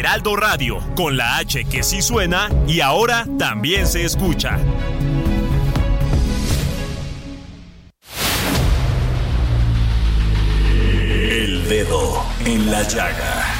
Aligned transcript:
Heraldo 0.00 0.34
Radio, 0.34 0.78
con 0.96 1.18
la 1.18 1.36
H 1.36 1.66
que 1.66 1.82
sí 1.82 2.00
suena 2.00 2.48
y 2.66 2.80
ahora 2.80 3.26
también 3.38 3.86
se 3.86 4.02
escucha. 4.02 4.58
El 11.30 11.68
dedo 11.68 12.24
en 12.46 12.70
la 12.70 12.82
llaga. 12.84 13.59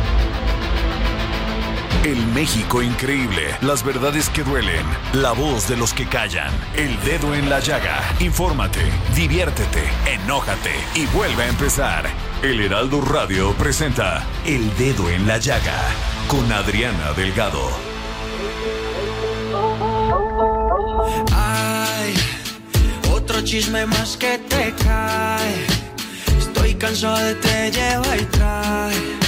El 2.03 2.25
México 2.33 2.81
increíble. 2.81 3.55
Las 3.61 3.83
verdades 3.83 4.27
que 4.29 4.43
duelen. 4.43 4.83
La 5.13 5.33
voz 5.33 5.67
de 5.67 5.77
los 5.77 5.93
que 5.93 6.07
callan. 6.07 6.51
El 6.75 6.99
dedo 7.03 7.35
en 7.35 7.47
la 7.47 7.59
llaga. 7.59 8.01
Infórmate, 8.19 8.81
diviértete, 9.15 9.83
enójate 10.07 10.71
y 10.95 11.05
vuelve 11.15 11.43
a 11.43 11.49
empezar. 11.49 12.09
El 12.41 12.59
Heraldo 12.59 13.01
Radio 13.01 13.53
presenta 13.53 14.23
El 14.47 14.75
Dedo 14.77 15.11
en 15.11 15.27
la 15.27 15.37
Llaga 15.37 15.77
con 16.27 16.51
Adriana 16.51 17.13
Delgado. 17.15 17.69
Ay, 21.31 22.15
otro 23.13 23.43
chisme 23.43 23.85
más 23.85 24.17
que 24.17 24.39
te 24.39 24.73
cae. 24.83 25.67
Estoy 26.35 26.73
cansado 26.73 27.19
de 27.19 27.35
te 27.35 27.71
lleva 27.71 28.17
y 28.17 28.25
trae. 28.25 29.20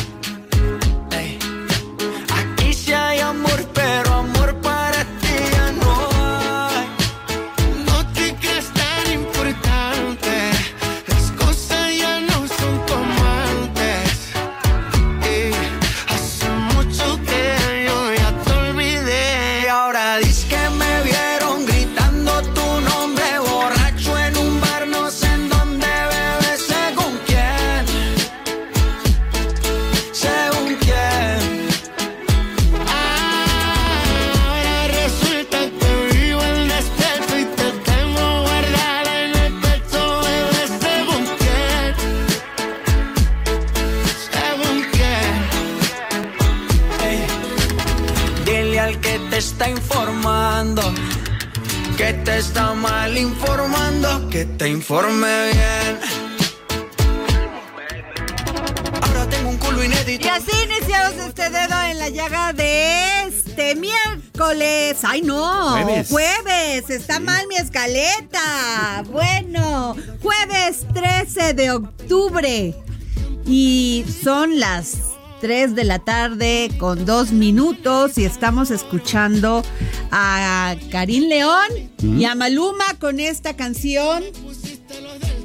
Las 74.98 75.42
3 75.42 75.76
de 75.76 75.84
la 75.84 76.00
tarde 76.00 76.72
con 76.78 77.06
dos 77.06 77.31
minutos 77.31 78.18
y 78.18 78.26
estamos 78.26 78.72
escuchando 78.72 79.64
a 80.12 80.76
Karim 80.92 81.28
León 81.28 81.68
y 82.02 82.26
a 82.26 82.36
Maluma 82.36 82.86
con 83.00 83.20
esta 83.20 83.56
canción. 83.56 84.24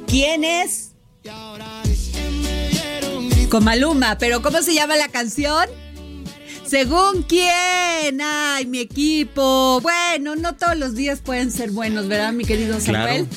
¿Quién 0.07 0.43
es? 0.43 0.91
Con 3.49 3.63
Maluma, 3.63 4.17
pero 4.17 4.41
¿cómo 4.41 4.61
se 4.61 4.73
llama 4.73 4.95
la 4.95 5.09
canción? 5.09 5.67
Según 6.65 7.23
quién, 7.23 8.21
ay, 8.21 8.67
mi 8.67 8.79
equipo. 8.79 9.79
Bueno, 9.81 10.35
no 10.35 10.55
todos 10.55 10.77
los 10.77 10.95
días 10.95 11.19
pueden 11.19 11.51
ser 11.51 11.71
buenos, 11.71 12.07
¿verdad, 12.07 12.31
mi 12.31 12.45
querido 12.45 12.79
Samuel? 12.79 13.27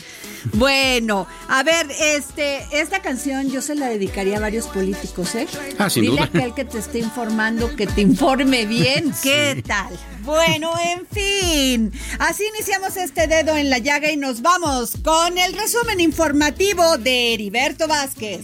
Bueno, 0.52 1.26
a 1.48 1.62
ver, 1.62 1.86
este, 2.00 2.64
esta 2.72 3.00
canción 3.00 3.50
yo 3.50 3.62
se 3.62 3.74
la 3.74 3.88
dedicaría 3.88 4.38
a 4.38 4.40
varios 4.40 4.66
políticos, 4.66 5.34
¿eh? 5.34 5.46
Ah, 5.78 5.88
sin 5.88 6.02
Dile 6.02 6.12
duda. 6.14 6.22
a 6.24 6.26
aquel 6.26 6.54
que 6.54 6.64
te 6.64 6.78
esté 6.78 6.98
informando 6.98 7.74
que 7.76 7.86
te 7.86 8.00
informe 8.00 8.66
bien. 8.66 9.12
¿Qué 9.22 9.62
tal? 9.66 9.98
Bueno, 10.22 10.72
en 10.84 11.06
fin. 11.06 11.92
Así 12.18 12.44
iniciamos 12.54 12.96
este 12.96 13.26
dedo 13.26 13.56
en 13.56 13.70
la 13.70 13.78
llaga 13.78 14.10
y 14.10 14.16
nos 14.16 14.42
vamos 14.42 14.92
con 15.02 15.38
el 15.38 15.54
resumen 15.54 16.00
informativo 16.00 16.98
de 16.98 17.34
Heriberto 17.34 17.88
Vázquez. 17.88 18.42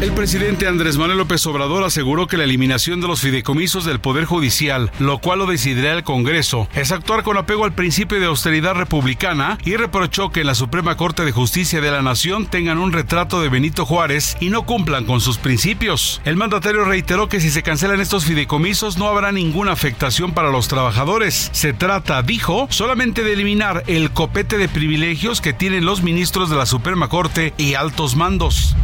El 0.00 0.12
presidente 0.12 0.66
Andrés 0.66 0.96
Manuel 0.96 1.18
López 1.18 1.46
Obrador 1.46 1.84
aseguró 1.84 2.26
que 2.26 2.38
la 2.38 2.44
eliminación 2.44 3.02
de 3.02 3.06
los 3.06 3.20
fideicomisos 3.20 3.84
del 3.84 4.00
Poder 4.00 4.24
Judicial, 4.24 4.90
lo 4.98 5.18
cual 5.18 5.40
lo 5.40 5.46
decidirá 5.46 5.92
el 5.92 6.04
Congreso, 6.04 6.68
es 6.74 6.90
actuar 6.90 7.22
con 7.22 7.36
apego 7.36 7.66
al 7.66 7.74
principio 7.74 8.18
de 8.18 8.24
austeridad 8.24 8.72
republicana 8.72 9.58
y 9.62 9.76
reprochó 9.76 10.30
que 10.30 10.40
en 10.40 10.46
la 10.46 10.54
Suprema 10.54 10.96
Corte 10.96 11.26
de 11.26 11.32
Justicia 11.32 11.82
de 11.82 11.90
la 11.90 12.00
Nación 12.00 12.46
tengan 12.46 12.78
un 12.78 12.92
retrato 12.92 13.42
de 13.42 13.50
Benito 13.50 13.84
Juárez 13.84 14.38
y 14.40 14.48
no 14.48 14.64
cumplan 14.64 15.04
con 15.04 15.20
sus 15.20 15.36
principios. 15.36 16.22
El 16.24 16.36
mandatario 16.36 16.86
reiteró 16.86 17.28
que 17.28 17.40
si 17.40 17.50
se 17.50 17.62
cancelan 17.62 18.00
estos 18.00 18.24
fideicomisos 18.24 18.96
no 18.96 19.06
habrá 19.06 19.32
ninguna 19.32 19.72
afectación 19.72 20.32
para 20.32 20.50
los 20.50 20.66
trabajadores. 20.66 21.50
Se 21.52 21.74
trata, 21.74 22.22
dijo, 22.22 22.68
solamente 22.70 23.22
de 23.22 23.34
eliminar 23.34 23.84
el 23.86 24.12
copete 24.12 24.56
de 24.56 24.70
privilegios 24.70 25.42
que 25.42 25.52
tienen 25.52 25.84
los 25.84 26.02
ministros 26.02 26.48
de 26.48 26.56
la 26.56 26.64
Suprema 26.64 27.08
Corte 27.08 27.52
y 27.58 27.74
altos 27.74 28.16
mandos. 28.16 28.74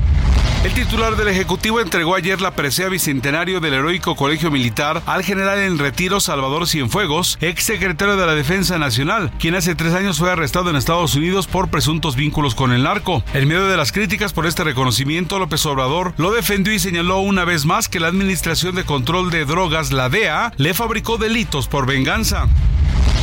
El 0.67 0.73
titular 0.73 1.06
del 1.15 1.29
Ejecutivo 1.29 1.81
entregó 1.81 2.17
ayer 2.17 2.41
la 2.41 2.57
presea 2.57 2.89
bicentenario 2.89 3.61
del 3.61 3.75
heroico 3.75 4.17
Colegio 4.17 4.51
Militar 4.51 5.03
al 5.07 5.23
general 5.23 5.61
en 5.61 5.79
retiro 5.79 6.19
Salvador 6.19 6.67
Cienfuegos, 6.67 7.39
ex 7.41 7.63
secretario 7.63 8.17
de 8.17 8.27
la 8.27 8.35
Defensa 8.35 8.77
Nacional, 8.77 9.31
quien 9.39 9.55
hace 9.55 9.77
tres 9.77 9.95
años 9.95 10.19
fue 10.19 10.33
arrestado 10.33 10.69
en 10.69 10.75
Estados 10.75 11.15
Unidos 11.15 11.47
por 11.47 11.69
presuntos 11.69 12.17
vínculos 12.17 12.57
con 12.57 12.73
el 12.73 12.83
narco. 12.83 13.23
En 13.35 13.47
medio 13.47 13.69
de 13.69 13.77
las 13.77 13.93
críticas 13.93 14.33
por 14.33 14.47
este 14.47 14.65
reconocimiento, 14.65 15.39
López 15.39 15.65
Obrador 15.67 16.13
lo 16.17 16.33
defendió 16.33 16.73
y 16.73 16.81
señaló 16.81 17.21
una 17.21 17.45
vez 17.45 17.67
más 17.67 17.89
que 17.89 18.01
la 18.01 18.09
Administración 18.09 18.75
de 18.75 18.83
Control 18.83 19.31
de 19.31 19.45
Drogas, 19.45 19.93
la 19.93 20.09
DEA, 20.09 20.53
le 20.57 20.75
fabricó 20.75 21.19
delitos 21.19 21.69
por 21.69 21.87
venganza. 21.87 22.49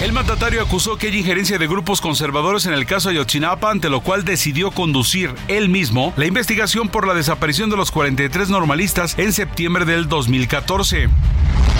El 0.02 0.12
mandatario 0.12 0.62
acusó 0.62 0.98
que 0.98 1.08
hay 1.08 1.18
injerencia 1.18 1.58
de 1.58 1.68
grupos 1.68 2.02
conservadores 2.02 2.66
en 2.66 2.74
el 2.74 2.86
caso 2.86 3.10
Ayotzinapa, 3.10 3.72
ante 3.72 3.90
lo 3.90 4.02
cual 4.02 4.26
decidió 4.26 4.72
conducir 4.72 5.34
él 5.48 5.70
mismo 5.70 6.14
la 6.18 6.26
investigación 6.26 6.90
por 6.90 7.08
la 7.08 7.14
desaparición 7.14 7.70
de 7.70 7.78
los 7.78 7.92
43 7.92 8.50
normalistas 8.50 9.18
en 9.18 9.32
septiembre 9.32 9.86
del 9.86 10.10
2014. 10.10 11.10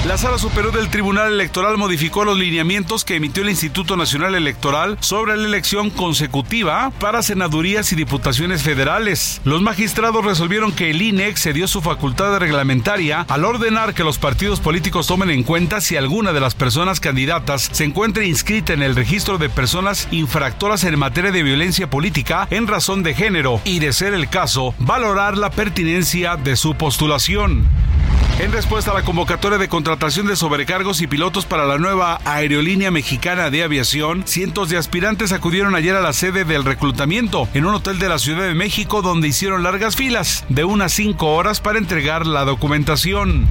La 0.08 0.18
Sala 0.18 0.38
Superior 0.38 0.74
del 0.74 0.90
Tribunal 0.90 1.32
Electoral 1.32 1.78
modificó 1.78 2.26
los 2.26 2.38
lineamientos 2.38 3.06
que 3.06 3.16
emitió 3.16 3.42
el 3.42 3.50
Instituto 3.50 3.96
Nacional 3.96 4.36
Electoral 4.36 4.98
sobre 5.00 5.38
la 5.38 5.48
elección 5.48 5.92
consecutiva 5.92 6.92
para 7.00 7.22
senadurías 7.22 7.94
y 7.94 7.96
diputaciones 7.96 8.64
federales. 8.64 9.40
Los 9.46 9.62
magistrados 9.62 10.26
resolvieron 10.26 10.74
que 10.74 10.90
el 10.90 11.02
INE 11.02 11.30
excedió 11.30 11.70
su 11.70 11.82
facultad 11.82 12.38
reglamentaria 12.38 13.26
al 13.30 13.46
ordenar 13.46 13.94
que 13.94 14.04
los 14.04 14.18
partidos 14.18 14.60
políticos 14.60 15.08
tomen 15.08 15.30
en 15.30 15.44
cuenta 15.44 15.80
si 15.80 15.96
alguna 15.96 16.34
de 16.34 16.42
las 16.42 16.54
personas 16.54 17.00
candidatas 17.00 17.70
se 17.72 17.83
encuentra 17.84 18.26
inscrita 18.26 18.74
en 18.74 18.82
el 18.82 18.96
registro 18.96 19.38
de 19.38 19.50
personas 19.50 20.08
infractoras 20.12 20.84
en 20.84 20.98
materia 20.98 21.32
de 21.32 21.44
violencia 21.44 21.90
política 21.90 22.48
en 22.50 22.68
razón 22.68 23.04
de 23.04 23.14
género 23.14 23.62
y, 23.64 23.80
de 23.80 23.94
ser 23.94 24.14
el 24.14 24.30
caso, 24.30 24.74
valorar 24.80 25.38
la 25.38 25.52
pertinencia 25.52 26.36
de 26.36 26.56
su 26.56 26.76
postulación. 26.76 27.68
En 28.40 28.52
respuesta 28.52 28.92
a 28.92 28.94
la 28.96 29.04
convocatoria 29.04 29.60
de 29.60 29.70
contratación 29.70 30.26
de 30.26 30.36
sobrecargos 30.36 31.02
y 31.02 31.08
pilotos 31.08 31.46
para 31.46 31.66
la 31.66 31.78
nueva 31.78 32.20
aerolínea 32.26 32.90
mexicana 32.90 33.52
de 33.52 33.64
aviación, 33.64 34.24
cientos 34.26 34.70
de 34.70 34.78
aspirantes 34.78 35.32
acudieron 35.32 35.76
ayer 35.76 35.96
a 35.96 36.02
la 36.02 36.14
sede 36.14 36.44
del 36.44 36.66
reclutamiento 36.66 37.48
en 37.54 37.66
un 37.66 37.76
hotel 37.76 38.00
de 38.00 38.10
la 38.10 38.18
Ciudad 38.18 38.48
de 38.48 38.56
México 38.56 39.04
donde 39.04 39.28
hicieron 39.28 39.62
largas 39.62 39.96
filas 39.96 40.46
de 40.50 40.64
unas 40.64 40.94
cinco 40.94 41.34
horas 41.36 41.62
para 41.62 41.78
entregar 41.78 42.26
la 42.26 42.44
documentación. 42.44 43.48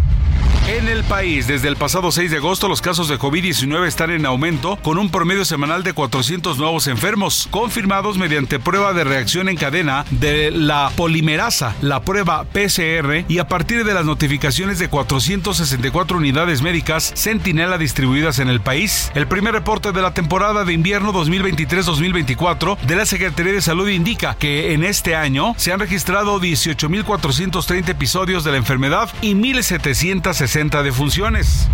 En 0.69 0.89
el 0.89 1.03
país, 1.03 1.49
desde 1.49 1.67
el 1.67 1.77
pasado 1.77 2.13
6 2.13 2.31
de 2.31 2.37
agosto, 2.37 2.69
los 2.69 2.81
casos 2.81 3.09
de 3.09 3.19
COVID-19 3.19 3.85
están 3.85 4.11
en 4.11 4.25
aumento, 4.25 4.77
con 4.77 4.97
un 4.97 5.11
promedio 5.11 5.45
semanal 5.45 5.83
de 5.83 5.93
400 5.93 6.57
nuevos 6.57 6.87
enfermos, 6.87 7.49
confirmados 7.51 8.17
mediante 8.17 8.61
prueba 8.61 8.93
de 8.93 9.03
reacción 9.03 9.49
en 9.49 9.57
cadena 9.57 10.05
de 10.11 10.53
la 10.53 10.93
polimerasa, 10.95 11.75
la 11.83 12.03
prueba 12.03 12.45
PCR, 12.45 13.25
y 13.29 13.39
a 13.39 13.49
partir 13.49 13.85
de 13.85 13.93
las 13.93 14.05
notificaciones 14.05 14.79
de 14.79 14.89
464 14.89 16.17
unidades 16.17 16.63
médicas 16.63 17.13
Centinela 17.17 17.77
distribuidas 17.77 18.39
en 18.39 18.49
el 18.49 18.61
país. 18.61 19.11
El 19.17 19.27
primer 19.27 19.55
reporte 19.55 19.91
de 19.91 20.01
la 20.01 20.15
temporada 20.15 20.65
de 20.65 20.73
invierno 20.73 21.13
2023-2024 21.13 22.79
de 22.79 22.97
la 22.97 23.05
Secretaría 23.05 23.53
de 23.53 23.63
Salud 23.63 23.89
indica 23.89 24.37
que 24.37 24.75
en 24.75 24.85
este 24.85 25.17
año 25.17 25.55
se 25.59 25.73
han 25.73 25.81
registrado 25.81 26.41
18.430 26.41 27.89
episodios 27.89 28.45
de 28.45 28.53
la 28.53 28.59
enfermedad 28.59 29.11
y 29.21 29.35
1.700 29.35 30.22
360 30.23 30.85
defunciones. 30.85 31.69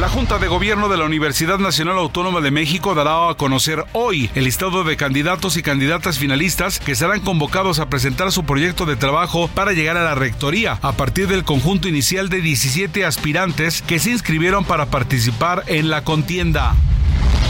La 0.00 0.08
Junta 0.08 0.38
de 0.38 0.48
Gobierno 0.48 0.88
de 0.88 0.96
la 0.96 1.04
Universidad 1.04 1.58
Nacional 1.58 1.96
Autónoma 1.96 2.40
de 2.40 2.50
México 2.50 2.96
dará 2.96 3.30
a 3.30 3.34
conocer 3.34 3.84
hoy 3.92 4.28
el 4.34 4.44
listado 4.44 4.82
de 4.82 4.96
candidatos 4.96 5.56
y 5.56 5.62
candidatas 5.62 6.18
finalistas 6.18 6.80
que 6.80 6.96
serán 6.96 7.20
convocados 7.20 7.78
a 7.78 7.88
presentar 7.88 8.32
su 8.32 8.44
proyecto 8.44 8.84
de 8.84 8.96
trabajo 8.96 9.46
para 9.46 9.72
llegar 9.72 9.96
a 9.96 10.02
la 10.02 10.16
rectoría, 10.16 10.78
a 10.82 10.92
partir 10.92 11.28
del 11.28 11.44
conjunto 11.44 11.86
inicial 11.86 12.28
de 12.28 12.40
17 12.40 13.04
aspirantes 13.04 13.82
que 13.82 14.00
se 14.00 14.10
inscribieron 14.10 14.64
para 14.64 14.86
participar 14.86 15.62
en 15.68 15.88
la 15.88 16.02
contienda. 16.02 16.74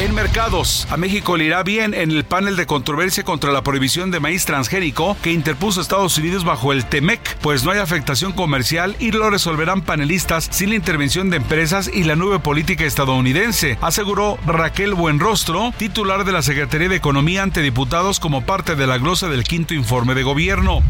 En 0.00 0.14
mercados, 0.14 0.86
a 0.90 0.96
México 0.96 1.36
le 1.36 1.44
irá 1.44 1.62
bien 1.62 1.94
en 1.94 2.10
el 2.10 2.25
panel 2.25 2.56
de 2.56 2.66
controversia 2.66 3.25
contra 3.25 3.52
la 3.52 3.62
prohibición 3.62 4.10
de 4.10 4.20
maíz 4.20 4.44
transgénico 4.44 5.16
que 5.22 5.32
interpuso 5.32 5.81
Estados 5.81 6.19
Unidos 6.19 6.44
bajo 6.44 6.72
el 6.72 6.84
TEMEC, 6.84 7.38
pues 7.38 7.64
no 7.64 7.70
hay 7.70 7.78
afectación 7.78 8.32
comercial 8.32 8.96
y 8.98 9.12
lo 9.12 9.31
resolverán 9.31 9.82
panelistas 9.82 10.48
sin 10.50 10.70
la 10.70 10.76
intervención 10.76 11.31
de 11.31 11.36
empresas 11.36 11.90
y 11.92 12.04
la 12.04 12.16
nueva 12.16 12.40
política 12.40 12.84
estadounidense, 12.84 13.78
aseguró 13.81 14.36
Raquel 14.46 14.94
Buenrostro, 14.94 15.72
titular 15.76 16.25
de 16.25 16.32
la 16.32 16.42
Secretaría 16.42 16.88
de 16.88 16.96
Economía 16.96 17.42
ante 17.42 17.62
diputados 17.62 18.20
como 18.20 18.44
parte 18.44 18.75
de 18.75 18.86
la 18.86 18.98
glosa 18.98 19.28
del 19.28 19.44
quinto 19.44 19.75
informe 19.75 20.14
de 20.14 20.22
gobierno. 20.25 20.82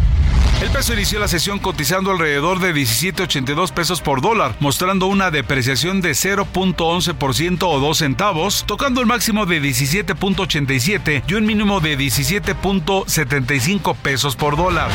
El 0.65 0.71
peso 0.71 0.95
inició 0.95 1.19
la 1.19 1.29
sesión 1.29 1.59
cotizando 1.59 2.11
alrededor 2.11 2.59
de 2.59 2.75
17.82 2.75 3.71
pesos 3.73 4.01
por 4.01 4.23
dólar, 4.23 4.57
mostrando 4.61 5.09
una 5.09 5.31
depreciación 5.31 6.01
de 6.01 6.13
0.11% 6.13 7.65
o 7.65 7.81
2 7.81 7.99
centavos, 7.99 8.65
tocando 8.67 9.03
el 9.03 9.07
máximo 9.07 9.45
de 9.45 9.61
17.87 9.61 11.25
y 11.29 11.35
un 11.35 11.45
mínimo 11.45 11.81
de 11.81 11.99
17.75 11.99 13.95
pesos 13.95 14.37
por 14.37 14.57
dólar. 14.57 14.89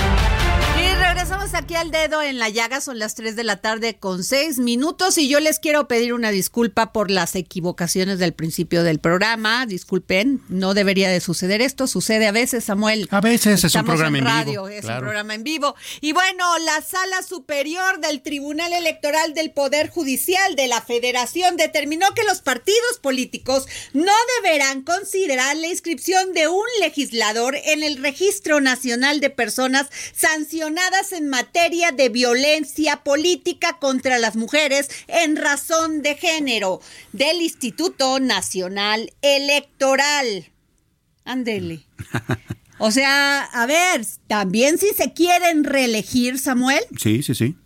Aquí 1.60 1.76
al 1.76 1.92
dedo 1.92 2.22
en 2.22 2.40
la 2.40 2.48
llaga, 2.48 2.80
son 2.80 3.00
las 3.00 3.16
3 3.16 3.36
de 3.36 3.44
la 3.44 3.58
tarde 3.58 3.98
con 3.98 4.24
6 4.24 4.60
minutos 4.60 5.18
y 5.18 5.28
yo 5.28 5.42
les 5.42 5.60
quiero 5.60 5.90
pedir 5.90 6.14
una 6.14 6.32
disculpa 6.32 6.94
por 6.94 7.12
las 7.12 7.36
equivocaciones 7.36 8.18
del 8.18 8.32
principio 8.32 8.82
del 8.82 9.00
programa. 9.00 9.66
Disculpen, 9.66 10.42
no 10.48 10.74
debería 10.74 11.10
de 11.10 11.20
suceder 11.20 11.62
esto, 11.62 11.86
sucede 11.88 12.28
a 12.28 12.32
veces, 12.32 12.64
Samuel. 12.64 13.10
A 13.12 13.20
veces 13.20 13.62
es 13.62 13.76
un 13.76 13.84
programa 13.84 14.20
en 14.20 14.46
vivo, 14.46 14.70
es 14.70 14.86
claro. 14.86 15.00
un 15.00 15.04
programa 15.08 15.34
en 15.36 15.44
vivo. 15.44 15.76
Y 16.00 16.14
bueno, 16.14 16.46
la 16.60 16.82
Sala 16.82 17.24
Superior 17.24 18.00
del 18.00 18.22
Tribunal 18.22 18.72
Electoral 18.72 19.34
del 19.34 19.52
Poder 19.52 19.90
Judicial 19.90 20.56
de 20.56 20.68
la 20.68 20.80
Federación 20.80 21.58
determinó 21.58 22.14
que 22.16 22.24
los 22.24 22.40
partidos 22.40 23.00
políticos 23.02 23.66
no 23.92 24.14
deberán 24.42 24.84
considerar 24.84 25.58
la 25.58 25.68
inscripción 25.68 26.32
de 26.32 26.48
un 26.48 26.66
legislador 26.80 27.58
en 27.66 27.84
el 27.84 27.98
Registro 27.98 28.62
Nacional 28.62 29.20
de 29.20 29.30
Personas 29.30 29.88
sancionadas 30.16 31.12
en 31.12 31.28
materia 31.28 31.49
de 31.52 32.10
violencia 32.10 33.04
política 33.04 33.78
contra 33.80 34.20
las 34.20 34.36
mujeres 34.36 34.90
en 35.08 35.36
razón 35.36 36.02
de 36.02 36.16
género 36.16 36.80
del 37.12 37.42
Instituto 37.42 38.20
Nacional 38.20 39.12
Electoral. 39.22 40.52
Ándele. 41.26 41.82
O 42.82 42.92
sea, 42.92 43.42
a 43.44 43.66
ver, 43.66 44.06
también 44.28 44.78
si 44.78 44.94
se 44.94 45.12
quieren 45.12 45.66
reelegir, 45.66 46.40
Samuel, 46.40 46.80
Sí, 46.98 47.22
sí, 47.22 47.36
sí. 47.36 47.58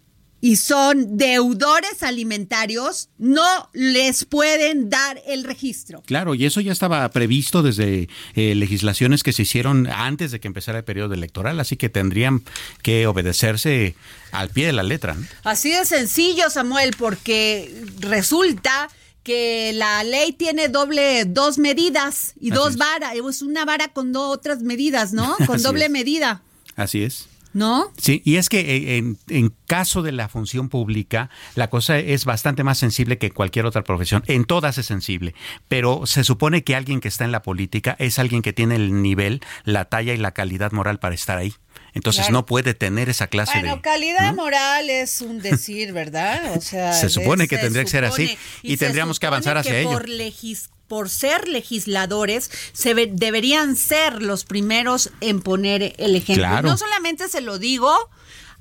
Y 0.44 0.58
son 0.58 1.16
deudores 1.16 2.04
alimentarios, 2.04 3.08
no 3.18 3.70
les 3.72 4.26
pueden 4.26 4.90
dar 4.90 5.22
el 5.26 5.46
registro. 5.46 6.04
Claro, 6.06 6.36
y 6.36 6.46
eso 6.46 6.60
ya 6.60 6.74
estaba 6.74 7.08
previsto 7.12 7.64
desde 7.64 8.10
eh, 8.36 8.54
legislaciones 8.54 9.24
que 9.24 9.32
se 9.32 9.44
hicieron 9.44 9.88
antes 9.88 10.32
de 10.32 10.42
que 10.42 10.50
empezara 10.50 10.80
el 10.80 10.84
periodo 10.84 11.14
electoral, 11.14 11.62
así 11.62 11.78
que 11.78 11.88
tendrían 11.88 12.44
que 12.82 13.08
obedecerse 13.08 13.96
al 14.34 14.50
pie 14.50 14.66
de 14.66 14.74
la 14.74 14.84
letra. 14.84 15.14
¿no? 15.14 15.26
Así 15.46 15.72
de 15.72 15.86
sencillo, 15.86 16.50
Samuel, 16.50 16.92
porque 16.98 17.74
resulta 18.00 18.90
que 19.24 19.72
la 19.74 20.04
ley 20.04 20.34
tiene 20.34 20.68
doble 20.68 21.24
dos 21.24 21.58
medidas 21.58 22.34
y 22.38 22.52
Así 22.52 22.60
dos 22.60 22.76
varas, 22.76 23.14
es 23.16 23.42
una 23.42 23.64
vara 23.64 23.94
con 23.94 24.12
dos 24.12 24.36
otras 24.36 24.62
medidas, 24.62 25.14
¿no? 25.14 25.38
Con 25.48 25.56
Así 25.56 25.64
doble 25.64 25.86
es. 25.86 25.92
medida, 25.92 26.42
Así 26.76 27.02
es. 27.02 27.28
¿No? 27.54 27.92
Sí, 27.98 28.22
y 28.26 28.36
es 28.38 28.50
que 28.50 28.60
eh, 28.60 28.98
en, 28.98 29.18
en 29.30 29.54
caso 29.68 30.02
de 30.02 30.12
la 30.12 30.28
función 30.30 30.70
pública, 30.70 31.30
la 31.56 31.70
cosa 31.70 31.98
es 32.00 32.26
bastante 32.26 32.64
más 32.64 32.78
sensible 32.78 33.18
que 33.18 33.32
cualquier 33.32 33.66
otra 33.66 33.84
profesión. 33.84 34.24
En 34.28 34.46
todas 34.46 34.78
es 34.78 34.86
sensible, 34.86 35.34
pero 35.68 36.06
se 36.06 36.24
supone 36.24 36.64
que 36.64 36.76
alguien 36.76 37.00
que 37.00 37.08
está 37.08 37.26
en 37.26 37.32
la 37.32 37.42
política 37.42 37.96
es 38.00 38.20
alguien 38.20 38.42
que 38.42 38.54
tiene 38.54 38.76
el 38.76 39.02
nivel, 39.02 39.42
la 39.64 39.86
talla 39.86 40.14
y 40.14 40.18
la 40.18 40.32
calidad 40.32 40.72
moral 40.72 41.00
para 41.00 41.16
estar 41.16 41.38
ahí. 41.38 41.54
Entonces 41.96 42.24
Claro. 42.26 42.34
no 42.40 42.46
puede 42.46 42.74
tener 42.74 43.10
esa 43.10 43.28
clase 43.28 43.60
Bueno, 43.60 43.76
de... 43.76 43.82
calidad 43.82 44.32
¿no? 44.32 44.44
moral 44.44 44.90
es 44.90 45.22
un 45.22 45.40
decir, 45.42 45.92
¿verdad? 45.94 46.56
O 46.58 46.62
sea, 46.62 46.94
Se 46.94 47.10
supone 47.10 47.48
que 47.48 47.56
se 47.56 47.62
tendría 47.64 47.84
que 47.84 47.90
ser 47.90 48.06
así, 48.06 48.38
y 48.64 48.78
tendríamos 48.78 49.20
que 49.20 49.28
avanzar 49.28 49.58
hacia 49.58 49.74
que 49.74 49.82
ello. 49.82 49.92
Por, 49.92 50.08
legis- 50.10 50.70
por 50.94 51.10
ser 51.10 51.48
legisladores, 51.48 52.52
se 52.72 52.94
deberían 52.94 53.76
ser 53.76 54.22
los 54.22 54.46
primeros 54.46 55.10
en 55.22 55.42
poner 55.42 55.96
el 55.98 56.16
ejemplo. 56.16 56.44
Claro. 56.44 56.70
No 56.70 56.78
solamente 56.78 57.30
se 57.30 57.42
lo 57.42 57.58
digo 57.58 57.92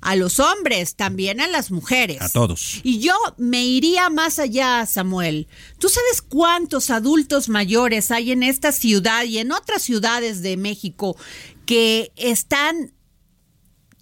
a 0.01 0.17
los 0.17 0.41
hombres, 0.41 0.95
también 0.95 1.43
a 1.43 1.47
las 1.47 1.71
mujeres. 1.71 2.23
A 2.23 2.31
todos. 2.31 2.81
Y 2.85 3.01
yo 3.01 3.13
me 3.37 3.67
iría 3.67 4.09
más 4.09 4.39
allá, 4.39 4.87
Samuel. 4.87 5.47
¿Tú 5.79 5.91
sabes 5.91 6.23
cuántos 6.23 6.89
adultos 6.89 7.51
mayores 7.51 8.11
hay 8.11 8.33
en 8.33 8.43
esta 8.43 8.73
ciudad 8.73 9.25
y 9.25 9.37
en 9.37 9.53
otras 9.53 9.83
ciudades 9.83 10.41
de 10.41 10.57
México 10.57 11.19
que 11.67 12.13
están 12.17 12.95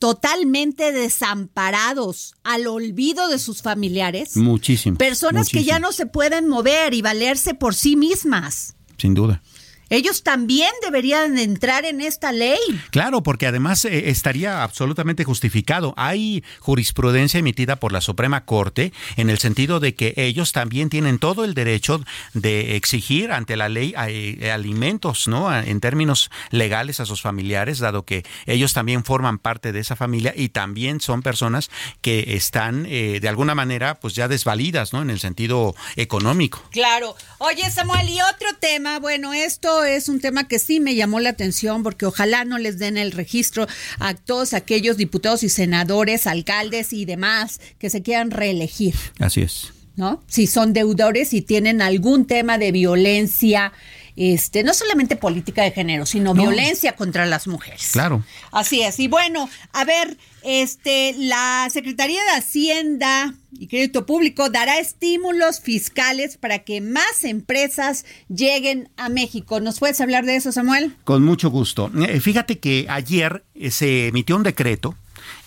totalmente 0.00 0.92
desamparados 0.92 2.35
al 2.42 2.66
olvido 2.66 3.28
de 3.28 3.38
sus 3.38 3.62
familiares? 3.62 4.37
Muchísimo. 4.37 4.97
Personas 4.97 5.50
que 5.50 5.62
ya 5.62 5.78
no 5.78 5.92
se 5.92 6.07
pueden 6.07 6.49
mover 6.49 6.95
y 6.95 7.02
valerse 7.02 7.54
por 7.54 7.75
sí 7.75 7.95
mismas. 7.95 8.75
Sin 8.97 9.14
duda. 9.14 9.42
Ellos 9.91 10.23
también 10.23 10.71
deberían 10.83 11.37
entrar 11.37 11.85
en 11.85 12.01
esta 12.01 12.33
ley. 12.33 12.59
Claro, 12.91 13.23
porque 13.23 13.47
además 13.47 13.85
eh, 13.85 14.09
estaría 14.11 14.63
absolutamente 14.63 15.25
justificado. 15.25 15.95
Hay 15.97 16.45
jurisprudencia 16.61 17.39
emitida 17.39 17.77
por 17.77 17.93
la 17.93 18.01
Suprema 18.01 18.45
Corte 18.45 18.93
en 19.17 19.31
el 19.31 19.39
sentido 19.39 19.81
de 19.81 19.95
que 19.95 20.15
ellos 20.17 20.53
también 20.53 20.91
tienen 20.91 21.19
todo 21.19 21.45
el 21.45 21.55
derecho 21.55 22.03
de 22.35 22.77
exigir 22.77 23.33
ante 23.33 23.57
la 23.57 23.69
ley 23.69 23.95
eh, 24.09 24.51
alimentos, 24.53 25.27
¿no? 25.27 25.53
En 25.55 25.81
términos 25.81 26.31
legales 26.51 27.01
a 27.01 27.07
sus 27.07 27.21
familiares, 27.21 27.81
dado 27.81 28.05
que 28.05 28.25
ellos 28.47 28.73
también 28.73 29.05
forman 29.05 29.39
parte 29.39 29.73
de 29.73 29.81
esa 29.81 29.97
familia 29.97 30.33
y 30.37 30.51
también 30.51 31.01
son 31.01 31.23
personas 31.23 31.71
que 32.01 32.37
están 32.37 32.87
eh, 32.87 33.19
de 33.21 33.29
alguna 33.29 33.55
manera 33.55 33.99
pues 33.99 34.15
ya 34.15 34.29
desvalidas, 34.29 34.93
¿no? 34.93 35.03
En 35.03 35.11
el 35.11 35.19
sentido 35.19 35.75
económico. 35.97 36.63
Claro. 36.71 37.17
Oye, 37.39 37.69
Samuel, 37.71 38.09
y 38.09 38.21
otro 38.21 38.49
tema, 38.61 39.01
bueno, 39.01 39.33
esto 39.33 39.80
es 39.85 40.09
un 40.09 40.21
tema 40.21 40.49
que 40.49 40.59
sí 40.59 40.81
me 40.81 40.95
llamó 40.95 41.21
la 41.21 41.31
atención 41.31 41.83
porque 41.83 42.07
ojalá 42.07 42.45
no 42.45 42.59
les 42.59 42.79
den 42.79 42.97
el 42.97 43.13
registro 43.13 43.67
a 43.99 44.15
todos 44.15 44.55
aquellos 44.55 44.97
diputados 44.97 45.43
y 45.43 45.49
senadores, 45.49 46.27
alcaldes 46.27 46.93
y 46.93 47.05
demás 47.05 47.61
que 47.79 47.91
se 47.91 48.03
quieran 48.03 48.31
reelegir. 48.31 48.95
Así 49.19 49.43
es. 49.43 49.73
¿no? 49.97 50.23
Si 50.27 50.47
son 50.47 50.73
deudores 50.73 51.35
y 51.35 51.43
tienen 51.43 51.83
algún 51.83 52.27
tema 52.27 52.59
de 52.59 52.73
violencia, 52.73 53.73
este, 54.21 54.65
no 54.65 54.75
solamente 54.75 55.17
política 55.17 55.62
de 55.62 55.71
género, 55.71 56.05
sino 56.05 56.35
violencia 56.35 56.95
contra 56.95 57.25
las 57.25 57.47
mujeres. 57.47 57.89
Claro. 57.93 58.23
Así 58.53 58.83
es. 58.83 58.99
Y 59.00 59.09
bueno, 59.09 59.49
a 59.73 59.85
ver, 59.87 60.19
este, 60.43 61.15
la 61.17 61.69
Secretaría 61.73 62.23
de 62.25 62.31
Hacienda 62.33 63.33
y 63.59 63.67
Crédito 63.67 64.05
Público 64.05 64.50
dará 64.50 64.79
estímulos 64.79 65.61
fiscales 65.61 66.37
para 66.37 66.59
que 66.59 66.83
más 66.83 67.25
empresas 67.25 68.05
lleguen 68.29 68.91
a 68.99 69.09
México. 69.09 69.59
¿Nos 69.59 69.79
puedes 69.79 69.99
hablar 70.03 70.27
de 70.27 70.37
eso, 70.37 70.53
Samuel? 70.53 70.95
Con 71.05 71.25
mucho 71.25 71.49
gusto. 71.49 71.91
Eh, 72.07 72.21
fíjate 72.21 72.59
que 72.59 72.85
ayer 72.91 73.43
eh, 73.55 73.71
se 73.71 74.09
emitió 74.09 74.37
un 74.37 74.43
decreto 74.43 74.97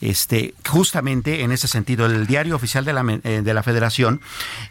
este, 0.03 0.53
justamente 0.67 1.43
en 1.43 1.53
ese 1.53 1.69
sentido, 1.69 2.05
el 2.05 2.27
diario 2.27 2.57
oficial 2.57 2.83
de 2.83 2.91
la, 2.91 3.05
eh, 3.23 3.41
de 3.41 3.53
la 3.53 3.63
Federación 3.63 4.19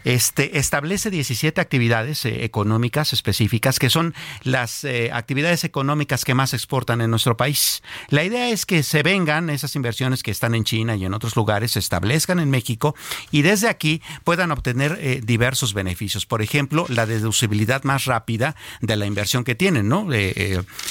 este, 0.03 0.59
establece 0.59 1.09
17 1.09 1.59
actividades 1.59 2.23
eh, 2.25 2.43
económicas 2.43 3.13
específicas 3.13 3.79
que 3.79 3.89
son 3.89 4.13
las 4.43 4.83
eh, 4.83 5.09
actividades 5.11 5.63
económicas 5.63 6.23
que 6.23 6.35
más 6.35 6.53
exportan 6.53 7.01
en 7.01 7.09
nuestro 7.09 7.35
país. 7.35 7.81
La 8.09 8.23
idea 8.23 8.49
es 8.49 8.67
que 8.67 8.83
se 8.83 9.01
vengan 9.01 9.49
esas 9.49 9.75
inversiones 9.75 10.21
que 10.21 10.29
están 10.29 10.53
en 10.53 10.65
China 10.65 10.95
y 10.95 11.03
en 11.03 11.15
otros 11.15 11.35
lugares, 11.35 11.71
se 11.71 11.79
establezcan 11.79 12.39
en 12.39 12.51
México 12.51 12.95
y 13.31 13.41
desde 13.41 13.69
aquí 13.69 14.03
puedan 14.23 14.51
obtener 14.51 15.23
diversos 15.25 15.73
beneficios. 15.73 16.27
Por 16.27 16.43
ejemplo, 16.43 16.85
la 16.89 17.07
deducibilidad 17.07 17.83
más 17.83 18.05
rápida 18.05 18.55
de 18.81 18.95
la 18.97 19.07
inversión 19.07 19.43
que 19.43 19.55
tienen, 19.55 19.89
¿no? 19.89 20.07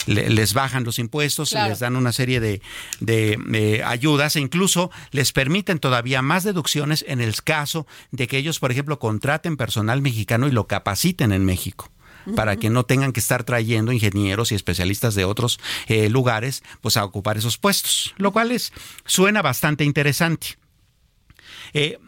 les 0.07 0.55
bajan 0.55 0.83
los 0.83 0.99
impuestos, 0.99 1.53
les 1.53 1.79
dan 1.79 1.95
una 1.95 2.13
serie 2.13 2.41
de, 2.41 2.61
de 3.01 3.83
ayudas 3.85 4.32
e 4.37 4.41
incluso 4.41 4.91
les 5.11 5.33
permiten 5.33 5.79
todavía 5.79 6.23
más 6.23 6.45
deducciones 6.45 7.05
en 7.09 7.21
el 7.21 7.43
caso 7.43 7.87
de 8.11 8.27
que 8.27 8.39
ellos, 8.39 8.59
por 8.59 8.71
ejemplo, 8.71 8.99
contraten 8.99 9.57
personal 9.57 10.03
mexicano 10.03 10.49
y 10.49 10.53
lo 10.53 10.67
capaciten 10.67 11.33
en 11.33 11.45
México 11.45 11.91
para 12.37 12.57
que 12.57 12.71
no 12.71 12.85
tengan 12.85 13.13
que 13.13 13.21
estar 13.21 13.45
trayendo 13.45 13.93
ingenieros 13.93 14.53
y 14.53 14.55
especialistas 14.55 15.15
de 15.15 15.25
otros 15.25 15.59
eh, 15.89 16.09
lugares 16.09 16.63
pues 16.81 16.97
a 16.97 17.05
ocupar 17.05 17.37
esos 17.37 17.59
puestos, 17.59 18.15
lo 18.17 18.33
cual 18.33 18.53
es, 18.53 18.73
suena 19.05 19.43
bastante 19.43 19.85
interesante. 19.85 20.57
Eh, 21.73 21.99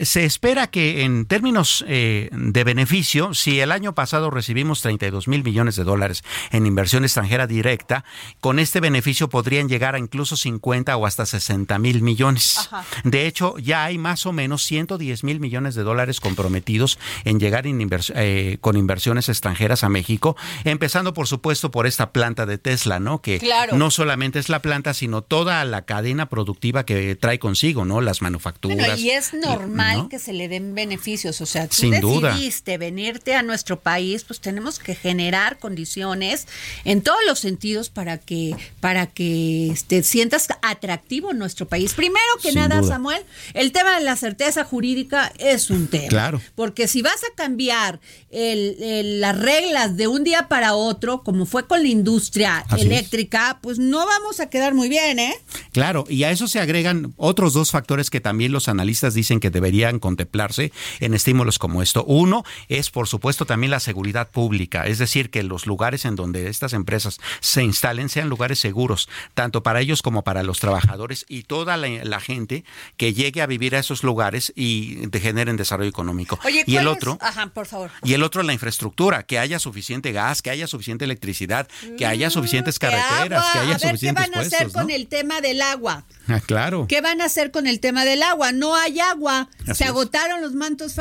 se 0.00 0.24
espera 0.24 0.66
que 0.68 1.04
en 1.04 1.26
términos 1.26 1.84
eh, 1.88 2.28
de 2.32 2.64
beneficio, 2.64 3.32
si 3.34 3.60
el 3.60 3.72
año 3.72 3.94
pasado 3.94 4.30
recibimos 4.30 4.82
32 4.82 5.28
mil 5.28 5.42
millones 5.42 5.76
de 5.76 5.84
dólares 5.84 6.22
en 6.50 6.66
inversión 6.66 7.04
extranjera 7.04 7.46
directa, 7.46 8.04
con 8.40 8.58
este 8.58 8.80
beneficio 8.80 9.28
podrían 9.28 9.68
llegar 9.68 9.94
a 9.94 9.98
incluso 9.98 10.36
50 10.36 10.96
o 10.96 11.06
hasta 11.06 11.24
60 11.24 11.78
mil 11.78 12.02
millones. 12.02 12.68
De 13.04 13.26
hecho, 13.26 13.56
ya 13.58 13.84
hay 13.84 13.98
más 13.98 14.26
o 14.26 14.32
menos 14.32 14.64
110 14.64 15.24
mil 15.24 15.40
millones 15.40 15.74
de 15.74 15.82
dólares 15.82 16.20
comprometidos 16.20 16.98
en 17.24 17.40
llegar 17.40 17.64
eh, 17.66 18.58
con 18.60 18.76
inversiones 18.76 19.28
extranjeras 19.28 19.82
a 19.82 19.88
México, 19.88 20.36
empezando 20.64 21.14
por 21.14 21.26
supuesto 21.26 21.70
por 21.70 21.86
esta 21.86 22.12
planta 22.12 22.44
de 22.44 22.58
Tesla, 22.58 23.00
¿no? 23.00 23.22
Que 23.22 23.40
no 23.72 23.90
solamente 23.90 24.38
es 24.38 24.48
la 24.48 24.60
planta, 24.60 24.94
sino 24.94 25.22
toda 25.22 25.64
la 25.64 25.82
cadena 25.82 26.28
productiva 26.28 26.84
que 26.84 27.16
trae 27.16 27.38
consigo, 27.38 27.84
¿no? 27.84 28.00
Las 28.00 28.20
manufacturas. 28.20 28.98
y 28.98 29.10
es 29.10 29.32
normal 29.32 29.85
que 30.10 30.18
se 30.18 30.32
le 30.32 30.48
den 30.48 30.74
beneficios. 30.74 31.40
O 31.40 31.46
sea, 31.46 31.68
tú 31.68 31.90
decidiste 31.90 32.78
venirte 32.78 33.34
a 33.34 33.42
nuestro 33.42 33.80
país, 33.80 34.24
pues 34.24 34.40
tenemos 34.40 34.78
que 34.78 34.94
generar 34.94 35.58
condiciones 35.58 36.46
en 36.84 37.02
todos 37.02 37.18
los 37.26 37.38
sentidos 37.38 37.90
para 37.90 38.18
que, 38.18 38.56
para 38.80 39.06
que 39.06 39.74
te 39.86 40.02
sientas 40.02 40.48
atractivo 40.62 41.30
en 41.30 41.38
nuestro 41.38 41.66
país. 41.66 41.94
Primero 41.94 42.20
que 42.42 42.52
nada, 42.52 42.82
Samuel, 42.82 43.22
el 43.54 43.72
tema 43.72 43.98
de 43.98 44.04
la 44.04 44.16
certeza 44.16 44.64
jurídica 44.64 45.32
es 45.38 45.70
un 45.70 45.86
tema. 45.88 46.08
Claro. 46.08 46.40
Porque 46.54 46.88
si 46.88 47.02
vas 47.02 47.22
a 47.30 47.34
cambiar 47.34 48.00
las 48.30 49.38
reglas 49.38 49.96
de 49.96 50.08
un 50.08 50.24
día 50.24 50.48
para 50.48 50.74
otro, 50.74 51.22
como 51.22 51.46
fue 51.46 51.66
con 51.66 51.82
la 51.82 51.88
industria 51.88 52.64
eléctrica, 52.76 53.58
pues 53.62 53.78
no 53.78 54.06
vamos 54.06 54.40
a 54.40 54.48
quedar 54.50 54.74
muy 54.74 54.88
bien, 54.88 55.18
¿eh? 55.18 55.34
Claro, 55.72 56.04
y 56.08 56.24
a 56.24 56.30
eso 56.30 56.48
se 56.48 56.60
agregan 56.60 57.14
otros 57.16 57.52
dos 57.52 57.70
factores 57.70 58.10
que 58.10 58.20
también 58.20 58.52
los 58.52 58.68
analistas 58.68 59.14
dicen 59.14 59.40
que 59.40 59.50
deberían 59.50 59.75
contemplarse 60.00 60.72
en 61.00 61.14
estímulos 61.14 61.58
como 61.58 61.82
esto. 61.82 62.04
Uno 62.04 62.44
es, 62.68 62.90
por 62.90 63.08
supuesto, 63.08 63.46
también 63.46 63.70
la 63.70 63.80
seguridad 63.80 64.30
pública, 64.30 64.86
es 64.86 64.98
decir, 64.98 65.30
que 65.30 65.42
los 65.42 65.66
lugares 65.66 66.04
en 66.04 66.16
donde 66.16 66.48
estas 66.48 66.72
empresas 66.72 67.18
se 67.40 67.62
instalen 67.62 68.08
sean 68.08 68.28
lugares 68.28 68.58
seguros, 68.58 69.08
tanto 69.34 69.62
para 69.62 69.80
ellos 69.80 70.02
como 70.02 70.22
para 70.22 70.42
los 70.42 70.60
trabajadores 70.60 71.24
y 71.28 71.42
toda 71.42 71.76
la, 71.76 72.20
gente 72.20 72.64
que 72.96 73.12
llegue 73.12 73.42
a 73.42 73.46
vivir 73.46 73.76
a 73.76 73.78
esos 73.78 74.02
lugares 74.02 74.52
y 74.56 75.08
generen 75.12 75.56
desarrollo 75.56 75.90
económico. 75.90 76.38
y 76.66 76.76
el 76.76 76.88
otro, 76.88 77.18
Ajá, 77.20 77.46
por 77.48 77.66
favor. 77.66 77.90
Y 78.02 78.14
el 78.14 78.22
otro, 78.22 78.42
la 78.42 78.52
infraestructura, 78.52 79.24
que 79.24 79.38
haya 79.38 79.58
suficiente 79.58 80.12
gas, 80.12 80.42
que 80.42 80.50
haya 80.50 80.66
suficiente 80.66 81.04
electricidad, 81.04 81.68
que 81.98 82.06
haya 82.06 82.28
mm, 82.28 82.30
suficientes 82.30 82.78
carreteras, 82.78 83.44
que 83.52 83.58
haya 83.58 83.78
suficientes 83.78 84.24
¿Qué 84.24 84.30
van 84.30 84.38
a 84.38 84.46
hacer 84.46 84.72
con 84.72 84.90
el 84.90 85.06
tema 85.06 85.40
del 85.40 85.62
agua? 85.62 86.04
Ah, 86.28 86.40
claro. 86.40 86.86
¿Qué 86.88 87.00
van 87.00 87.20
a 87.20 87.26
hacer 87.26 87.50
con 87.50 87.66
el 87.66 87.80
tema 87.80 88.04
del 88.04 88.22
agua? 88.22 88.52
No 88.52 88.74
hay 88.74 89.00
agua. 89.00 89.48
Se 89.74 89.84
agotaron 89.84 90.40
los 90.40 90.54
mantos 90.54 90.94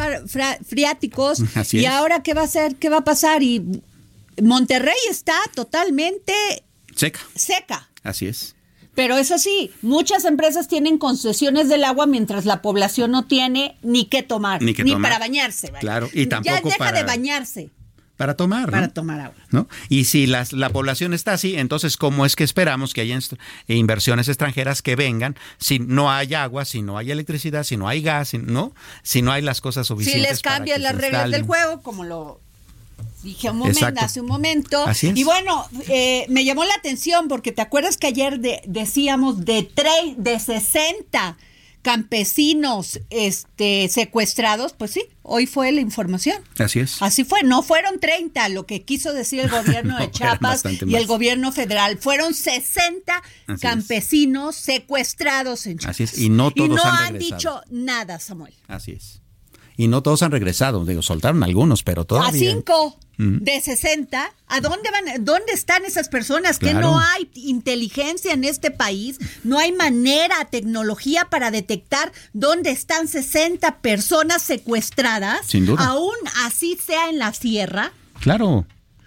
friáticos. 0.65 1.41
y 1.73 1.85
ahora 1.85 2.23
qué 2.23 2.33
va 2.33 2.41
a 2.41 2.45
hacer? 2.45 2.75
¿Qué 2.75 2.89
va 2.89 2.97
a 2.97 3.03
pasar? 3.03 3.43
Y 3.43 3.81
Monterrey 4.41 4.95
está 5.09 5.35
totalmente 5.53 6.33
seca. 6.95 7.19
Seca. 7.35 7.89
Así 8.03 8.27
es. 8.27 8.55
Pero 8.93 9.17
eso 9.17 9.37
sí, 9.37 9.71
muchas 9.81 10.23
empresas 10.23 10.69
tienen 10.69 10.97
concesiones 10.97 11.67
del 11.67 11.83
agua 11.83 12.05
mientras 12.05 12.45
la 12.45 12.61
población 12.61 13.11
no 13.11 13.25
tiene 13.25 13.77
ni 13.81 14.05
qué 14.05 14.23
tomar, 14.23 14.61
ni, 14.61 14.73
para 14.73 15.19
bañarse. 15.19 15.71
Claro, 15.81 16.09
y 16.13 16.27
tampoco 16.27 16.69
ya 16.69 16.77
deja 16.77 16.91
de 16.93 17.03
bañarse 17.03 17.71
para 18.17 18.35
tomar. 18.35 18.71
Para 18.71 18.89
tomar 18.89 19.19
agua. 19.19 19.35
¿no? 19.51 19.67
Y 19.89 20.05
si 20.05 20.25
la 20.27 20.69
población 20.71 21.13
está 21.13 21.33
así, 21.33 21.55
entonces, 21.55 21.97
¿cómo 21.97 22.25
es 22.25 22.35
que 22.35 22.43
esperamos 22.43 22.93
que 22.93 23.01
haya 23.01 23.17
inversiones 23.67 24.27
extranjeras 24.27 24.81
que 24.81 24.95
vengan 24.95 25.35
si 25.57 25.79
no 25.79 26.11
hay 26.11 26.33
agua, 26.33 26.65
si 26.65 26.81
no 26.81 26.97
hay 26.97 27.11
electricidad, 27.11 27.63
si 27.63 27.77
no 27.77 27.87
hay 27.87 28.01
gas, 28.01 28.29
si, 28.29 28.37
¿no? 28.37 28.73
si 29.03 29.21
no 29.21 29.31
hay 29.31 29.41
las 29.41 29.61
cosas 29.61 29.87
suficientes? 29.87 30.21
Si 30.21 30.33
les 30.33 30.41
cambian 30.41 30.81
las 30.81 30.95
reglas 30.95 31.31
del 31.31 31.43
juego, 31.43 31.81
como 31.81 32.03
lo 32.03 32.39
dije 33.23 33.49
un 33.49 33.57
momento, 33.57 33.85
hace 33.97 34.21
un 34.21 34.27
momento. 34.27 34.85
Y 35.01 35.23
bueno, 35.23 35.67
eh, 35.87 36.25
me 36.29 36.45
llamó 36.45 36.63
la 36.63 36.75
atención 36.75 37.27
porque 37.27 37.51
te 37.51 37.61
acuerdas 37.61 37.97
que 37.97 38.07
ayer 38.07 38.39
decíamos 38.65 39.45
de, 39.45 39.69
de 40.17 40.39
60 40.39 41.37
campesinos 41.85 42.99
este, 43.11 43.87
secuestrados, 43.89 44.73
pues 44.73 44.89
sí, 44.89 45.03
hoy 45.21 45.45
fue 45.45 45.71
la 45.71 45.81
información. 45.81 46.41
Así 46.57 46.79
es. 46.79 46.99
Así 46.99 47.23
fue, 47.23 47.43
no 47.43 47.61
fueron 47.61 47.99
30, 47.99 48.49
lo 48.49 48.65
que 48.65 48.81
quiso 48.81 49.13
decir 49.13 49.41
el 49.41 49.49
gobierno 49.51 49.99
de 49.99 50.09
Chiapas 50.09 50.63
y 50.83 50.95
el 50.95 51.05
gobierno 51.05 51.51
federal, 51.51 51.99
fueron 51.99 52.33
60 52.33 53.21
campesinos 53.61 54.55
secuestrados 54.55 55.67
en 55.67 55.77
Chiapas. 55.77 55.95
Así 55.95 56.03
es, 56.05 56.17
y 56.17 56.29
no 56.29 56.49
todos 56.49 56.71
y 56.71 56.73
no 56.73 56.83
han, 56.83 57.19
dicho 57.19 57.61
nada, 57.69 58.19
Samuel. 58.19 58.55
Así 58.67 58.93
es. 58.93 59.21
Y 59.77 59.87
no 59.87 60.01
todos 60.01 60.23
han 60.23 60.31
regresado, 60.31 60.85
digo, 60.85 61.01
soltaron 61.01 61.43
algunos, 61.43 61.83
pero 61.83 62.05
todavía. 62.05 62.49
A 62.51 62.53
cinco 62.53 62.97
de 63.17 63.61
60, 63.61 64.29
¿a 64.47 64.59
dónde 64.61 64.89
van? 64.91 65.23
¿Dónde 65.23 65.53
están 65.53 65.85
esas 65.85 66.09
personas? 66.09 66.59
Que 66.59 66.73
no 66.73 66.99
hay 66.99 67.29
inteligencia 67.35 68.33
en 68.33 68.43
este 68.43 68.71
país, 68.71 69.19
no 69.43 69.57
hay 69.57 69.71
manera, 69.71 70.35
tecnología 70.51 71.27
para 71.29 71.49
detectar 71.49 72.11
dónde 72.33 72.71
están 72.71 73.07
60 73.07 73.77
personas 73.79 74.41
secuestradas, 74.41 75.45
Sin 75.47 75.65
duda. 75.65 75.85
aún 75.87 76.15
así 76.43 76.77
sea 76.85 77.09
en 77.09 77.19
la 77.19 77.33
sierra. 77.33 77.93
Claro. 78.19 78.65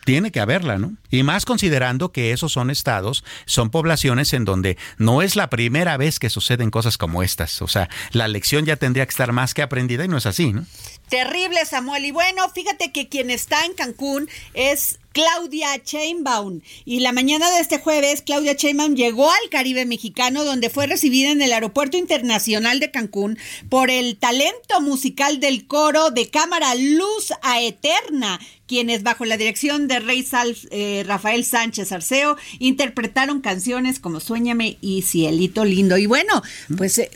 Tiene 0.08 0.32
que 0.32 0.40
haberla, 0.40 0.78
¿no? 0.78 0.94
Y 1.10 1.22
más 1.22 1.44
considerando 1.44 2.12
que 2.12 2.32
esos 2.32 2.50
son 2.50 2.70
estados, 2.70 3.24
son 3.44 3.68
poblaciones 3.68 4.32
en 4.32 4.46
donde 4.46 4.78
no 4.96 5.20
es 5.20 5.36
la 5.36 5.50
primera 5.50 5.98
vez 5.98 6.18
que 6.18 6.30
suceden 6.30 6.70
cosas 6.70 6.96
como 6.96 7.22
estas. 7.22 7.60
O 7.60 7.68
sea, 7.68 7.90
la 8.12 8.26
lección 8.26 8.64
ya 8.64 8.76
tendría 8.76 9.04
que 9.04 9.10
estar 9.10 9.32
más 9.32 9.52
que 9.52 9.60
aprendida 9.60 10.06
y 10.06 10.08
no 10.08 10.16
es 10.16 10.24
así, 10.24 10.54
¿no? 10.54 10.64
Terrible, 11.10 11.62
Samuel. 11.66 12.06
Y 12.06 12.10
bueno, 12.12 12.48
fíjate 12.48 12.90
que 12.90 13.10
quien 13.10 13.28
está 13.28 13.66
en 13.66 13.74
Cancún 13.74 14.30
es 14.54 14.98
Claudia 15.18 15.82
Chainbaum. 15.82 16.60
Y 16.84 17.00
la 17.00 17.10
mañana 17.10 17.50
de 17.50 17.58
este 17.58 17.80
jueves, 17.80 18.22
Claudia 18.22 18.54
Chainbaum 18.54 18.94
llegó 18.94 19.28
al 19.28 19.50
Caribe 19.50 19.84
mexicano, 19.84 20.44
donde 20.44 20.70
fue 20.70 20.86
recibida 20.86 21.32
en 21.32 21.42
el 21.42 21.52
Aeropuerto 21.52 21.96
Internacional 21.96 22.78
de 22.78 22.92
Cancún 22.92 23.36
por 23.68 23.90
el 23.90 24.16
talento 24.16 24.80
musical 24.80 25.40
del 25.40 25.66
coro 25.66 26.12
de 26.12 26.28
cámara 26.28 26.72
Luz 26.76 27.32
a 27.42 27.60
Eterna, 27.60 28.38
quienes 28.68 29.02
bajo 29.02 29.24
la 29.24 29.36
dirección 29.36 29.88
de 29.88 29.98
Rey 29.98 30.24
eh, 30.70 31.02
Rafael 31.04 31.44
Sánchez 31.44 31.90
Arceo 31.90 32.36
interpretaron 32.60 33.40
canciones 33.40 33.98
como 33.98 34.20
Suéñame 34.20 34.78
y 34.80 35.02
Cielito 35.02 35.64
Lindo. 35.64 35.98
Y 35.98 36.06
bueno, 36.06 36.42
pues 36.76 36.96
eh, 36.98 37.10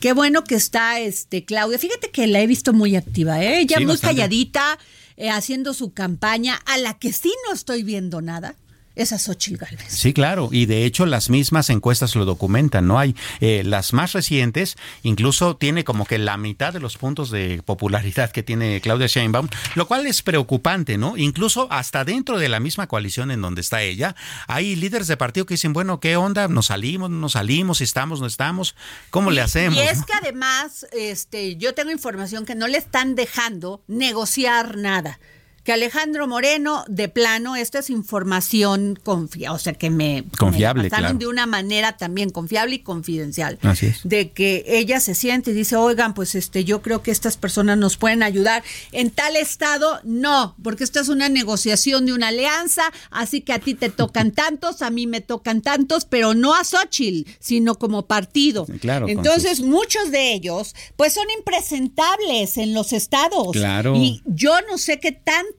qué 0.00 0.14
bueno 0.14 0.42
que 0.42 0.56
está 0.56 0.98
este 0.98 1.44
Claudia. 1.44 1.78
Fíjate 1.78 2.10
que 2.10 2.26
la 2.26 2.40
he 2.40 2.48
visto 2.48 2.72
muy 2.72 2.96
activa, 2.96 3.40
¿eh? 3.44 3.60
Ella 3.60 3.78
muy 3.78 3.98
calladita, 3.98 4.80
eh, 5.16 5.30
haciendo 5.30 5.74
su 5.74 5.92
campaña, 5.92 6.56
a 6.66 6.78
la 6.78 6.98
que 6.98 7.12
sí 7.12 7.32
no 7.46 7.54
estoy 7.54 7.82
viendo 7.82 8.20
nada 8.20 8.56
es 8.96 9.12
a 9.12 9.18
Xochitl 9.18 9.58
Galvez. 9.58 9.86
Sí, 9.88 10.12
claro, 10.12 10.48
y 10.50 10.66
de 10.66 10.84
hecho 10.84 11.06
las 11.06 11.30
mismas 11.30 11.70
encuestas 11.70 12.16
lo 12.16 12.24
documentan, 12.24 12.88
¿no? 12.88 12.98
Hay 12.98 13.14
eh, 13.40 13.62
las 13.64 13.92
más 13.92 14.12
recientes, 14.14 14.76
incluso 15.02 15.56
tiene 15.56 15.84
como 15.84 16.06
que 16.06 16.18
la 16.18 16.36
mitad 16.38 16.72
de 16.72 16.80
los 16.80 16.96
puntos 16.96 17.30
de 17.30 17.62
popularidad 17.64 18.32
que 18.32 18.42
tiene 18.42 18.80
Claudia 18.80 19.06
Sheinbaum, 19.06 19.48
lo 19.74 19.86
cual 19.86 20.06
es 20.06 20.22
preocupante, 20.22 20.98
¿no? 20.98 21.16
Incluso 21.16 21.68
hasta 21.70 22.04
dentro 22.04 22.38
de 22.38 22.48
la 22.48 22.58
misma 22.58 22.86
coalición 22.86 23.30
en 23.30 23.42
donde 23.42 23.60
está 23.60 23.82
ella, 23.82 24.16
hay 24.48 24.74
líderes 24.74 25.06
de 25.08 25.16
partido 25.16 25.46
que 25.46 25.54
dicen, 25.54 25.74
bueno, 25.74 26.00
¿qué 26.00 26.16
onda? 26.16 26.48
¿Nos 26.48 26.66
salimos, 26.66 27.10
no 27.10 27.18
nos 27.18 27.32
salimos? 27.32 27.82
¿Estamos, 27.82 28.20
no 28.20 28.26
estamos? 28.26 28.74
¿Cómo 29.10 29.30
le 29.30 29.42
hacemos? 29.42 29.78
Y 29.78 29.82
es 29.82 30.04
que 30.04 30.14
además, 30.14 30.86
este, 30.92 31.56
yo 31.56 31.74
tengo 31.74 31.90
información 31.90 32.46
que 32.46 32.54
no 32.54 32.66
le 32.66 32.78
están 32.78 33.14
dejando 33.14 33.82
negociar 33.86 34.78
nada 34.78 35.20
que 35.66 35.72
Alejandro 35.72 36.28
Moreno, 36.28 36.84
de 36.86 37.08
plano, 37.08 37.56
esta 37.56 37.80
es 37.80 37.90
información 37.90 38.96
confiable, 39.02 39.56
o 39.56 39.58
sea, 39.58 39.74
que 39.74 39.90
me, 39.90 40.22
confiable, 40.38 40.88
de 40.88 41.26
una 41.26 41.46
manera 41.46 41.96
también 41.96 42.30
confiable 42.30 42.76
y 42.76 42.78
confidencial. 42.78 43.58
Así 43.62 43.86
es. 43.86 44.00
De 44.04 44.30
que 44.30 44.64
ella 44.68 45.00
se 45.00 45.16
siente 45.16 45.50
y 45.50 45.54
dice, 45.54 45.74
oigan, 45.74 46.14
pues 46.14 46.36
este, 46.36 46.64
yo 46.64 46.82
creo 46.82 47.02
que 47.02 47.10
estas 47.10 47.36
personas 47.36 47.78
nos 47.78 47.96
pueden 47.96 48.22
ayudar. 48.22 48.62
En 48.92 49.10
tal 49.10 49.34
estado, 49.34 49.98
no, 50.04 50.54
porque 50.62 50.84
esta 50.84 51.00
es 51.00 51.08
una 51.08 51.28
negociación 51.28 52.06
de 52.06 52.12
una 52.12 52.28
alianza, 52.28 52.84
así 53.10 53.40
que 53.40 53.52
a 53.52 53.58
ti 53.58 53.74
te 53.74 53.90
tocan 53.90 54.30
tantos, 54.34 54.82
a 54.82 54.90
mí 54.90 55.08
me 55.08 55.20
tocan 55.20 55.62
tantos, 55.62 56.04
pero 56.04 56.32
no 56.34 56.54
a 56.54 56.62
Xochitl, 56.62 57.28
sino 57.40 57.74
como 57.74 58.06
partido. 58.06 58.66
Claro. 58.80 59.08
Entonces, 59.08 59.62
muchos 59.62 60.12
de 60.12 60.32
ellos, 60.32 60.76
pues 60.94 61.14
son 61.14 61.26
impresentables 61.36 62.56
en 62.56 62.72
los 62.72 62.92
estados. 62.92 63.48
Claro. 63.50 63.96
Y 63.96 64.22
yo 64.26 64.54
no 64.70 64.78
sé 64.78 65.00
qué 65.00 65.10
tanto 65.10 65.55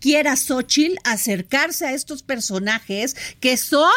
quiera 0.00 0.36
Xochitl 0.36 0.96
acercarse 1.04 1.86
a 1.86 1.92
estos 1.92 2.22
personajes 2.22 3.16
que 3.40 3.56
son 3.56 3.90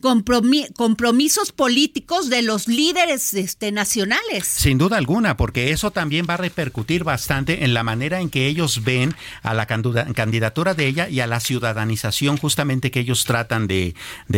compromisos 0.00 1.52
políticos 1.52 2.28
de 2.28 2.42
los 2.42 2.68
líderes 2.68 3.34
este, 3.34 3.72
nacionales. 3.72 4.46
Sin 4.46 4.78
duda 4.78 4.98
alguna, 4.98 5.36
porque 5.36 5.70
eso 5.70 5.90
también 5.90 6.26
va 6.28 6.34
a 6.34 6.38
repercutir 6.38 7.04
bastante 7.04 7.64
en 7.64 7.74
la 7.74 7.82
manera 7.82 8.20
en 8.20 8.30
que 8.30 8.46
ellos 8.46 8.84
ven 8.84 9.14
a 9.42 9.54
la 9.54 9.66
candidatura 9.66 10.74
de 10.74 10.86
ella 10.86 11.08
y 11.08 11.20
a 11.20 11.26
la 11.26 11.40
ciudadanización 11.40 12.36
justamente 12.36 12.90
que 12.90 13.00
ellos 13.00 13.24
tratan 13.24 13.66
de, 13.66 13.94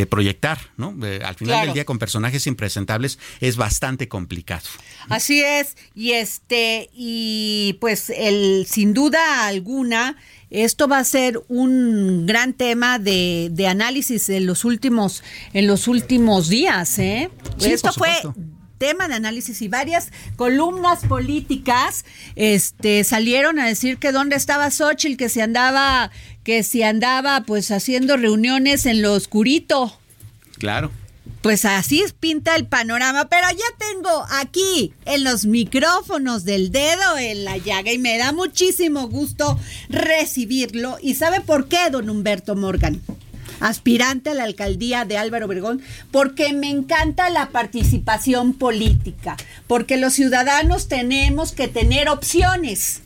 proyectar, 0.08 0.58
¿no? 0.76 0.94
al 1.24 1.34
final 1.34 1.66
del 1.66 1.74
día 1.74 1.84
con 1.84 1.98
personajes 1.98 2.46
impresentables 2.46 3.18
es 3.40 3.56
bastante 3.56 4.08
complicado. 4.08 4.68
Así 5.08 5.42
es, 5.42 5.76
y 5.94 6.12
este, 6.12 6.90
y 6.92 7.76
pues 7.80 8.10
el 8.10 8.66
sin 8.68 8.94
duda 8.94 9.46
alguna 9.46 10.16
esto 10.50 10.88
va 10.88 10.98
a 10.98 11.04
ser 11.04 11.40
un 11.48 12.26
gran 12.26 12.52
tema 12.52 12.98
de, 12.98 13.48
de 13.52 13.66
análisis 13.66 14.28
en 14.28 14.46
los 14.46 14.64
últimos, 14.64 15.22
en 15.52 15.66
los 15.66 15.88
últimos 15.88 16.48
días. 16.48 16.98
¿eh? 16.98 17.30
Esto 17.60 17.92
fue 17.92 18.12
tema 18.78 19.08
de 19.08 19.14
análisis 19.14 19.60
y 19.60 19.66
varias 19.66 20.12
columnas 20.36 21.04
políticas 21.04 22.04
este 22.36 23.02
salieron 23.02 23.58
a 23.58 23.66
decir 23.66 23.98
que 23.98 24.12
dónde 24.12 24.36
estaba 24.36 24.70
Xochitl, 24.70 25.16
que 25.16 25.28
se 25.28 25.42
andaba 25.42 26.12
que 26.44 26.62
se 26.62 26.84
andaba 26.84 27.42
pues 27.42 27.72
haciendo 27.72 28.16
reuniones 28.16 28.86
en 28.86 29.02
lo 29.02 29.14
oscurito. 29.14 29.98
Claro 30.58 30.92
pues 31.42 31.64
así 31.64 32.04
pinta 32.20 32.56
el 32.56 32.66
panorama, 32.66 33.28
pero 33.28 33.46
ya 33.50 33.86
tengo 33.92 34.26
aquí 34.30 34.92
en 35.04 35.24
los 35.24 35.46
micrófonos 35.46 36.44
del 36.44 36.72
dedo 36.72 37.16
en 37.18 37.44
la 37.44 37.56
llaga 37.56 37.92
y 37.92 37.98
me 37.98 38.18
da 38.18 38.32
muchísimo 38.32 39.08
gusto 39.08 39.58
recibirlo. 39.88 40.98
¿Y 41.00 41.14
sabe 41.14 41.40
por 41.40 41.68
qué, 41.68 41.90
don 41.90 42.10
Humberto 42.10 42.56
Morgan? 42.56 43.00
aspirante 43.60 44.30
a 44.30 44.34
la 44.34 44.44
alcaldía 44.44 45.04
de 45.04 45.18
Álvaro 45.18 45.46
Obregón, 45.46 45.82
porque 46.10 46.52
me 46.52 46.70
encanta 46.70 47.30
la 47.30 47.48
participación 47.48 48.54
política, 48.54 49.36
porque 49.66 49.96
los 49.96 50.12
ciudadanos 50.12 50.86
tenemos 50.86 51.52
que 51.52 51.66
tener 51.66 52.08
opciones. 52.08 53.02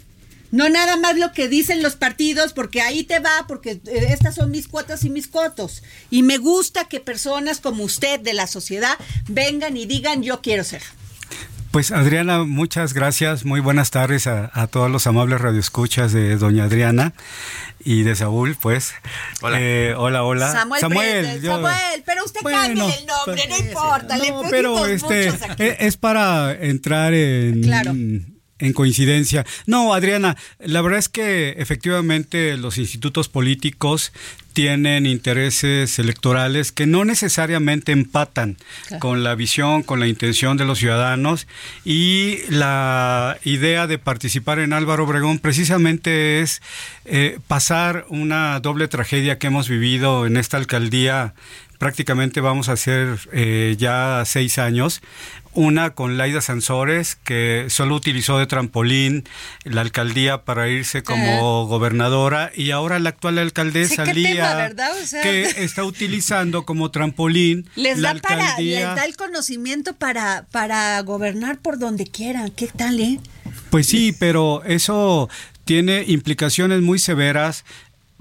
No 0.52 0.68
nada 0.68 0.98
más 0.98 1.16
lo 1.16 1.32
que 1.32 1.48
dicen 1.48 1.82
los 1.82 1.96
partidos, 1.96 2.52
porque 2.52 2.82
ahí 2.82 3.04
te 3.04 3.18
va, 3.20 3.46
porque 3.48 3.80
eh, 3.86 4.06
estas 4.10 4.34
son 4.34 4.50
mis 4.50 4.68
cuotas 4.68 5.02
y 5.04 5.10
mis 5.10 5.26
cotos. 5.26 5.82
Y 6.10 6.22
me 6.22 6.36
gusta 6.36 6.84
que 6.84 7.00
personas 7.00 7.58
como 7.58 7.84
usted 7.84 8.20
de 8.20 8.34
la 8.34 8.46
sociedad 8.46 8.96
vengan 9.28 9.78
y 9.78 9.86
digan 9.86 10.22
yo 10.22 10.42
quiero 10.42 10.62
ser. 10.62 10.82
Pues 11.70 11.90
Adriana, 11.90 12.44
muchas 12.44 12.92
gracias. 12.92 13.46
Muy 13.46 13.60
buenas 13.60 13.90
tardes 13.90 14.26
a, 14.26 14.66
todos 14.66 14.90
los 14.90 15.06
amables 15.06 15.40
radioescuchas 15.40 16.12
de 16.12 16.36
Doña 16.36 16.64
Adriana 16.64 17.14
y 17.82 18.02
de 18.02 18.14
Saúl, 18.14 18.54
pues. 18.60 18.92
Hola. 19.40 19.58
Eh, 19.58 19.94
hola, 19.96 20.22
hola. 20.22 20.52
Samuel, 20.52 20.80
Samuel, 20.82 21.42
Samuel 21.42 22.02
pero 22.04 22.24
usted 22.26 22.40
cambie 22.42 22.94
el 22.98 23.06
nombre, 23.06 23.48
no 23.48 23.56
importa. 23.56 24.18
No, 24.18 24.42
pero 24.50 24.84
este 24.84 25.28
e, 25.56 25.76
es 25.80 25.96
para 25.96 26.52
entrar 26.52 27.14
en, 27.14 27.62
claro 27.62 27.92
en 27.92 28.31
coincidencia. 28.72 29.44
No, 29.66 29.94
Adriana, 29.94 30.36
la 30.60 30.82
verdad 30.82 31.00
es 31.00 31.08
que 31.08 31.56
efectivamente 31.58 32.56
los 32.56 32.78
institutos 32.78 33.28
políticos 33.28 34.12
tienen 34.52 35.06
intereses 35.06 35.98
electorales 35.98 36.72
que 36.72 36.86
no 36.86 37.04
necesariamente 37.04 37.92
empatan 37.92 38.56
con 39.00 39.24
la 39.24 39.34
visión, 39.34 39.82
con 39.82 39.98
la 39.98 40.06
intención 40.06 40.56
de 40.56 40.64
los 40.64 40.78
ciudadanos 40.78 41.46
y 41.84 42.38
la 42.48 43.38
idea 43.44 43.86
de 43.86 43.98
participar 43.98 44.58
en 44.58 44.72
Álvaro 44.72 45.04
Obregón 45.04 45.38
precisamente 45.38 46.40
es 46.40 46.62
eh, 47.04 47.38
pasar 47.48 48.04
una 48.10 48.60
doble 48.60 48.88
tragedia 48.88 49.38
que 49.38 49.48
hemos 49.48 49.68
vivido 49.68 50.26
en 50.26 50.36
esta 50.36 50.56
alcaldía 50.58 51.34
prácticamente 51.82 52.40
vamos 52.40 52.68
a 52.68 52.74
hacer 52.74 53.18
eh, 53.32 53.74
ya 53.76 54.22
seis 54.24 54.58
años. 54.58 55.02
Una 55.54 55.90
con 55.90 56.16
Laida 56.16 56.40
Sansores, 56.40 57.16
que 57.16 57.66
solo 57.68 57.94
utilizó 57.94 58.38
de 58.38 58.46
trampolín 58.46 59.24
la 59.64 59.82
alcaldía 59.82 60.44
para 60.44 60.68
irse 60.68 61.02
como 61.02 61.66
gobernadora, 61.66 62.50
y 62.54 62.70
ahora 62.70 62.98
la 62.98 63.10
actual 63.10 63.38
alcaldesa 63.38 64.06
Lía, 64.06 64.72
que 65.22 65.42
está 65.62 65.84
utilizando 65.84 66.64
como 66.64 66.90
trampolín 66.90 67.68
les 67.76 67.98
la 67.98 68.10
alcaldía. 68.10 68.88
les 68.88 68.96
da 68.96 69.04
el 69.04 69.16
conocimiento 69.16 69.94
para, 69.94 70.46
para 70.50 71.00
gobernar 71.02 71.58
por 71.58 71.78
donde 71.78 72.06
quieran. 72.06 72.50
¿Qué 72.50 72.68
tal, 72.68 72.98
eh? 73.00 73.20
Pues 73.70 73.86
sí, 73.86 74.14
pero 74.18 74.62
eso 74.64 75.28
tiene 75.64 76.04
implicaciones 76.06 76.80
muy 76.80 76.98
severas 76.98 77.64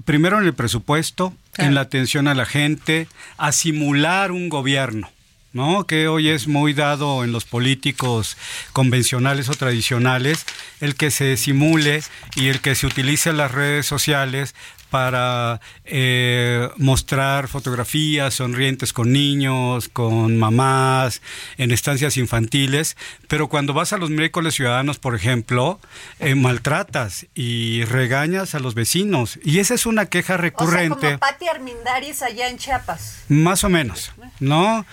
primero 0.04 0.40
en 0.40 0.46
el 0.46 0.54
presupuesto, 0.54 1.34
en 1.58 1.76
la 1.76 1.82
atención 1.82 2.28
a 2.28 2.34
la 2.34 2.46
gente, 2.46 3.08
a 3.38 3.52
simular 3.52 4.32
un 4.32 4.50
gobierno. 4.50 5.10
¿No? 5.54 5.86
que 5.86 6.08
hoy 6.08 6.30
es 6.30 6.48
muy 6.48 6.74
dado 6.74 7.24
en 7.24 7.32
los 7.32 7.46
políticos 7.46 8.38
convencionales 8.74 9.50
o 9.50 9.54
tradicionales, 9.54 10.46
el 10.80 10.96
que 10.96 11.12
se 11.12 11.38
simule 11.38 12.04
y 12.36 12.48
el 12.48 12.62
que 12.62 12.76
se 12.76 12.88
utilice 12.88 13.34
las 13.34 13.52
redes 13.52 13.86
sociales 13.86 14.54
para 14.92 15.62
eh, 15.86 16.70
mostrar 16.76 17.48
fotografías 17.48 18.34
sonrientes 18.34 18.92
con 18.92 19.14
niños, 19.14 19.88
con 19.88 20.38
mamás, 20.38 21.22
en 21.58 21.72
estancias 21.72 22.18
infantiles, 22.18 22.98
pero 23.30 23.48
cuando 23.48 23.74
vas 23.74 23.94
a 23.94 23.98
los 23.98 24.10
miércoles 24.10 24.54
ciudadanos, 24.54 25.00
por 25.00 25.16
ejemplo, 25.16 25.80
eh, 26.20 26.36
maltratas 26.36 27.26
y 27.34 27.86
regañas 27.86 28.54
a 28.54 28.60
los 28.60 28.76
vecinos. 28.76 29.40
Y 29.44 29.60
esa 29.60 29.76
es 29.76 29.86
una 29.86 30.08
queja 30.08 30.36
recurrente. 30.36 30.94
O 30.94 31.00
sea, 31.00 31.10
como 31.12 31.20
Pati 31.20 31.48
Armindaris 31.48 32.22
allá 32.22 32.50
en 32.50 32.58
Chiapas. 32.58 33.24
Más 33.30 33.64
o 33.64 33.70
menos, 33.70 34.12
¿no? 34.42 34.86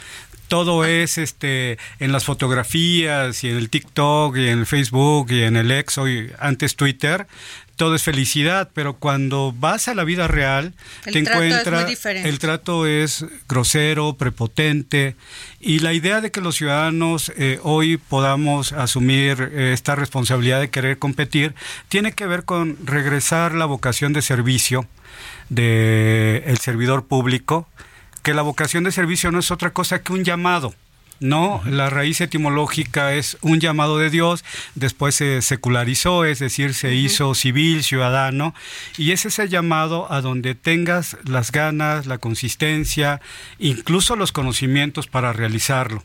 Todo 0.48 0.84
es 0.84 1.18
este 1.18 1.78
en 2.00 2.12
las 2.12 2.24
fotografías 2.24 3.44
y 3.44 3.50
en 3.50 3.56
el 3.56 3.70
TikTok 3.70 4.36
y 4.36 4.48
en 4.48 4.58
el 4.60 4.66
Facebook 4.66 5.30
y 5.30 5.42
en 5.42 5.56
el 5.56 5.70
ex 5.70 5.98
hoy 5.98 6.32
antes 6.40 6.74
Twitter 6.74 7.26
todo 7.78 7.94
es 7.94 8.02
felicidad, 8.02 8.70
pero 8.74 8.94
cuando 8.94 9.54
vas 9.56 9.86
a 9.86 9.94
la 9.94 10.02
vida 10.02 10.26
real, 10.26 10.74
te 11.04 11.20
encuentras, 11.20 12.04
el 12.04 12.38
trato 12.40 12.88
es 12.88 13.24
grosero, 13.48 14.14
prepotente, 14.14 15.14
y 15.60 15.78
la 15.78 15.92
idea 15.92 16.20
de 16.20 16.32
que 16.32 16.40
los 16.40 16.56
ciudadanos 16.56 17.32
eh, 17.36 17.60
hoy 17.62 17.96
podamos 17.96 18.72
asumir 18.72 19.52
eh, 19.52 19.72
esta 19.72 19.94
responsabilidad 19.94 20.58
de 20.58 20.70
querer 20.70 20.98
competir, 20.98 21.54
tiene 21.88 22.10
que 22.12 22.26
ver 22.26 22.42
con 22.42 22.76
regresar 22.84 23.54
la 23.54 23.64
vocación 23.64 24.12
de 24.12 24.22
servicio 24.22 24.84
del 25.48 26.42
el 26.46 26.58
servidor 26.58 27.06
público, 27.06 27.68
que 28.22 28.34
la 28.34 28.42
vocación 28.42 28.84
de 28.84 28.92
servicio 28.92 29.30
no 29.30 29.38
es 29.38 29.50
otra 29.50 29.72
cosa 29.72 30.02
que 30.02 30.12
un 30.12 30.24
llamado 30.24 30.74
no, 31.20 31.62
la 31.66 31.90
raíz 31.90 32.20
etimológica 32.20 33.14
es 33.14 33.38
un 33.40 33.58
llamado 33.58 33.98
de 33.98 34.08
Dios, 34.08 34.44
después 34.76 35.16
se 35.16 35.42
secularizó, 35.42 36.24
es 36.24 36.38
decir, 36.38 36.74
se 36.74 36.94
hizo 36.94 37.34
civil, 37.34 37.82
ciudadano, 37.82 38.54
y 38.96 39.10
es 39.10 39.24
ese 39.24 39.48
llamado 39.48 40.12
a 40.12 40.20
donde 40.20 40.54
tengas 40.54 41.16
las 41.24 41.50
ganas, 41.50 42.06
la 42.06 42.18
consistencia, 42.18 43.20
incluso 43.58 44.14
los 44.14 44.30
conocimientos 44.30 45.08
para 45.08 45.32
realizarlo. 45.32 46.04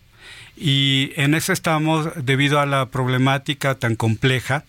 Y 0.58 1.12
en 1.15 1.36
eso 1.36 1.54
estamos 1.54 2.10
debido 2.15 2.60
a 2.60 2.65
la 2.65 2.88
problemática 2.88 3.76
tan 3.76 3.95
compleja. 3.95 4.63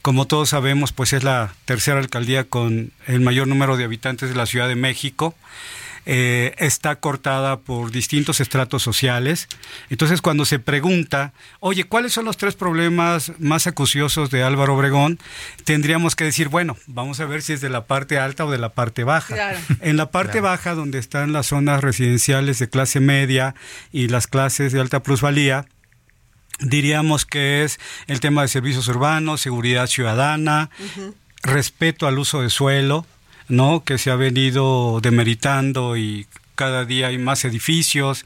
Como 0.00 0.26
todos 0.26 0.48
sabemos, 0.50 0.92
pues 0.92 1.12
es 1.12 1.22
la 1.22 1.54
tercera 1.64 1.98
alcaldía 1.98 2.44
con 2.44 2.92
el 3.06 3.20
mayor 3.20 3.46
número 3.46 3.76
de 3.76 3.84
habitantes 3.84 4.28
de 4.28 4.34
la 4.34 4.46
Ciudad 4.46 4.68
de 4.68 4.74
México 4.74 5.34
eh, 6.04 6.54
está 6.58 6.96
cortada 6.96 7.60
por 7.60 7.92
distintos 7.92 8.40
estratos 8.40 8.82
sociales. 8.82 9.48
Entonces, 9.88 10.20
cuando 10.20 10.44
se 10.44 10.58
pregunta, 10.58 11.32
oye, 11.60 11.84
¿cuáles 11.84 12.12
son 12.12 12.24
los 12.24 12.36
tres 12.36 12.54
problemas 12.54 13.32
más 13.38 13.66
acuciosos 13.66 14.30
de 14.30 14.42
Álvaro 14.42 14.74
Obregón? 14.74 15.18
Tendríamos 15.64 16.16
que 16.16 16.24
decir, 16.24 16.48
bueno, 16.48 16.76
vamos 16.86 17.20
a 17.20 17.26
ver 17.26 17.42
si 17.42 17.52
es 17.52 17.60
de 17.60 17.70
la 17.70 17.86
parte 17.86 18.18
alta 18.18 18.44
o 18.44 18.50
de 18.50 18.58
la 18.58 18.70
parte 18.70 19.04
baja. 19.04 19.54
En 19.80 19.96
la 19.96 20.10
parte 20.10 20.40
baja, 20.40 20.74
donde 20.74 20.98
están 20.98 21.32
las 21.32 21.46
zonas 21.46 21.82
residenciales 21.82 22.58
de 22.58 22.68
clase 22.68 23.00
media 23.00 23.54
y 23.92 24.08
las 24.08 24.26
clases 24.26 24.72
de 24.72 24.80
alta 24.80 25.02
plusvalía, 25.02 25.66
diríamos 26.58 27.26
que 27.26 27.62
es 27.62 27.78
el 28.06 28.20
tema 28.20 28.42
de 28.42 28.48
servicios 28.48 28.88
urbanos, 28.88 29.40
seguridad 29.40 29.86
ciudadana, 29.86 30.70
respeto 31.42 32.06
al 32.06 32.18
uso 32.18 32.42
de 32.42 32.50
suelo, 32.50 33.06
¿no? 33.52 33.84
que 33.84 33.98
se 33.98 34.10
ha 34.10 34.16
venido 34.16 35.00
demeritando 35.02 35.96
y 35.96 36.26
cada 36.54 36.84
día 36.84 37.08
hay 37.08 37.18
más 37.18 37.44
edificios, 37.44 38.24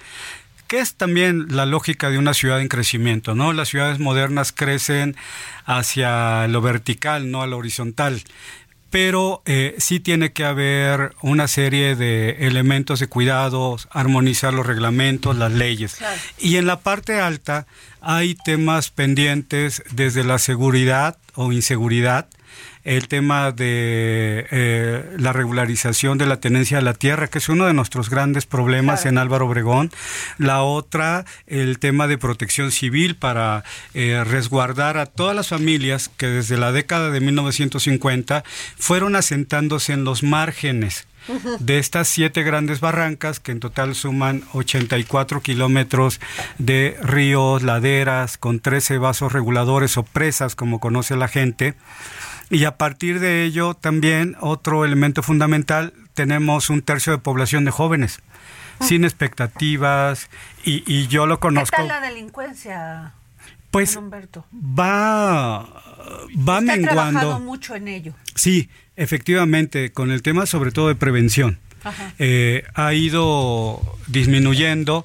que 0.69 0.79
es 0.79 0.95
también 0.95 1.47
la 1.51 1.67
lógica 1.67 2.11
de 2.11 2.19
una 2.19 2.33
ciudad 2.33 2.61
en 2.61 2.69
crecimiento, 2.69 3.35
¿no? 3.35 3.53
Las 3.53 3.69
ciudades 3.69 3.99
modernas 3.99 4.53
crecen 4.53 5.17
hacia 5.65 6.47
lo 6.49 6.61
vertical, 6.61 7.31
no 7.31 7.43
a 7.43 7.47
lo 7.47 7.59
horizontal 7.59 8.23
pero 8.91 9.43
eh, 9.45 9.75
sí 9.79 10.01
tiene 10.01 10.33
que 10.33 10.45
haber 10.45 11.15
una 11.21 11.49
serie 11.49 11.97
de 11.97 12.47
elementos 12.47 13.01
de 13.01 13.09
cuidados, 13.09 13.89
armonizar 13.91 14.55
los 14.55 14.65
reglamentos, 14.65 15.37
las 15.37 15.53
leyes. 15.53 15.99
Y 16.39 16.57
en 16.57 16.67
la 16.67 16.81
parte 16.81 17.21
alta 17.21 17.67
hay 18.01 18.37
temas 18.37 18.91
pendientes 18.91 19.83
desde 19.91 20.25
la 20.25 20.39
seguridad 20.39 21.19
o 21.35 21.53
inseguridad, 21.53 22.27
el 22.87 23.09
tema 23.09 23.51
de 23.51 24.47
eh, 24.51 25.05
la 25.19 25.33
regularización 25.33 26.19
de 26.19 26.27
la 26.27 26.39
tenencia 26.39 26.79
de 26.79 26.85
la 26.85 26.95
tierra, 26.95 27.27
que 27.27 27.39
es 27.39 27.49
uno 27.49 27.67
de 27.67 27.75
nuestros 27.75 28.09
grandes 28.09 28.47
problemas 28.47 29.07
en 29.07 29.19
Álvaro 29.19 29.47
Obregón. 29.47 29.91
La 30.39 30.63
otra, 30.63 31.25
el 31.49 31.81
tema 31.81 32.07
de 32.07 32.17
protección 32.17 32.71
civil 32.71 33.17
para 33.17 33.65
eh, 33.93 34.23
resguardar 34.25 34.99
a 34.99 35.07
todas 35.07 35.35
las 35.35 35.49
familias 35.49 36.09
que 36.17 36.29
desde 36.29 36.57
la 36.57 36.71
década 36.71 37.11
de 37.11 37.21
1950 37.21 38.45
fueron 38.79 39.17
asentándose 39.17 39.93
en 39.93 40.05
los 40.05 40.23
márgenes 40.23 41.09
de 41.59 41.79
estas 41.79 42.07
siete 42.07 42.45
grandes 42.45 42.81
barrancas, 42.81 43.41
que 43.41 43.53
en 43.53 43.59
total 43.59 43.95
suman 43.95 44.45
84 44.53 45.41
kilómetros 45.41 46.21
de 46.59 46.97
ríos, 47.03 47.63
laderas, 47.63 48.39
con 48.39 48.61
13 48.61 48.99
vasos 48.99 49.33
reguladores 49.33 49.97
o 49.97 50.05
presas, 50.05 50.55
como 50.55 50.79
conoce 50.79 51.17
la 51.17 51.27
gente, 51.27 51.75
y 52.51 52.65
a 52.65 52.77
partir 52.77 53.21
de 53.21 53.45
ello 53.45 53.75
también 53.75 54.37
otro 54.41 54.85
elemento 54.85 55.23
fundamental, 55.23 55.93
tenemos 56.15 56.71
un 56.71 56.83
tercio 56.83 57.13
de 57.13 57.19
población 57.19 57.65
de 57.65 57.71
jóvenes, 57.71 58.21
ah. 58.79 58.85
sin 58.85 59.05
expectativas, 59.05 60.29
y, 60.65 61.07
yo 61.07 61.27
lo 61.27 61.39
conozco. 61.39 61.77
¿Qué 61.77 61.83
tal 61.83 61.89
la 61.89 62.01
delincuencia? 62.01 63.13
Pues 63.71 63.99
va, 63.99 65.59
va 65.63 66.59
Usted 66.59 66.77
menguando. 66.77 67.01
Ha 67.01 67.23
trabajado 67.23 67.41
mucho 67.41 67.75
en 67.75 67.89
ello. 67.89 68.15
Sí, 68.35 68.69
efectivamente, 68.97 69.93
con 69.93 70.11
el 70.11 70.23
tema 70.23 70.47
sobre 70.47 70.73
todo 70.73 70.89
de 70.89 70.95
prevención. 70.95 71.59
Eh, 72.19 72.65
ha 72.75 72.95
ido 72.95 73.81
disminuyendo 74.09 75.05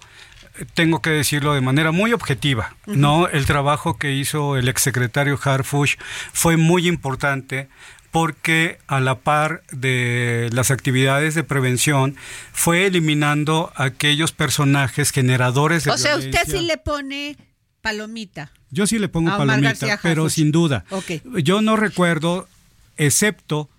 tengo 0.73 1.01
que 1.01 1.09
decirlo 1.09 1.53
de 1.53 1.61
manera 1.61 1.91
muy 1.91 2.13
objetiva, 2.13 2.75
¿no? 2.85 3.27
El 3.27 3.45
trabajo 3.45 3.97
que 3.97 4.13
hizo 4.13 4.57
el 4.57 4.67
exsecretario 4.67 5.39
Harfush 5.41 5.95
fue 6.33 6.57
muy 6.57 6.87
importante 6.87 7.69
porque 8.11 8.77
a 8.87 8.99
la 8.99 9.19
par 9.19 9.63
de 9.71 10.49
las 10.51 10.69
actividades 10.69 11.33
de 11.33 11.43
prevención 11.43 12.15
fue 12.51 12.85
eliminando 12.85 13.71
aquellos 13.75 14.33
personajes 14.33 15.11
generadores 15.11 15.85
de 15.85 15.91
O 15.91 15.97
sea, 15.97 16.17
usted 16.17 16.41
sí 16.45 16.61
le 16.61 16.77
pone 16.77 17.37
palomita. 17.81 18.51
Yo 18.69 18.85
sí 18.85 18.99
le 18.99 19.07
pongo 19.07 19.35
palomita, 19.35 19.99
pero 20.03 20.29
sin 20.29 20.51
duda. 20.51 20.83
Yo 21.43 21.61
no 21.61 21.77
recuerdo, 21.77 22.47
excepto 22.97 23.69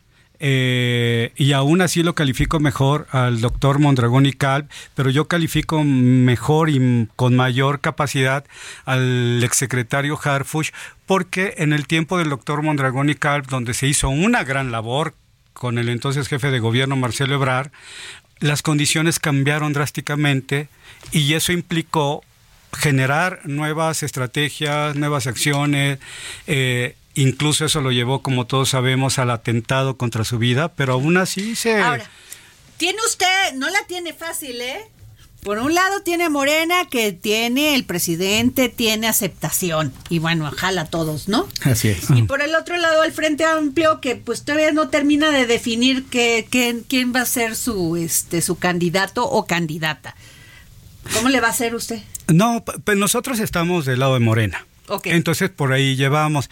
eh, 0.45 1.31
y 1.37 1.53
aún 1.53 1.83
así 1.83 2.03
lo 2.03 2.17
califico 2.17 2.59
mejor 2.59 3.07
al 3.13 3.41
doctor 3.41 3.79
Mondragón 3.79 4.27
y 4.27 4.33
Calv, 4.33 4.67
pero 4.97 5.09
yo 5.09 5.29
califico 5.29 5.85
mejor 5.85 6.69
y 6.69 7.07
con 7.15 7.37
mayor 7.37 7.81
capacidad 7.81 8.45
al 8.85 9.41
exsecretario 9.45 10.19
Harfush, 10.21 10.71
porque 11.07 11.55
en 11.59 11.73
el 11.73 11.87
tiempo 11.87 12.19
del 12.19 12.31
doctor 12.31 12.61
Mondragón 12.63 13.09
y 13.09 13.15
Calv, 13.15 13.47
donde 13.47 13.73
se 13.73 13.87
hizo 13.87 14.09
una 14.09 14.43
gran 14.43 14.73
labor 14.73 15.15
con 15.53 15.79
el 15.79 15.89
entonces 15.89 16.27
jefe 16.27 16.51
de 16.51 16.59
gobierno 16.59 16.97
Marcelo 16.97 17.37
Ebrard, 17.37 17.71
las 18.41 18.63
condiciones 18.63 19.21
cambiaron 19.21 19.73
drásticamente 19.73 20.67
y 21.13 21.35
eso 21.35 21.53
implicó 21.53 22.25
generar 22.77 23.43
nuevas 23.45 24.03
estrategias, 24.03 24.97
nuevas 24.97 25.29
acciones, 25.29 26.01
eh, 26.49 26.97
Incluso 27.15 27.65
eso 27.65 27.81
lo 27.81 27.93
llevó, 27.93 28.23
como 28.23 28.47
todos 28.47 28.71
sabemos, 28.71 29.19
al 29.19 29.31
atentado 29.31 29.97
contra 29.97 30.25
su 30.25 30.39
vida, 30.39 30.73
pero 30.75 30.95
aún 30.95 31.17
así 31.17 31.55
se... 31.57 31.81
Ahora, 31.81 32.09
tiene 32.79 32.99
usted, 33.07 33.55
no 33.55 33.69
la 33.69 33.87
tiene 33.87 34.13
fácil, 34.13 34.61
¿eh? 34.61 34.91
Por 35.43 35.59
un 35.59 35.75
lado 35.75 36.03
tiene 36.03 36.29
Morena, 36.29 36.89
que 36.89 37.13
tiene 37.13 37.75
el 37.75 37.85
presidente, 37.85 38.69
tiene 38.69 39.09
aceptación. 39.09 39.93
Y 40.09 40.21
bueno, 40.21 40.49
jala 40.57 40.83
a 40.83 40.87
todos, 40.87 41.29
¿no? 41.29 41.49
Así 41.63 41.89
es. 41.89 42.11
Y 42.15 42.23
por 42.23 42.43
el 42.43 42.55
otro 42.55 42.77
lado, 42.77 43.03
el 43.03 43.13
Frente 43.13 43.45
Amplio, 43.45 44.01
que 44.01 44.15
pues 44.15 44.45
todavía 44.45 44.71
no 44.71 44.89
termina 44.89 45.33
de 45.33 45.47
definir 45.47 46.05
que, 46.05 46.47
quién 46.89 47.13
va 47.13 47.23
a 47.23 47.27
ser 47.27 47.57
su, 47.57 47.97
este, 47.97 48.41
su 48.41 48.57
candidato 48.57 49.29
o 49.29 49.45
candidata. 49.47 50.15
¿Cómo 51.13 51.29
le 51.29 51.41
va 51.41 51.49
a 51.49 51.51
hacer 51.51 51.75
usted? 51.75 52.01
No, 52.29 52.65
pues 52.65 52.97
nosotros 52.97 53.41
estamos 53.41 53.85
del 53.85 53.99
lado 53.99 54.15
de 54.15 54.21
Morena. 54.21 54.65
Okay. 54.87 55.13
Entonces 55.13 55.51
por 55.51 55.73
ahí 55.73 55.97
llevamos 55.97 56.51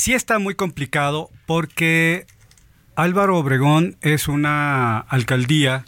sí 0.00 0.14
está 0.14 0.38
muy 0.38 0.54
complicado 0.54 1.28
porque 1.46 2.26
Álvaro 2.96 3.36
Obregón 3.36 3.96
es 4.00 4.28
una 4.28 4.98
alcaldía 4.98 5.84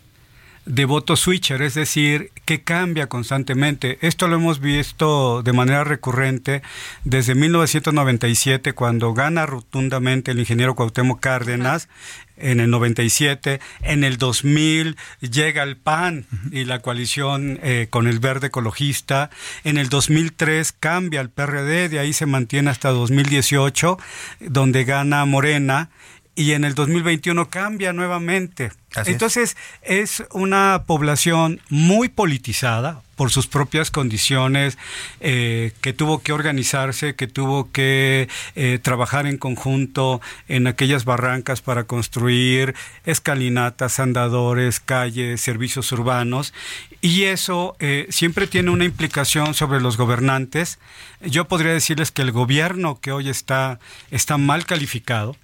de 0.65 0.85
voto 0.85 1.17
switcher, 1.17 1.61
es 1.63 1.75
decir, 1.75 2.31
que 2.45 2.63
cambia 2.63 3.09
constantemente. 3.09 3.99
Esto 4.01 4.29
lo 4.29 4.37
hemos 4.37 4.61
visto 4.61 5.43
de 5.43 5.53
manera 5.53 5.85
recurrente 5.85 6.63
desde 7.05 7.35
1997, 7.35 8.73
cuando 8.73 9.13
gana 9.15 9.47
rotundamente 9.47 10.31
el 10.31 10.39
ingeniero 10.39 10.75
Cuauhtémoc 10.75 11.21
Cárdenas, 11.21 11.89
en 12.37 12.61
el 12.61 12.71
97, 12.71 13.61
en 13.83 14.05
el 14.05 14.19
2000 14.19 14.97
llega 15.21 15.63
el 15.63 15.77
PAN 15.77 16.27
y 16.51 16.65
la 16.65 16.81
coalición 16.81 17.61
eh, 17.63 17.87
con 17.89 18.09
el 18.09 18.19
verde 18.19 18.49
ecologista, 18.49 19.31
en 19.65 19.79
el 19.79 19.89
2003 19.89 20.73
cambia 20.73 21.21
el 21.21 21.31
PRD, 21.31 21.89
de 21.89 21.99
ahí 21.99 22.13
se 22.13 22.27
mantiene 22.27 22.71
hasta 22.71 22.91
2018, 22.91 23.99
donde 24.41 24.85
gana 24.85 25.25
Morena, 25.25 25.91
y 26.35 26.53
en 26.53 26.65
el 26.65 26.75
2021 26.75 27.51
cambia 27.51 27.93
nuevamente. 27.93 28.73
Entonces 29.07 29.57
es. 29.83 30.23
una 30.33 30.85
población 30.87 31.61
muy 31.69 32.09
politizada 32.09 33.03
por 33.17 33.31
sus 33.31 33.47
propias 33.47 33.91
condiciones, 33.91 34.79
eh, 35.21 35.73
que 35.81 35.93
tuvo 35.93 36.21
que 36.21 36.33
organizarse, 36.33 37.15
que 37.15 37.27
tuvo 37.27 37.71
que 37.71 38.29
eh, 38.55 38.79
trabajar 38.83 39.27
en 39.27 39.39
conjunto 39.39 40.21
en 40.49 40.67
aquellas 40.67 41.05
barrancas 41.05 41.61
para 41.61 41.85
construir 41.85 42.75
escalinatas, 43.05 44.01
andadores, 44.01 44.81
calles, 44.81 45.41
servicios 45.41 45.93
urbanos. 45.93 46.53
Y 47.01 47.25
eso 47.25 47.77
eh, 47.79 48.07
siempre 48.11 48.47
tiene 48.47 48.71
una 48.71 48.85
implicación 48.85 49.55
sobre 49.55 49.81
los 49.81 49.97
gobernantes. 49.97 50.79
Yo 51.21 51.47
podría 51.47 51.73
decirles 51.73 52.11
que 52.11 52.23
el 52.23 52.33
gobierno 52.33 52.99
que 53.01 53.13
hoy 53.13 53.29
está, 53.29 53.79
está 54.11 54.39
mal 54.39 54.67
calificado 54.67 55.37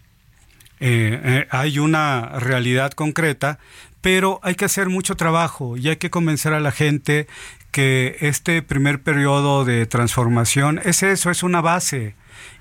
eh, 0.81 1.21
eh, 1.25 1.47
hay 1.51 1.79
una 1.79 2.38
realidad 2.38 2.93
concreta, 2.93 3.59
pero 4.01 4.41
hay 4.43 4.55
que 4.55 4.64
hacer 4.64 4.88
mucho 4.88 5.17
trabajo 5.17 5.77
y 5.77 5.88
hay 5.88 5.97
que 5.97 6.11
convencer 6.11 6.53
a 6.53 6.61
la 6.61 6.73
gente 6.73 7.27
que 7.71 8.17
este 8.21 8.62
primer 8.62 9.03
periodo 9.03 9.64
de 9.64 9.87
transformación 9.87 10.81
es 10.85 11.03
eso, 11.03 11.31
es 11.31 11.43
una 11.43 11.61
base 11.61 12.14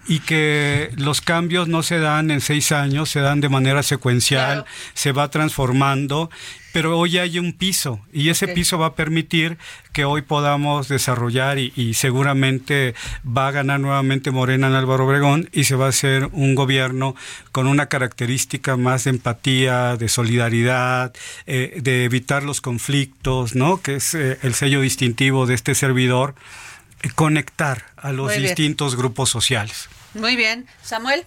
y 0.07 0.19
que 0.19 0.91
los 0.95 1.21
cambios 1.21 1.67
no 1.67 1.83
se 1.83 1.99
dan 1.99 2.31
en 2.31 2.41
seis 2.41 2.71
años, 2.71 3.09
se 3.09 3.19
dan 3.19 3.41
de 3.41 3.49
manera 3.49 3.83
secuencial, 3.83 4.65
se 4.93 5.11
va 5.11 5.29
transformando, 5.29 6.29
pero 6.77 6.95
hoy 6.95 7.17
hay 7.17 7.39
un 7.39 7.53
piso 7.53 7.99
y 8.13 8.29
ese 8.29 8.47
piso 8.47 8.77
va 8.77 8.85
a 8.85 8.93
permitir 8.93 9.57
que 9.93 10.05
hoy 10.05 10.21
podamos 10.21 10.87
desarrollar 10.87 11.57
y, 11.57 11.95
seguramente 11.95 12.93
va 13.25 13.47
a 13.47 13.51
ganar 13.51 13.79
nuevamente 13.79 14.29
Morena 14.29 14.67
en 14.67 14.75
Álvaro 14.75 15.07
Obregón 15.07 15.49
y 15.51 15.63
se 15.63 15.75
va 15.75 15.87
a 15.87 15.89
hacer 15.89 16.29
un 16.33 16.53
gobierno 16.53 17.15
con 17.51 17.65
una 17.65 17.87
característica 17.87 18.77
más 18.77 19.05
de 19.05 19.09
empatía, 19.09 19.97
de 19.97 20.07
solidaridad, 20.07 21.15
eh, 21.47 21.79
de 21.81 22.03
evitar 22.03 22.43
los 22.43 22.61
conflictos, 22.61 23.55
¿no? 23.55 23.81
Que 23.81 23.95
es 23.95 24.13
eh, 24.13 24.37
el 24.43 24.53
sello 24.53 24.79
distintivo 24.81 25.47
de 25.47 25.55
este 25.55 25.73
servidor 25.73 26.35
conectar 27.15 27.85
a 27.95 28.11
los 28.11 28.35
distintos 28.35 28.95
grupos 28.95 29.31
sociales. 29.31 29.89
Muy 30.13 30.35
bien. 30.35 30.67
Samuel. 30.83 31.25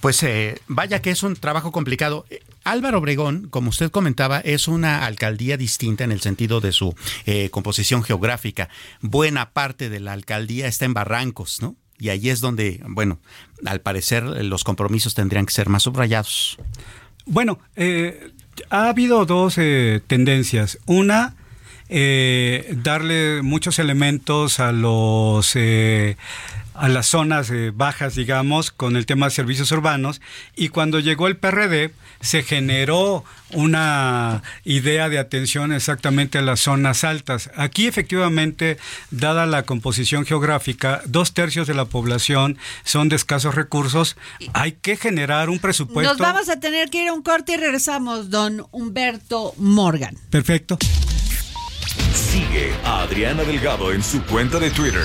Pues 0.00 0.22
eh, 0.22 0.60
vaya 0.68 1.02
que 1.02 1.10
es 1.10 1.22
un 1.22 1.36
trabajo 1.36 1.70
complicado. 1.70 2.24
Álvaro 2.66 2.98
Obregón, 2.98 3.46
como 3.48 3.70
usted 3.70 3.92
comentaba, 3.92 4.40
es 4.40 4.66
una 4.66 5.06
alcaldía 5.06 5.56
distinta 5.56 6.02
en 6.02 6.10
el 6.10 6.20
sentido 6.20 6.60
de 6.60 6.72
su 6.72 6.96
eh, 7.24 7.48
composición 7.50 8.02
geográfica. 8.02 8.68
Buena 9.00 9.50
parte 9.50 9.88
de 9.88 10.00
la 10.00 10.12
alcaldía 10.12 10.66
está 10.66 10.84
en 10.84 10.92
barrancos, 10.92 11.62
¿no? 11.62 11.76
Y 12.00 12.08
ahí 12.08 12.28
es 12.28 12.40
donde, 12.40 12.82
bueno, 12.88 13.20
al 13.64 13.80
parecer 13.82 14.24
los 14.24 14.64
compromisos 14.64 15.14
tendrían 15.14 15.46
que 15.46 15.52
ser 15.52 15.68
más 15.68 15.84
subrayados. 15.84 16.58
Bueno, 17.24 17.60
eh, 17.76 18.32
ha 18.68 18.88
habido 18.88 19.24
dos 19.26 19.58
eh, 19.58 20.02
tendencias. 20.04 20.78
Una, 20.86 21.36
darle 21.88 23.42
muchos 23.42 23.78
elementos 23.78 24.58
a 24.58 24.72
los 24.72 25.54
a 26.78 26.88
las 26.88 27.06
zonas 27.06 27.50
eh, 27.50 27.72
bajas, 27.74 28.14
digamos, 28.14 28.70
con 28.70 28.96
el 28.96 29.06
tema 29.06 29.26
de 29.26 29.32
servicios 29.32 29.72
urbanos. 29.72 30.20
Y 30.54 30.68
cuando 30.68 31.00
llegó 31.00 31.26
el 31.26 31.36
PRD, 31.36 31.92
se 32.20 32.42
generó 32.42 33.24
una 33.52 34.42
idea 34.64 35.08
de 35.08 35.18
atención 35.18 35.72
exactamente 35.72 36.38
a 36.38 36.42
las 36.42 36.60
zonas 36.60 37.04
altas. 37.04 37.50
Aquí, 37.56 37.86
efectivamente, 37.86 38.78
dada 39.10 39.46
la 39.46 39.62
composición 39.62 40.26
geográfica, 40.26 41.02
dos 41.06 41.34
tercios 41.34 41.66
de 41.66 41.74
la 41.74 41.84
población 41.84 42.58
son 42.84 43.08
de 43.08 43.16
escasos 43.16 43.54
recursos. 43.54 44.16
Hay 44.52 44.72
que 44.72 44.96
generar 44.96 45.50
un 45.50 45.58
presupuesto. 45.58 46.12
Nos 46.12 46.18
vamos 46.18 46.48
a 46.48 46.58
tener 46.60 46.90
que 46.90 47.02
ir 47.02 47.08
a 47.08 47.12
un 47.12 47.22
corte 47.22 47.52
y 47.52 47.56
regresamos, 47.56 48.30
don 48.30 48.66
Humberto 48.72 49.54
Morgan. 49.58 50.16
Perfecto. 50.30 50.78
Sigue 52.12 52.72
a 52.84 53.02
Adriana 53.02 53.44
Delgado 53.44 53.92
en 53.92 54.02
su 54.02 54.22
cuenta 54.24 54.58
de 54.58 54.70
Twitter. 54.70 55.04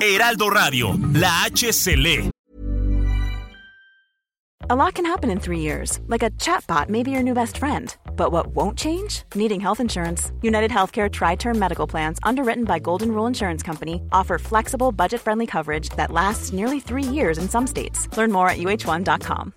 Heraldo 0.00 0.48
Radio, 0.48 0.96
la 1.14 1.44
H 1.46 1.72
se 1.72 1.96
lee. 1.96 2.30
A 4.68 4.76
lot 4.76 4.94
can 4.94 5.04
happen 5.04 5.30
in 5.30 5.40
three 5.40 5.58
years, 5.58 5.98
like 6.06 6.22
a 6.22 6.30
chatbot 6.38 6.88
may 6.88 7.02
be 7.02 7.10
your 7.10 7.24
new 7.24 7.34
best 7.34 7.58
friend. 7.58 7.96
But 8.14 8.30
what 8.30 8.54
won't 8.54 8.78
change? 8.78 9.24
Needing 9.34 9.58
health 9.60 9.80
insurance. 9.80 10.30
United 10.42 10.70
Healthcare 10.70 11.10
Tri 11.10 11.34
Term 11.34 11.58
Medical 11.58 11.88
Plans, 11.88 12.18
underwritten 12.22 12.64
by 12.64 12.78
Golden 12.78 13.10
Rule 13.10 13.26
Insurance 13.26 13.64
Company, 13.64 14.00
offer 14.12 14.38
flexible, 14.38 14.92
budget 14.92 15.20
friendly 15.20 15.46
coverage 15.46 15.88
that 15.96 16.12
lasts 16.12 16.52
nearly 16.52 16.78
three 16.78 17.02
years 17.02 17.38
in 17.38 17.48
some 17.48 17.66
states. 17.66 18.06
Learn 18.16 18.30
more 18.30 18.48
at 18.48 18.58
uh1.com. 18.58 19.54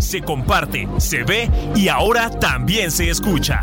Se 0.00 0.20
comparte, 0.20 0.88
se 1.00 1.22
ve 1.22 1.48
y 1.76 1.88
ahora 1.88 2.30
también 2.40 2.90
se 2.90 3.10
escucha. 3.10 3.62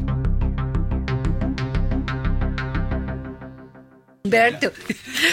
Humberto. 4.35 4.71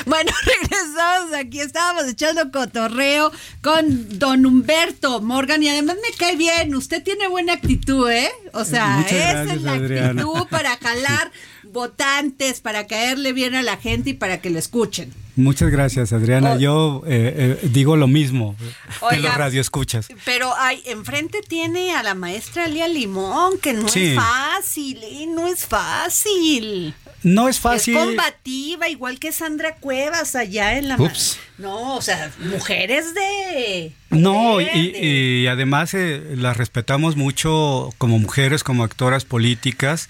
Bueno, 0.06 0.30
regresamos 0.44 1.32
aquí. 1.34 1.61
Estábamos 1.61 2.04
echando 2.08 2.50
cotorreo 2.50 3.30
con 3.62 4.18
don 4.18 4.44
Humberto 4.44 5.20
Morgan 5.20 5.62
y 5.62 5.68
además 5.68 5.96
me 5.96 6.14
cae 6.16 6.37
bien. 6.37 6.74
Usted 6.74 7.02
tiene 7.02 7.28
buena 7.28 7.54
actitud, 7.54 8.11
¿eh? 8.11 8.28
O 8.52 8.64
sea, 8.64 8.96
Muchas 8.98 9.12
esa 9.12 9.32
gracias, 9.32 9.56
es 9.56 9.62
la 9.62 9.72
Adriana. 9.72 10.22
actitud 10.22 10.46
para 10.48 10.76
jalar 10.82 11.30
votantes, 11.64 12.61
para 12.61 12.87
caerle 12.87 13.32
bien 13.32 13.54
a 13.54 13.62
la 13.62 13.76
gente 13.76 14.11
y 14.11 14.14
para 14.14 14.40
que 14.40 14.50
lo 14.50 14.58
escuchen. 14.58 15.12
Muchas 15.37 15.70
gracias, 15.70 16.12
Adriana. 16.12 16.54
Oh. 16.54 16.58
Yo 16.58 17.02
eh, 17.06 17.58
eh, 17.62 17.68
digo 17.70 17.96
lo 17.96 18.08
mismo 18.08 18.56
que 18.58 19.16
Oiga, 19.16 19.28
los 19.28 19.37
radioescuchas. 19.37 20.08
Pero 20.24 20.52
ay, 20.58 20.82
enfrente 20.87 21.40
tiene 21.46 21.94
a 21.94 22.02
la 22.02 22.14
maestra 22.14 22.66
Lía 22.66 22.88
Limón, 22.88 23.58
que 23.58 23.72
no 23.72 23.88
Sí. 23.88 24.08
es 24.08 24.16
fácil, 24.16 24.98
¿eh? 25.04 25.26
No 25.28 25.46
es 25.46 25.64
fácil. 25.66 26.94
No 27.22 27.48
es 27.48 27.59
fácil. 27.59 27.96
Es 27.96 28.04
combativa, 28.04 28.88
igual 28.88 29.18
que 29.18 29.33
Sandra 29.33 29.74
Cuevas 29.76 30.37
allá 30.37 30.78
en 30.78 30.88
la... 30.88 30.96
Ups. 30.96 31.38
No, 31.59 31.96
o 31.96 32.02
sea, 32.02 32.31
mujeres 32.38 33.12
de... 33.14 33.92
No, 34.11 34.61
y, 34.61 34.64
de- 34.64 34.98
y 35.42 35.46
además 35.48 35.94
eh, 35.94 36.22
las 36.37 36.57
respetamos 36.57 37.16
mucho 37.16 37.90
como 37.98 38.18
mujeres, 38.18 38.62
como 38.62 38.85
actoras 38.85 39.24
políticas, 39.24 40.09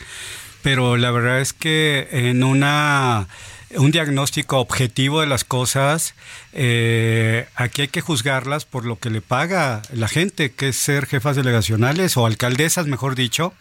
pero 0.62 0.96
la 0.96 1.10
verdad 1.10 1.40
es 1.40 1.52
que 1.52 2.08
en 2.10 2.44
una 2.44 3.26
un 3.76 3.90
diagnóstico 3.90 4.58
objetivo 4.60 5.20
de 5.20 5.26
las 5.26 5.44
cosas, 5.44 6.14
eh, 6.54 7.46
aquí 7.54 7.82
hay 7.82 7.88
que 7.88 8.00
juzgarlas 8.00 8.64
por 8.64 8.86
lo 8.86 8.98
que 8.98 9.10
le 9.10 9.20
paga 9.20 9.82
la 9.92 10.08
gente, 10.08 10.52
que 10.52 10.68
es 10.68 10.76
ser 10.76 11.04
jefas 11.06 11.36
delegacionales 11.36 12.16
o 12.16 12.24
alcaldesas, 12.24 12.86
mejor 12.86 13.14
dicho, 13.14 13.52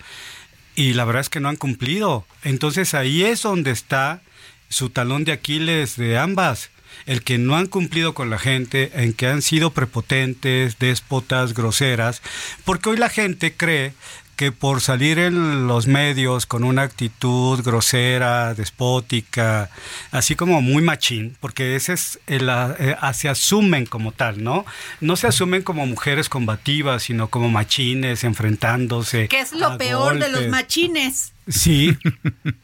y 0.78 0.94
la 0.94 1.06
verdad 1.06 1.22
es 1.22 1.30
que 1.30 1.40
no 1.40 1.50
han 1.50 1.56
cumplido. 1.56 2.26
Entonces 2.44 2.94
ahí 2.94 3.24
es 3.24 3.42
donde 3.42 3.72
está 3.72 4.22
su 4.70 4.90
talón 4.92 5.26
de 5.26 5.32
Aquiles 5.32 5.98
de 5.98 6.20
ambas. 6.20 6.70
El 7.08 7.24
que 7.24 7.40
no 7.40 7.56
han 7.56 7.66
cumplido 7.66 8.14
con 8.14 8.30
la 8.30 8.38
gente, 8.38 8.92
en 8.94 9.14
que 9.14 9.28
han 9.28 9.42
sido 9.42 9.72
prepotentes, 9.72 10.78
déspotas, 10.78 11.54
groseras, 11.54 12.22
porque 12.64 12.90
hoy 12.90 12.98
la 12.98 13.10
gente 13.10 13.54
cree 13.56 13.94
que 14.38 14.52
por 14.52 14.82
salir 14.82 15.18
en 15.18 15.68
los 15.68 15.88
medios 15.88 16.46
con 16.46 16.64
una 16.64 16.84
actitud 16.84 17.62
grosera, 17.64 18.54
despótica, 18.54 19.70
así 20.12 20.36
como 20.36 20.62
muy 20.62 20.84
machín, 20.84 21.36
porque 21.40 21.76
ese 21.76 21.94
es 21.94 22.20
el, 22.28 22.48
eh, 22.50 22.96
se 23.14 23.30
asumen 23.30 23.88
como 23.88 24.12
tal, 24.12 24.44
¿no? 24.44 24.64
No 25.02 25.16
se 25.16 25.28
asumen 25.28 25.64
como 25.64 25.88
mujeres 25.88 26.30
combativas, 26.30 27.04
sino 27.04 27.30
como 27.30 27.50
machines 27.50 28.24
enfrentándose. 28.24 29.28
Que 29.28 29.40
es 29.40 29.52
lo 29.54 29.68
a 29.68 29.78
peor 29.78 30.20
de 30.20 30.30
los 30.30 30.48
machines. 30.48 31.34
Sí, 31.48 31.98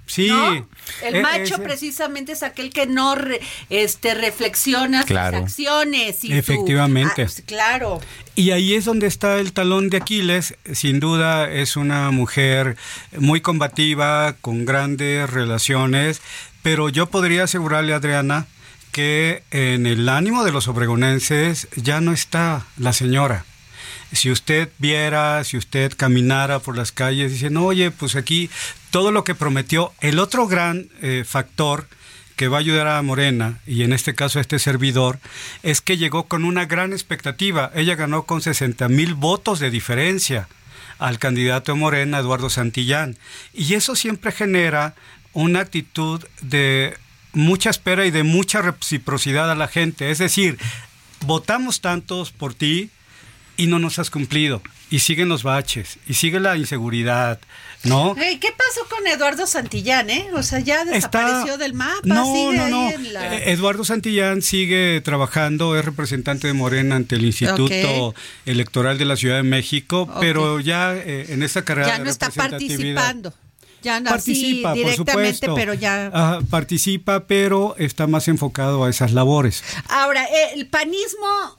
sí. 0.06 0.28
¿no? 0.28 0.68
El 1.04 1.16
E- 1.16 1.22
macho 1.22 1.56
ese- 1.56 1.60
precisamente 1.60 2.34
es 2.34 2.44
aquel 2.44 2.72
que 2.74 2.86
no 2.86 3.16
re- 3.16 3.40
este 3.70 4.14
reflexiona 4.14 5.04
Claro. 5.04 5.38
sus 5.38 5.46
acciones 5.48 6.24
y 6.24 6.28
su- 6.28 6.34
Efectivamente. 6.34 7.24
Ah, 7.24 7.28
sí, 7.30 7.44
claro. 7.44 8.02
Y 8.36 8.52
ahí 8.52 8.74
es 8.74 8.86
donde 8.86 9.08
está 9.08 9.40
el 9.40 9.54
talón 9.54 9.90
de 9.90 9.98
Aquiles. 9.98 10.56
Sin 10.74 11.00
duda 11.00 11.50
es 11.50 11.78
una 11.78 12.12
mujer 12.12 12.76
muy 13.18 13.40
combativa, 13.42 14.36
con 14.42 14.66
grandes 14.66 15.30
relaciones, 15.30 16.22
pero 16.62 16.90
yo 16.90 17.08
podría 17.10 17.44
asegurarle 17.46 17.94
a 17.94 17.98
Adriana 17.98 18.48
que 18.92 19.44
en 19.52 19.88
el 19.88 20.08
ánimo 20.10 20.44
de 20.44 20.52
los 20.52 20.68
obregonenses 20.68 21.68
ya 21.76 22.02
no 22.02 22.12
está 22.14 22.66
la 22.78 22.94
señora. 22.94 23.46
Si 24.14 24.32
usted 24.32 24.70
viera, 24.78 25.44
si 25.44 25.58
usted 25.58 25.92
caminara 25.96 26.60
por 26.60 26.78
las 26.78 26.92
calles 26.92 27.32
diciendo, 27.32 27.64
oye, 27.64 27.92
pues 27.92 28.16
aquí 28.16 28.50
todo 28.92 29.12
lo 29.12 29.24
que 29.24 29.36
prometió, 29.36 29.92
el 30.02 30.20
otro 30.20 30.48
gran 30.48 30.88
eh, 31.02 31.24
factor 31.28 31.88
que 32.36 32.48
va 32.48 32.58
a 32.58 32.60
ayudar 32.62 32.88
a 32.88 33.02
Morena, 33.02 33.60
y 33.68 33.84
en 33.84 33.94
este 33.94 34.16
caso 34.16 34.40
a 34.40 34.42
este 34.42 34.60
servidor, 34.60 35.20
es 35.62 35.82
que 35.82 35.98
llegó 35.98 36.24
con 36.24 36.46
una 36.46 36.66
gran 36.66 36.92
expectativa. 36.92 37.72
Ella 37.76 37.96
ganó 37.96 38.24
con 38.24 38.42
60 38.42 38.88
mil 38.90 39.14
votos 39.14 39.60
de 39.60 39.70
diferencia 39.70 40.48
al 41.00 41.20
candidato 41.20 41.74
de 41.74 41.80
Morena, 41.80 42.20
Eduardo 42.20 42.50
Santillán. 42.50 43.18
Y 43.54 43.74
eso 43.76 43.96
siempre 43.96 44.32
genera 44.32 44.96
una 45.34 45.60
actitud 45.60 46.24
de 46.42 46.98
mucha 47.34 47.70
espera 47.70 48.06
y 48.06 48.12
de 48.12 48.24
mucha 48.24 48.62
reciprocidad 48.62 49.52
a 49.52 49.56
la 49.56 49.68
gente. 49.68 50.12
Es 50.12 50.20
decir, 50.20 50.58
votamos 51.26 51.82
tantos 51.82 52.32
por 52.32 52.54
ti, 52.54 52.90
y 53.58 53.68
no 53.68 53.80
nos 53.80 54.00
has 54.00 54.10
cumplido. 54.10 54.62
Y 54.90 55.00
siguen 55.00 55.28
los 55.28 55.42
baches, 55.42 55.98
y 56.08 56.14
sigue 56.14 56.40
la 56.40 56.56
inseguridad, 56.56 57.40
¿no? 57.84 58.14
¿Qué 58.16 58.38
pasó 58.56 58.88
con 58.90 59.08
Eduardo 59.08 59.48
Santillán, 59.48 60.12
eh? 60.12 60.28
O 60.36 60.44
sea, 60.44 60.60
ya 60.60 60.86
desapareció 60.86 61.58
del 61.58 61.74
mapa. 61.74 62.02
No, 62.04 62.26
sigue 62.32 62.58
no, 62.58 62.64
ahí 62.66 62.72
no. 62.72 62.90
en 62.92 63.14
la- 63.14 63.36
Eh, 63.38 63.52
Eduardo 63.54 63.84
Santillán 63.86 64.44
sigue 64.44 65.02
trabajando, 65.02 65.76
es 65.80 65.84
representante 65.84 66.46
de 66.46 66.54
Morena 66.54 66.96
ante 66.96 67.16
el 67.16 67.26
Instituto. 67.26 68.14
Electoral 68.46 69.00
de 69.00 69.06
la 69.06 69.16
Ciudad 69.16 69.38
de 69.38 69.44
México, 69.44 70.08
pero 70.20 70.60
ya 70.60 70.94
eh, 70.96 71.26
en 71.30 71.42
esta 71.42 71.66
carrera 71.66 71.88
ya 71.88 71.98
de 71.98 72.04
no 72.04 72.10
está 72.12 72.30
participando. 72.30 73.34
Ya 73.82 74.00
no 74.00 74.12
Participa, 74.12 74.70
por 74.70 74.78
directamente, 74.78 75.34
supuesto. 75.34 75.56
pero 75.56 75.74
ya. 75.74 76.08
Ajá, 76.14 76.40
participa, 76.50 77.26
pero 77.28 77.76
está 77.80 78.06
más 78.08 78.28
enfocado 78.30 78.86
a 78.86 78.90
esas 78.90 79.12
labores. 79.12 79.62
Ahora, 79.90 80.24
eh, 80.24 80.52
el 80.54 80.68
panismo 80.68 81.58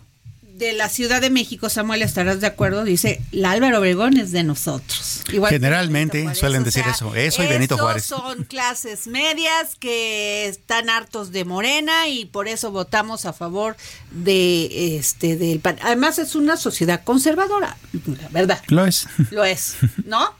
de 0.57 0.73
la 0.73 0.89
Ciudad 0.89 1.21
de 1.21 1.31
México, 1.31 1.69
Samuel, 1.69 2.03
estarás 2.03 2.41
de 2.41 2.47
acuerdo, 2.47 2.85
dice, 2.85 3.21
la 3.33 3.51
Álvaro 3.51 3.79
Obregón 3.81 4.17
es 4.17 4.31
de 4.31 4.45
nosotros. 4.45 5.23
Igual 5.33 5.51
Generalmente 5.51 6.33
suelen 6.35 6.63
O 6.63 6.65
decir 6.65 6.85
sea, 6.85 6.93
eso, 6.93 7.15
eso 7.15 7.43
y 7.43 7.49
Benito 7.49 7.77
Juárez. 7.77 8.05
son 8.05 8.45
clases 8.45 9.09
medias 9.09 9.75
que 9.79 10.47
están 10.47 10.91
hartos 10.91 11.33
de 11.33 11.45
Morena 11.45 12.07
y 12.09 12.27
por 12.27 12.47
eso 12.47 12.71
votamos 12.71 13.27
a 13.27 13.33
favor 13.33 13.77
de 14.13 14.97
este 14.97 15.37
del 15.37 15.59
PAN. 15.59 15.79
Además 15.83 16.19
es 16.21 16.37
una 16.37 16.57
sociedad 16.57 17.03
conservadora, 17.03 17.77
la 18.07 18.29
verdad. 18.29 18.63
Lo 18.69 18.87
es. 18.87 19.07
Lo 19.31 19.45
es, 19.45 19.77
¿no? 20.05 20.35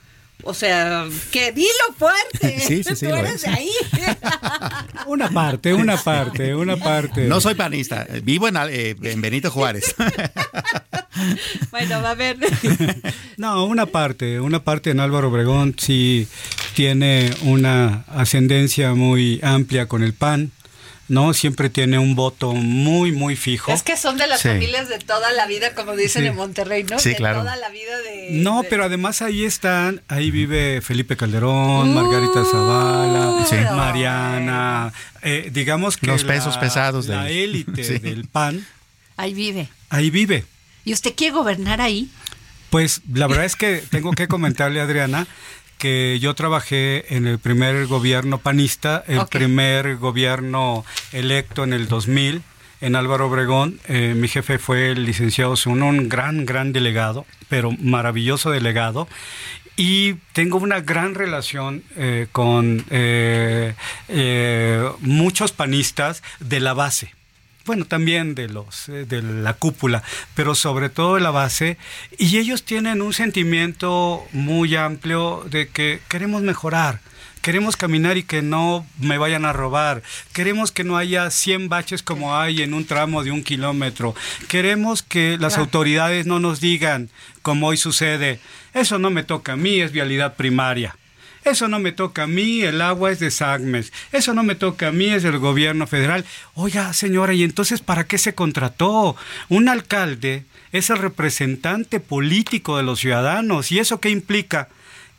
O 0.45 0.55
sea, 0.55 1.07
que 1.31 1.53
dilo 1.53 1.69
fuerte. 1.99 2.61
Sí, 2.65 2.83
sí, 2.85 2.97
sí, 2.97 3.07
Tú 3.09 3.15
eres 3.15 3.43
de 3.43 3.49
ahí. 3.49 3.71
Una 5.07 5.29
parte, 5.29 5.75
una 5.75 5.97
parte, 5.97 6.55
una 6.55 6.77
parte. 6.77 7.27
No 7.27 7.41
soy 7.41 7.55
panista, 7.55 8.07
vivo 8.23 8.49
en, 8.49 8.57
eh, 8.71 8.97
en 9.03 9.21
Benito 9.21 9.51
Juárez. 9.51 9.95
bueno, 11.71 12.01
va 12.01 12.11
a 12.11 12.15
ver. 12.15 12.39
No, 13.37 13.67
una 13.67 13.87
parte, 13.87 14.41
una 14.41 14.65
parte 14.65 14.91
en 14.91 15.01
Álvaro 15.01 15.29
Obregón 15.29 15.75
sí 15.79 16.27
tiene 16.75 17.31
una 17.43 18.05
ascendencia 18.09 18.95
muy 18.95 19.41
amplia 19.43 19.87
con 19.89 20.03
el 20.03 20.15
PAN, 20.15 20.53
¿no? 21.09 21.35
Siempre 21.35 21.69
tiene 21.69 21.99
un 21.99 22.15
voto 22.15 22.53
muy, 22.55 23.13
muy 23.13 23.37
fijo. 23.37 23.73
Es 23.73 23.83
que 23.83 23.97
son 23.97 24.17
de 24.17 24.27
las 24.27 24.41
Sí. 24.41 24.49
familias 24.49 24.89
de 24.89 24.99
toda 24.99 25.33
la 25.33 25.47
vida, 25.47 25.75
como 25.75 25.95
dicen 25.97 26.23
Sí. 26.23 26.29
en 26.29 26.37
Monterrey, 26.37 26.85
¿no? 26.85 26.99
Sí, 26.99 27.11
de 27.11 27.17
claro. 27.17 27.41
toda 27.41 27.57
la 27.57 27.69
vida 27.69 27.99
de... 27.99 28.29
No, 28.33 28.63
de- 28.63 28.69
pero 28.69 28.85
además 28.85 29.21
ahí 29.23 29.45
están, 29.45 30.03
ahí 30.09 30.31
vive 30.31 30.81
Felipe 30.81 31.17
Calderón, 31.17 31.93
Margarita 31.95 32.43
Zavala, 32.51 33.45
Sí. 33.47 33.57
Mariana, 33.77 34.93
eh, 35.23 35.51
digamos 35.53 35.97
que 35.97 36.07
Los 36.07 36.23
la- 36.25 36.35
pesos 36.35 36.57
pesados 36.59 37.07
la 37.07 37.25
del- 37.25 37.37
élite 37.37 37.85
Sí. 37.85 37.99
del 37.99 38.27
PAN 38.29 38.67
Ahí 39.17 39.35
vive. 39.35 39.69
ahí 39.91 40.11
vive. 40.11 40.45
¿Y 40.85 40.93
usted 40.93 41.15
quiere 41.15 41.35
gobernar 41.35 41.81
ahí? 41.81 42.09
Pues 42.71 43.03
la 43.13 43.27
verdad 43.27 43.45
es 43.45 43.57
que 43.57 43.83
tengo 43.91 44.13
que 44.13 44.27
comentarle 44.27 44.81
a 44.81 44.85
Adriana 44.85 45.27
que 45.85 46.19
yo 46.19 46.35
trabajé 46.35 47.15
en 47.15 47.27
el 47.27 47.39
primer 47.39 47.87
gobierno 47.87 48.39
panista, 48.39 49.05
el 49.07 49.27
primer 49.27 49.99
gobierno 49.99 50.83
electo 51.13 51.63
en 51.63 51.75
el 51.75 51.89
2000 51.89 52.41
en 52.81 52.97
Álvaro 52.97 53.27
Obregón. 53.27 53.79
Eh, 53.87 54.15
mi 54.17 54.29
jefe 54.29 54.59
fue 54.59 54.93
el 54.93 55.05
licenciado 55.05 55.57
Zuno, 55.57 55.89
un 55.89 56.09
gran, 56.09 56.47
gran 56.47 56.73
delegado, 56.73 57.27
pero 57.51 57.71
maravilloso 57.71 58.51
delegado. 58.51 59.09
Y 59.77 60.15
tengo 60.33 60.57
una 60.57 60.81
gran 60.81 61.15
relación 61.15 61.83
eh, 61.97 62.29
con 62.33 62.83
eh, 62.89 63.75
muchos 65.01 65.53
panistas 65.53 66.23
de 66.41 66.61
la 66.61 66.73
base 66.73 67.13
bueno, 67.65 67.85
también 67.87 68.35
de 68.35 68.49
los 68.49 68.89
eh, 68.89 69.07
de 69.07 69.23
la 69.23 69.55
cúpula, 69.55 70.03
pero 70.35 70.55
sobre 70.55 70.89
todo 70.89 71.15
de 71.15 71.21
la 71.21 71.31
base, 71.31 71.79
y 72.19 72.39
ellos 72.39 72.65
tienen 72.65 73.03
un 73.03 73.13
sentimiento 73.13 74.25
muy 74.33 74.77
amplio 74.77 75.45
de 75.51 75.69
que 75.69 76.01
queremos 76.09 76.43
mejorar. 76.43 77.01
Queremos 77.41 77.77
caminar 77.77 78.17
y 78.17 78.23
que 78.23 78.41
no 78.41 78.87
me 78.99 79.19
vayan 79.19 79.45
a 79.45 79.53
robar. 79.53 80.03
Queremos 80.33 80.73
que 80.73 80.83
no 80.83 80.97
haya 80.97 81.31
100 81.31 81.69
baches 81.69 82.03
como 82.03 82.35
hay 82.35 82.63
en 82.63 82.73
un 82.73 82.87
tramo 82.87 83.23
de 83.23 83.33
un 83.33 83.45
kilómetro. 83.45 84.15
Queremos 84.49 85.03
que 85.03 85.37
las 85.39 85.59
autoridades 85.59 86.25
no 86.25 86.41
nos 86.41 86.61
digan, 86.61 87.11
como 87.43 87.67
hoy 87.67 87.77
sucede, 87.77 88.41
eso 88.73 88.99
no 88.99 89.11
me 89.11 89.25
toca 89.25 89.53
a 89.53 89.57
mí, 89.57 89.81
es 89.81 89.93
vialidad 89.93 90.37
primaria. 90.37 90.97
Eso 91.45 91.69
no 91.69 91.79
me 91.79 91.93
toca 91.93 92.23
a 92.23 92.27
mí, 92.27 92.63
el 92.63 92.81
agua 92.81 93.11
es 93.11 93.19
de 93.19 93.31
SAGMES. 93.31 93.93
Eso 94.13 94.33
no 94.33 94.43
me 94.43 94.55
toca 94.55 94.89
a 94.89 94.93
mí, 94.93 95.07
es 95.07 95.23
del 95.23 95.39
gobierno 95.39 95.87
federal. 95.87 96.25
Oiga, 96.55 96.93
señora, 96.95 97.35
¿y 97.35 97.43
entonces 97.43 97.81
para 97.81 98.05
qué 98.05 98.17
se 98.17 98.35
contrató? 98.35 99.15
Un 99.51 99.69
alcalde 99.69 100.45
es 100.73 100.91
el 100.91 100.99
representante 100.99 102.01
político 102.01 102.79
de 102.79 102.83
los 102.83 103.01
ciudadanos. 103.01 103.71
¿Y 103.71 103.79
eso 103.79 104.01
qué 104.01 104.11
implica? 104.11 104.69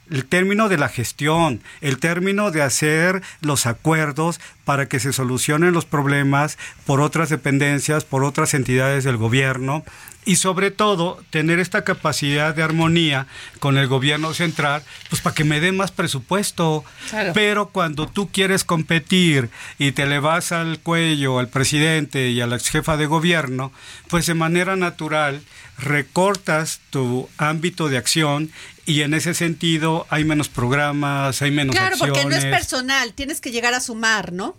El 0.09 0.25
término 0.25 0.67
de 0.69 0.77
la 0.77 0.89
gestión, 0.89 1.61
el 1.81 1.97
término 1.97 2.51
de 2.51 2.61
hacer 2.61 3.23
los 3.41 3.65
acuerdos 3.65 4.39
para 4.63 4.87
que 4.87 4.99
se 4.99 5.13
solucionen 5.13 5.73
los 5.73 5.85
problemas 5.85 6.57
por 6.85 7.01
otras 7.01 7.29
dependencias, 7.29 8.03
por 8.03 8.23
otras 8.23 8.53
entidades 8.53 9.03
del 9.03 9.17
gobierno 9.17 9.83
y 10.25 10.37
sobre 10.37 10.71
todo 10.71 11.23
tener 11.29 11.59
esta 11.59 11.83
capacidad 11.83 12.55
de 12.55 12.63
armonía 12.63 13.27
con 13.59 13.77
el 13.77 13.87
gobierno 13.87 14.33
central, 14.33 14.81
pues 15.09 15.21
para 15.21 15.35
que 15.35 15.43
me 15.43 15.59
dé 15.59 15.71
más 15.71 15.91
presupuesto. 15.91 16.83
Claro. 17.09 17.31
Pero 17.33 17.69
cuando 17.69 18.07
tú 18.07 18.29
quieres 18.31 18.63
competir 18.63 19.49
y 19.77 19.91
te 19.91 20.05
le 20.07 20.19
vas 20.19 20.51
al 20.51 20.79
cuello 20.79 21.37
al 21.39 21.47
presidente 21.49 22.29
y 22.29 22.41
a 22.41 22.47
la 22.47 22.55
ex 22.55 22.69
jefa 22.69 22.97
de 22.97 23.05
gobierno, 23.05 23.71
pues 24.07 24.25
de 24.25 24.33
manera 24.33 24.75
natural 24.75 25.41
recortas 25.77 26.79
tu 26.89 27.29
ámbito 27.37 27.89
de 27.89 27.97
acción 27.97 28.49
y 28.85 29.01
en 29.01 29.13
ese 29.13 29.33
sentido 29.33 30.05
hay 30.09 30.23
menos 30.25 30.49
programas, 30.49 31.41
hay 31.41 31.51
menos 31.51 31.75
Claro, 31.75 31.93
acciones. 31.95 32.13
porque 32.23 32.29
no 32.29 32.35
es 32.35 32.45
personal, 32.45 33.13
tienes 33.13 33.41
que 33.41 33.51
llegar 33.51 33.73
a 33.73 33.79
sumar, 33.79 34.31
¿no? 34.31 34.55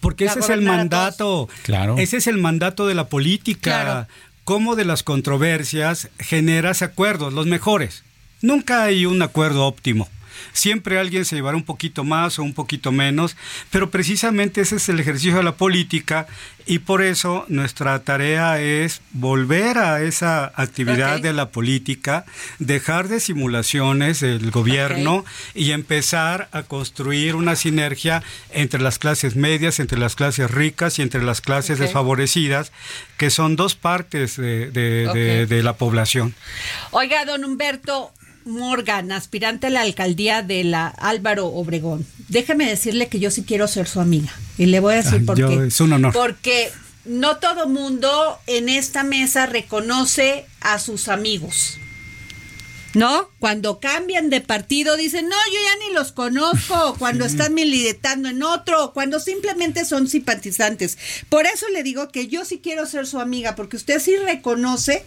Porque 0.00 0.26
ese 0.26 0.40
es 0.40 0.48
el 0.50 0.62
mandato. 0.62 1.48
Claro. 1.62 1.96
Ese 1.98 2.18
es 2.18 2.26
el 2.26 2.36
mandato 2.36 2.86
de 2.86 2.94
la 2.94 3.08
política. 3.08 3.60
Claro. 3.82 4.06
Cómo 4.50 4.74
de 4.74 4.84
las 4.84 5.04
controversias 5.04 6.10
generas 6.18 6.82
acuerdos, 6.82 7.32
los 7.32 7.46
mejores. 7.46 8.02
Nunca 8.42 8.82
hay 8.82 9.06
un 9.06 9.22
acuerdo 9.22 9.64
óptimo. 9.64 10.08
Siempre 10.52 10.98
alguien 10.98 11.24
se 11.24 11.36
llevará 11.36 11.56
un 11.56 11.64
poquito 11.64 12.04
más 12.04 12.38
o 12.38 12.42
un 12.42 12.54
poquito 12.54 12.92
menos, 12.92 13.36
pero 13.70 13.90
precisamente 13.90 14.60
ese 14.60 14.76
es 14.76 14.88
el 14.88 15.00
ejercicio 15.00 15.36
de 15.36 15.42
la 15.42 15.56
política 15.56 16.26
y 16.66 16.80
por 16.80 17.02
eso 17.02 17.46
nuestra 17.48 17.98
tarea 18.00 18.60
es 18.60 19.00
volver 19.12 19.78
a 19.78 20.02
esa 20.02 20.52
actividad 20.54 21.20
de 21.20 21.32
la 21.32 21.48
política, 21.50 22.24
dejar 22.58 23.08
de 23.08 23.18
simulaciones 23.20 24.20
del 24.20 24.50
gobierno 24.50 25.24
y 25.54 25.72
empezar 25.72 26.48
a 26.52 26.62
construir 26.62 27.34
una 27.34 27.56
sinergia 27.56 28.22
entre 28.50 28.80
las 28.80 28.98
clases 28.98 29.36
medias, 29.36 29.80
entre 29.80 29.98
las 29.98 30.14
clases 30.14 30.50
ricas 30.50 30.98
y 30.98 31.02
entre 31.02 31.22
las 31.22 31.40
clases 31.40 31.78
desfavorecidas, 31.78 32.72
que 33.16 33.30
son 33.30 33.56
dos 33.56 33.74
partes 33.74 34.36
de, 34.36 34.70
de- 34.70 35.08
de- 35.12 35.42
Ok. 35.44 35.48
de 35.48 35.62
la 35.62 35.72
población. 35.74 36.34
Oiga, 36.92 37.24
don 37.24 37.44
Humberto 37.44 38.12
Morgan, 38.50 39.12
aspirante 39.12 39.68
a 39.68 39.70
la 39.70 39.80
alcaldía 39.82 40.42
de 40.42 40.64
la 40.64 40.88
Álvaro 40.88 41.46
Obregón. 41.46 42.06
Déjeme 42.28 42.66
decirle 42.68 43.08
que 43.08 43.18
yo 43.20 43.30
sí 43.30 43.42
quiero 43.44 43.66
ser 43.68 43.88
su 43.88 44.00
amiga. 44.00 44.32
Y 44.58 44.66
le 44.66 44.80
voy 44.80 44.94
a 44.94 45.02
decir 45.02 45.24
por 45.24 45.38
yo- 45.38 45.48
qué. 45.48 45.66
es 45.68 45.80
un 45.80 45.92
honor. 45.94 46.12
Porque 46.12 46.70
no 47.04 47.38
todo 47.38 47.66
mundo 47.68 48.38
en 48.46 48.68
esta 48.68 49.02
mesa 49.02 49.46
reconoce 49.46 50.44
a 50.60 50.78
sus 50.78 51.08
amigos. 51.08 51.78
¿No? 52.92 53.28
Cuando 53.38 53.78
cambian 53.78 54.30
de 54.30 54.40
partido 54.40 54.96
dicen, 54.96 55.28
no, 55.28 55.36
yo 55.46 55.58
ya 55.64 55.86
ni 55.88 55.94
los 55.94 56.10
conozco, 56.10 56.94
cuando 56.98 57.24
están 57.24 57.54
militando 57.54 58.28
en 58.28 58.42
otro, 58.42 58.92
cuando 58.92 59.20
simplemente 59.20 59.84
son 59.84 60.08
simpatizantes. 60.08 60.98
Por 61.28 61.46
eso 61.46 61.66
le 61.72 61.84
digo 61.84 62.08
que 62.08 62.26
yo 62.26 62.44
sí 62.44 62.58
quiero 62.60 62.86
ser 62.86 63.06
su 63.06 63.20
amiga, 63.20 63.54
porque 63.54 63.76
usted 63.76 64.00
sí 64.00 64.16
reconoce 64.16 65.04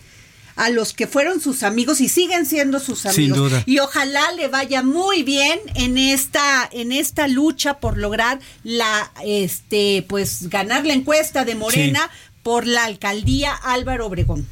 a 0.56 0.70
los 0.70 0.94
que 0.94 1.08
fueron 1.08 1.42
sus 1.42 1.64
amigos 1.64 2.02
y 2.02 2.10
siguen 2.10 2.46
siendo 2.46 2.80
sus 2.80 3.00
Sin 3.00 3.12
amigos. 3.12 3.38
duda. 3.38 3.64
Y 3.66 3.80
ojalá 3.80 4.32
le 4.34 4.48
vaya 4.48 4.84
muy 4.84 5.24
bien 5.24 5.60
en 5.76 5.98
esta, 5.98 6.70
en 6.72 6.92
esta 6.92 7.28
lucha 7.28 7.80
por 7.80 7.98
lograr 7.98 8.40
la, 8.64 9.12
este, 9.26 10.06
pues 10.08 10.50
ganar 10.50 10.86
la 10.86 10.94
encuesta 10.94 11.46
de 11.46 11.56
Morena 11.56 12.10
por 12.44 12.68
la 12.68 12.86
alcaldía 12.86 13.54
Álvaro 13.54 14.06
Obregón. 14.08 14.48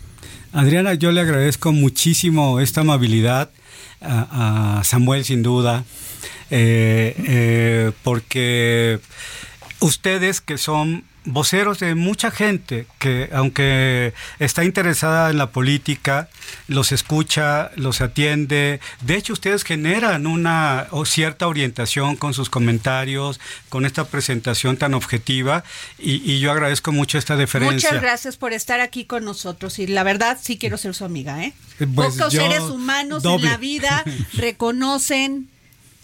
Adriana, 0.54 0.94
yo 0.96 1.12
le 1.12 1.22
agradezco 1.22 1.72
muchísimo 1.72 2.60
esta 2.60 2.82
amabilidad 2.82 3.50
a, 4.02 4.80
a 4.80 4.84
Samuel, 4.84 5.24
sin 5.24 5.44
duda, 5.44 5.86
eh, 6.50 7.16
eh, 7.28 7.92
porque 8.04 9.00
ustedes 9.80 10.42
que 10.42 10.58
son 10.58 11.06
voceros 11.24 11.80
de 11.80 11.96
mucha 11.96 12.32
gente 12.32 12.88
que, 13.00 13.30
aunque 13.32 14.14
está 14.40 14.64
interesada 14.64 15.30
en 15.30 15.38
la 15.38 15.52
política, 15.52 16.30
los 16.68 16.92
escucha, 16.92 17.72
los 17.76 18.02
atiende. 18.02 18.80
De 19.02 19.16
hecho, 19.16 19.34
ustedes 19.34 19.64
generan 19.64 20.26
una 20.26 20.88
cierta 21.06 21.48
orientación 21.48 22.16
con 22.16 22.34
sus 22.34 22.50
comentarios, 22.50 23.40
con 23.70 23.86
esta 23.86 24.06
presentación 24.06 24.78
tan 24.78 24.94
objetiva, 24.94 25.64
y, 26.00 26.40
yo 26.40 26.52
agradezco 26.52 26.92
mucho 26.92 27.18
esta 27.18 27.36
deferencia. 27.36 27.90
Muchas 27.90 28.02
gracias 28.02 28.38
por 28.38 28.54
estar 28.54 28.80
aquí 28.80 29.06
con 29.06 29.24
nosotros, 29.24 29.78
y 29.80 29.88
la 29.88 30.04
verdad 30.04 30.40
sí 30.42 30.58
quiero 30.58 30.78
ser 30.78 30.96
su 30.96 31.06
amiga. 31.06 31.44
¿eh? 31.44 31.54
Pues 31.78 32.16
Pocos 32.16 32.34
seres 32.34 32.62
humanos 32.62 33.24
en 33.26 33.44
la 33.44 33.58
vida 33.58 34.04
reconocen 34.34 35.50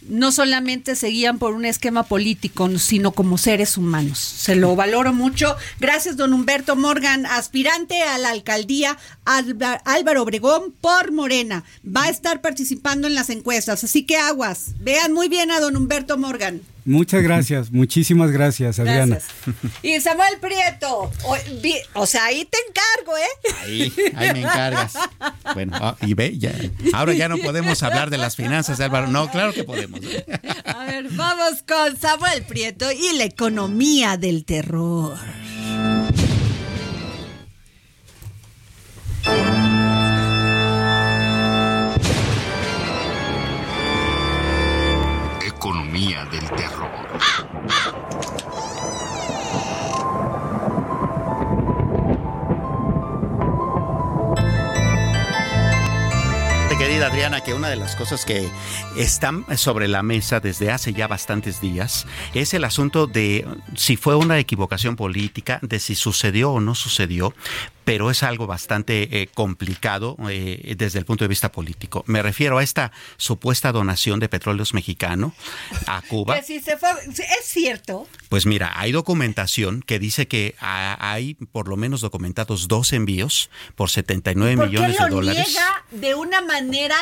no 0.02 0.32
solamente 0.32 0.96
se 0.96 1.08
guían 1.08 1.40
por 1.40 1.54
un 1.54 1.66
esquema 1.66 2.04
político, 2.04 2.70
sino 2.80 3.12
como 3.12 3.38
seres 3.38 3.78
humanos. 3.78 4.20
Se 4.20 4.56
lo 4.56 4.76
valoro 4.76 5.14
mucho. 5.14 5.56
Gracias, 5.80 6.18
don 6.18 6.34
Humberto 6.34 6.76
Morgan, 6.76 7.26
aspirante 7.26 8.04
a 8.04 8.18
la 8.18 8.30
alcaldía 8.30 8.98
Álvaro 9.26 10.24
Obregón 10.24 10.74
por 10.80 11.12
Morena. 11.12 11.64
Va 11.86 12.04
a 12.04 12.10
estar 12.10 12.42
participando 12.42 13.08
en 13.08 13.16
las 13.16 13.30
encuestas, 13.30 13.84
así 13.84 14.06
que 14.06 14.18
aguas. 14.18 14.72
Vean 14.80 15.14
muy 15.14 15.30
bien 15.30 15.52
a 15.52 15.60
don 15.60 15.76
Humberto 15.76 16.18
Morgan. 16.18 16.62
Muchas 16.88 17.22
gracias, 17.22 17.70
muchísimas 17.70 18.32
gracias, 18.32 18.80
Adriana. 18.80 19.20
Y 19.84 20.00
Samuel 20.00 20.38
Prieto, 20.40 21.12
o, 21.94 22.06
sea, 22.06 22.24
ahí 22.24 22.46
te 22.46 22.58
encargo, 22.70 23.18
¿eh? 23.18 23.54
Ahí, 23.62 23.94
ahí 24.16 24.32
me 24.32 24.40
encargas. 24.40 24.94
Bueno, 25.54 25.74
ah, 25.76 25.98
y 26.02 26.14
ve, 26.14 26.38
ya, 26.38 26.54
ahora 26.94 27.14
ya 27.14 27.28
no 27.28 27.38
podemos 27.40 27.84
hablar 27.84 28.10
de 28.10 28.18
las 28.18 28.38
finanzas, 28.38 28.80
Álvaro. 28.80 29.08
No, 29.08 29.30
claro 29.30 29.52
que 29.52 29.66
podemos. 29.66 30.00
A 30.64 30.86
ver, 30.86 31.10
vamos 31.12 31.62
con 31.68 31.98
Samuel 32.00 32.44
Prieto 32.44 32.90
y 32.90 33.18
la 33.18 33.26
economía 33.26 34.16
del 34.16 34.46
terror. 34.46 35.18
economía 45.58 46.24
del 46.32 46.50
terror. 46.52 46.77
Adriana, 57.06 57.42
que 57.42 57.54
una 57.54 57.70
de 57.70 57.76
las 57.76 57.96
cosas 57.96 58.26
que 58.26 58.50
están 58.98 59.46
sobre 59.58 59.88
la 59.88 60.02
mesa 60.04 60.40
desde 60.40 60.72
hace 60.72 60.94
ya 60.94 61.08
bastantes 61.08 61.62
días 61.62 62.08
es 62.34 62.54
el 62.54 62.64
asunto 62.64 63.08
de 63.08 63.48
si 63.76 63.98
fue 63.98 64.16
una 64.16 64.40
equivocación 64.40 64.96
política, 64.96 65.60
de 65.62 65.80
si 65.80 65.96
sucedió 65.96 66.52
o 66.52 66.60
no 66.60 66.76
sucedió, 66.76 67.34
pero 67.88 68.12
es 68.12 68.22
algo 68.22 68.48
bastante 68.48 69.22
eh, 69.22 69.30
complicado 69.34 70.18
eh, 70.30 70.76
desde 70.78 71.00
el 71.00 71.06
punto 71.06 71.24
de 71.24 71.30
vista 71.30 71.54
político. 71.54 72.04
Me 72.06 72.22
refiero 72.22 72.58
a 72.58 72.64
esta 72.64 72.92
supuesta 73.16 73.72
donación 73.72 74.20
de 74.20 74.28
petróleos 74.28 74.74
mexicano 74.74 75.34
a 75.86 76.02
Cuba. 76.10 76.42
si 76.44 76.60
se 76.60 76.74
¿Es 76.74 77.46
cierto? 77.46 78.06
Pues 78.28 78.46
mira, 78.46 78.74
hay 78.76 78.92
documentación 78.92 79.82
que 79.82 80.00
dice 80.00 80.28
que 80.28 80.54
hay 80.60 81.36
por 81.54 81.70
lo 81.70 81.78
menos 81.78 82.02
documentados 82.02 82.68
dos 82.68 82.92
envíos 82.92 83.50
por 83.76 83.90
79 83.90 84.68
millones 84.68 84.98
de 84.98 85.08
dólares. 85.08 85.48
Niega 85.48 85.86
de 85.92 86.14
una 86.14 86.42
manera 86.42 86.98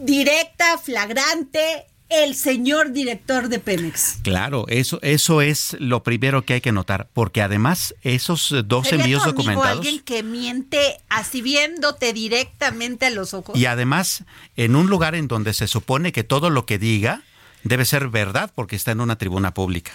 directa, 0.00 0.76
flagrante, 0.76 1.86
el 2.22 2.34
señor 2.34 2.92
director 2.92 3.48
de 3.48 3.58
Pemex. 3.58 4.18
Claro, 4.22 4.66
eso, 4.68 4.98
eso 5.02 5.42
es 5.42 5.76
lo 5.80 6.02
primero 6.02 6.44
que 6.44 6.54
hay 6.54 6.60
que 6.60 6.72
notar, 6.72 7.08
porque 7.12 7.42
además 7.42 7.94
esos 8.02 8.54
dos 8.66 8.92
envíos 8.92 9.24
documentados. 9.24 9.78
alguien 9.78 10.00
que 10.00 10.22
miente 10.22 11.00
así 11.08 11.42
viéndote 11.42 12.12
directamente 12.12 13.06
a 13.06 13.10
los 13.10 13.34
ojos. 13.34 13.58
Y 13.58 13.66
además, 13.66 14.24
en 14.56 14.76
un 14.76 14.88
lugar 14.88 15.14
en 15.14 15.28
donde 15.28 15.54
se 15.54 15.66
supone 15.66 16.12
que 16.12 16.24
todo 16.24 16.50
lo 16.50 16.66
que 16.66 16.78
diga 16.78 17.22
debe 17.64 17.84
ser 17.84 18.08
verdad 18.08 18.52
porque 18.54 18.76
está 18.76 18.92
en 18.92 19.00
una 19.00 19.16
tribuna 19.16 19.52
pública. 19.52 19.92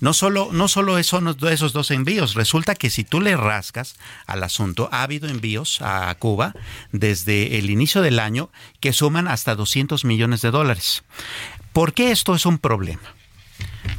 No 0.00 0.12
solo, 0.12 0.48
no 0.52 0.66
solo 0.68 1.00
son 1.04 1.36
esos 1.48 1.72
dos 1.72 1.90
envíos, 1.90 2.34
resulta 2.34 2.74
que 2.74 2.90
si 2.90 3.04
tú 3.04 3.20
le 3.20 3.36
rascas 3.36 3.96
al 4.26 4.42
asunto, 4.42 4.88
ha 4.90 5.02
habido 5.02 5.28
envíos 5.28 5.80
a 5.82 6.12
Cuba 6.18 6.54
desde 6.92 7.58
el 7.58 7.70
inicio 7.70 8.02
del 8.02 8.18
año 8.18 8.50
que 8.80 8.92
suman 8.92 9.28
hasta 9.28 9.54
200 9.54 10.04
millones 10.04 10.40
de 10.40 10.50
dólares. 10.50 11.04
¿Por 11.72 11.94
qué 11.94 12.10
esto 12.10 12.34
es 12.34 12.46
un 12.46 12.58
problema? 12.58 13.14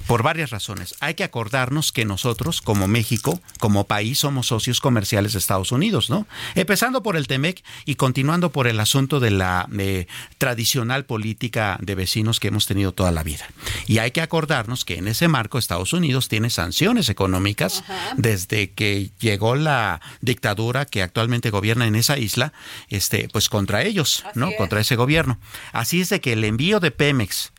Por 0.08 0.24
varias 0.24 0.50
razones. 0.50 0.96
Hay 1.00 1.14
que 1.14 1.24
acordarnos 1.24 1.94
que 1.94 2.04
nosotros, 2.04 2.62
como 2.62 2.90
México, 2.90 3.40
como 3.60 3.88
país, 3.88 4.20
somos 4.20 4.48
socios 4.48 4.82
comerciales 4.82 5.34
de 5.34 5.40
Estados 5.40 5.72
Unidos, 5.72 6.10
¿no? 6.10 6.28
Empezando 6.56 7.02
por 7.02 7.16
el 7.16 7.28
TEMEC 7.28 7.64
y 7.86 7.96
continuando 7.96 8.52
por 8.52 8.68
el 8.68 8.80
asunto 8.82 9.22
de 9.22 9.32
la 9.32 9.70
eh, 9.80 10.08
tradicional 10.38 11.06
política 11.06 11.78
de 11.82 11.96
vecinos 11.96 12.42
que 12.42 12.50
hemos 12.50 12.66
tenido 12.66 12.92
toda 12.92 13.12
la 13.12 13.24
vida. 13.24 13.48
Y 13.88 14.00
hay 14.00 14.12
que 14.12 14.22
acordarnos 14.22 14.84
que 14.84 14.98
en 14.98 15.08
ese 15.08 15.30
marco 15.30 15.58
Estados 15.58 15.94
Unidos 15.94 16.28
tiene 16.28 16.50
sanciones 16.50 17.08
económicas 17.08 17.86
desde 18.18 18.72
que 18.72 19.12
llegó 19.20 19.56
la 19.56 20.02
dictadura 20.20 20.86
que 20.86 21.04
actualmente 21.04 21.52
gobierna 21.52 21.88
en 21.88 21.96
esa 21.96 22.18
isla, 22.18 22.52
este, 22.90 23.30
pues 23.32 23.48
contra 23.48 23.84
ellos, 23.84 24.26
¿no? 24.36 24.52
Contra 24.58 24.82
ese 24.82 24.98
gobierno. 24.98 25.40
Así 25.72 26.02
es 26.02 26.10
de 26.10 26.20
que 26.20 26.34
el 26.34 26.44
envío 26.44 26.82
de 26.82 26.92
Pemex 26.92 27.54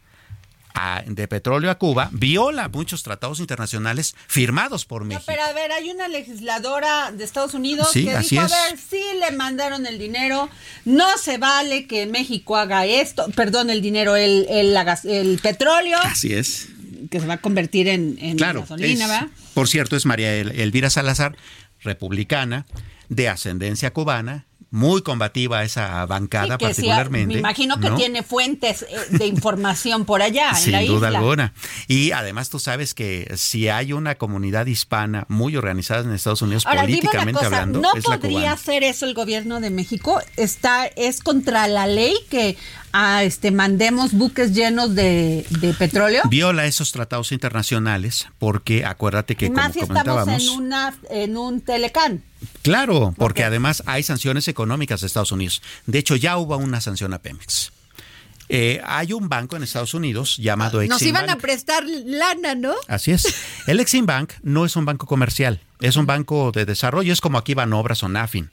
de 1.06 1.28
petróleo 1.28 1.70
a 1.70 1.76
Cuba 1.76 2.08
viola 2.12 2.68
muchos 2.68 3.02
tratados 3.02 3.40
internacionales 3.40 4.14
firmados 4.26 4.84
por 4.84 5.04
México. 5.04 5.24
pero 5.26 5.42
a 5.42 5.52
ver, 5.52 5.72
hay 5.72 5.90
una 5.90 6.08
legisladora 6.08 7.12
de 7.12 7.24
Estados 7.24 7.54
Unidos 7.54 7.90
que 7.92 8.00
dijo, 8.00 8.40
a 8.40 8.48
ver, 8.48 8.78
sí 8.78 9.02
le 9.18 9.36
mandaron 9.36 9.86
el 9.86 9.98
dinero, 9.98 10.48
no 10.84 11.18
se 11.18 11.38
vale 11.38 11.86
que 11.86 12.06
México 12.06 12.56
haga 12.56 12.86
esto, 12.86 13.26
perdón, 13.34 13.70
el 13.70 13.82
dinero, 13.82 14.16
el, 14.16 14.46
el, 14.48 14.76
el 15.04 15.38
petróleo. 15.38 15.98
Así 16.02 16.32
es. 16.32 16.68
Que 17.10 17.20
se 17.20 17.26
va 17.26 17.34
a 17.34 17.40
convertir 17.40 17.88
en, 17.88 18.16
gasolina, 18.36 19.06
¿verdad? 19.06 19.28
Por 19.54 19.68
cierto, 19.68 19.96
es 19.96 20.06
María 20.06 20.34
Elvira 20.34 20.88
Salazar, 20.88 21.36
republicana, 21.80 22.66
de 23.08 23.28
ascendencia 23.28 23.92
cubana, 23.92 24.46
muy 24.72 25.02
combativa 25.02 25.62
esa 25.64 26.04
bancada 26.06 26.56
particularmente. 26.56 27.34
me 27.34 27.40
imagino 27.40 27.78
que 27.78 27.90
tiene 27.90 28.22
fuentes 28.22 28.82
eh, 28.82 28.96
de 29.10 29.26
información 29.26 30.06
por 30.06 30.22
allá. 30.22 30.54
Sin 30.54 30.74
en 30.74 30.86
la 30.86 30.92
duda 30.92 31.08
alguna. 31.08 31.52
Y 31.88 32.12
además 32.12 32.48
tú 32.48 32.58
sabes 32.58 32.94
que 32.94 33.30
si 33.36 33.68
hay 33.68 33.92
una 33.92 34.14
comunidad 34.14 34.64
hispana 34.64 35.26
muy 35.28 35.56
organizada 35.56 36.00
en 36.00 36.12
Estados 36.12 36.40
Unidos 36.40 36.64
políticamente 36.64 37.44
hablando, 37.44 37.80
¿no 37.80 37.92
podría 38.02 38.52
hacer 38.52 38.82
eso 38.82 39.04
el 39.04 39.12
gobierno 39.12 39.60
de 39.60 39.68
México? 39.68 40.20
Está 40.38 40.86
es 40.86 41.20
contra 41.20 41.68
la 41.68 41.86
ley 41.86 42.14
que 42.30 42.56
a 42.92 43.24
este 43.24 43.50
mandemos 43.50 44.12
buques 44.12 44.52
llenos 44.52 44.94
de, 44.94 45.46
petróleo. 45.78 46.22
Viola 46.28 46.66
esos 46.66 46.92
tratados 46.92 47.32
internacionales 47.32 48.28
porque 48.38 48.84
acuérdate 48.84 49.36
que 49.36 49.48
como 49.48 49.62
comentábamos, 49.72 50.42
en 50.42 50.48
una 50.50 50.94
en 51.10 51.36
un 51.36 51.60
telecán. 51.60 52.22
Claro, 52.62 53.14
porque 53.16 53.44
además 53.44 53.82
hay 53.86 54.02
sanciones 54.02 54.48
económicas 54.48 55.00
de 55.00 55.06
Estados 55.06 55.32
Unidos. 55.32 55.62
De 55.86 55.98
hecho, 55.98 56.16
ya 56.16 56.36
hubo 56.38 56.56
una 56.56 56.80
sanción 56.80 57.14
a 57.14 57.18
Pemex. 57.18 57.72
Eh, 58.48 58.82
hay 58.84 59.12
un 59.14 59.28
banco 59.28 59.56
en 59.56 59.62
Estados 59.62 59.94
Unidos 59.94 60.36
llamado 60.36 60.82
Exim 60.82 60.90
Nos 60.90 61.02
iban 61.02 61.30
a 61.30 61.36
prestar 61.36 61.84
lana, 61.86 62.54
¿no? 62.54 62.74
Así 62.86 63.12
es. 63.12 63.34
El 63.66 63.80
Exim 63.80 64.04
Bank 64.04 64.32
no 64.42 64.66
es 64.66 64.76
un 64.76 64.84
banco 64.84 65.06
comercial, 65.06 65.60
es 65.80 65.96
un 65.96 66.04
banco 66.04 66.52
de 66.52 66.66
desarrollo, 66.66 67.12
es 67.12 67.20
como 67.20 67.38
aquí 67.38 67.54
Banobras 67.54 68.02
o 68.02 68.08
Nafin. 68.08 68.50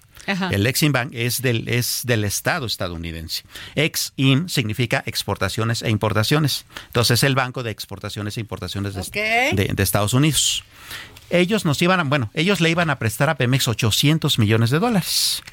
El 0.51 0.67
Exim 0.67 0.91
Bank 0.91 1.11
es 1.13 1.41
del, 1.41 1.67
es 1.67 2.01
del 2.05 2.23
Estado 2.23 2.65
estadounidense. 2.65 3.43
Exim 3.75 4.47
significa 4.47 5.03
exportaciones 5.05 5.81
e 5.81 5.89
importaciones. 5.89 6.65
Entonces 6.87 7.19
es 7.19 7.23
el 7.23 7.35
Banco 7.35 7.63
de 7.63 7.71
Exportaciones 7.71 8.37
e 8.37 8.41
Importaciones 8.41 8.93
de 8.93 9.83
Estados 9.83 10.13
Unidos 10.13 10.63
ellos 11.29 11.65
nos 11.65 11.81
iban 11.81 11.99
a, 11.99 12.03
bueno, 12.03 12.31
ellos 12.33 12.61
le 12.61 12.69
iban 12.69 12.89
a 12.89 12.99
prestar 12.99 13.29
a 13.29 13.35
Pemex 13.35 13.67
800 13.67 14.39
millones 14.39 14.69
de 14.69 14.79
dólares. 14.79 15.43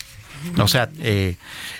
O 0.59 0.69
sea, 0.69 0.89
eh, 1.01 1.37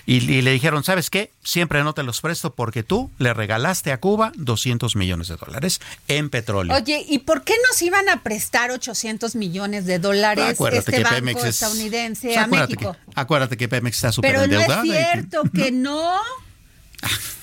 y, 0.07 0.21
le 0.21 0.51
dijeron, 0.53 0.85
¿sabes 0.85 1.11
qué? 1.11 1.33
Siempre 1.43 1.83
no 1.83 1.95
te 1.95 2.03
los 2.03 2.21
presto 2.21 2.55
porque 2.55 2.83
tú 2.83 3.11
le 3.19 3.35
regalaste 3.35 3.93
a 3.93 3.99
Cuba 3.99 4.33
200 4.37 4.97
millones 4.97 5.29
de 5.29 5.37
dólares 5.37 5.81
en 6.09 6.31
petróleo. 6.31 6.75
Oye, 6.77 7.05
¿y 7.09 7.21
por 7.21 7.45
qué 7.45 7.55
nos 7.69 7.81
iban 7.83 8.09
a 8.09 8.23
prestar 8.23 8.71
800 8.71 9.37
millones 9.37 9.87
de 9.87 9.99
dólares 9.99 10.59
este 10.73 11.03
banco 11.03 11.45
estadounidense 11.45 12.37
a 12.37 12.47
México? 12.47 12.97
acuérdate 13.15 13.57
que 13.57 13.69
Pemex 13.69 13.97
está 13.97 14.13
súper 14.13 14.35
Pero 14.35 14.47
no 14.47 14.61
es 14.61 14.83
cierto 14.83 15.43
que 15.53 15.71
no. 15.73 16.21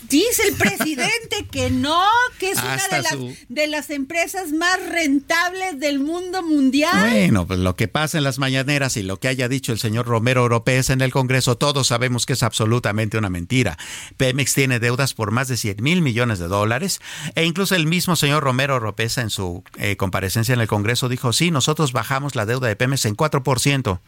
Dice 0.09 0.43
el 0.47 0.53
presidente 0.55 1.47
que 1.49 1.71
no, 1.71 1.99
que 2.37 2.51
es 2.51 2.61
una 2.61 2.75
de 2.87 3.01
las, 3.01 3.11
su- 3.13 3.35
de 3.49 3.65
las 3.67 3.89
empresas 3.89 4.51
más 4.51 4.77
rentables 4.89 5.79
del 5.79 5.99
mundo 5.99 6.43
mundial. 6.43 7.09
Bueno, 7.09 7.47
pues 7.47 7.57
lo 7.59 7.75
que 7.75 7.87
pasa 7.87 8.19
en 8.19 8.23
las 8.23 8.37
mañaneras 8.37 8.95
y 8.97 9.01
lo 9.01 9.19
que 9.19 9.27
haya 9.27 9.47
dicho 9.47 9.71
el 9.71 9.79
señor 9.79 10.05
Romero 10.05 10.43
Oropés 10.43 10.91
en 10.91 11.01
el 11.01 11.11
Congreso, 11.11 11.57
todos 11.57 11.87
sabemos 11.87 12.27
que 12.27 12.33
es 12.33 12.43
absolutamente 12.43 13.17
una 13.17 13.31
mentira. 13.31 13.77
Pemex 14.17 14.53
tiene 14.53 14.79
deudas 14.79 15.15
por 15.15 15.31
más 15.31 15.47
de 15.47 15.57
100 15.57 15.77
mil 15.81 16.01
millones 16.03 16.37
de 16.37 16.47
dólares 16.47 16.99
e 17.33 17.45
incluso 17.45 17.73
el 17.73 17.87
mismo 17.87 18.15
señor 18.15 18.43
Romero 18.43 18.75
Oropesa 18.75 19.21
en 19.21 19.31
su 19.31 19.63
eh, 19.77 19.95
comparecencia 19.95 20.53
en 20.53 20.61
el 20.61 20.67
Congreso 20.67 21.09
dijo, 21.09 21.33
sí, 21.33 21.49
nosotros 21.49 21.91
bajamos 21.91 22.35
la 22.35 22.45
deuda 22.45 22.67
de 22.67 22.75
Pemex 22.75 23.05
en 23.05 23.15
4%. 23.17 23.99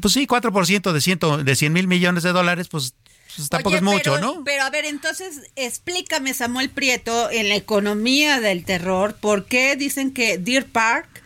Pues 0.00 0.14
sí, 0.14 0.26
4% 0.26 0.92
de, 0.92 1.00
ciento, 1.00 1.38
de 1.38 1.54
100 1.54 1.72
mil 1.72 1.86
millones 1.86 2.24
de 2.24 2.32
dólares, 2.32 2.66
pues, 2.68 2.94
pues 3.36 3.48
tampoco 3.48 3.70
Oye, 3.70 3.76
es 3.78 3.82
mucho, 3.82 4.14
pero, 4.14 4.18
¿no? 4.18 4.44
Pero 4.44 4.62
a 4.64 4.70
ver, 4.70 4.84
entonces 4.84 5.50
explícame, 5.56 6.34
Samuel 6.34 6.70
Prieto, 6.70 7.30
en 7.30 7.48
la 7.48 7.54
economía 7.54 8.40
del 8.40 8.64
terror, 8.64 9.14
¿por 9.14 9.46
qué 9.46 9.76
dicen 9.76 10.12
que 10.12 10.38
Deer 10.38 10.66
Park, 10.66 11.21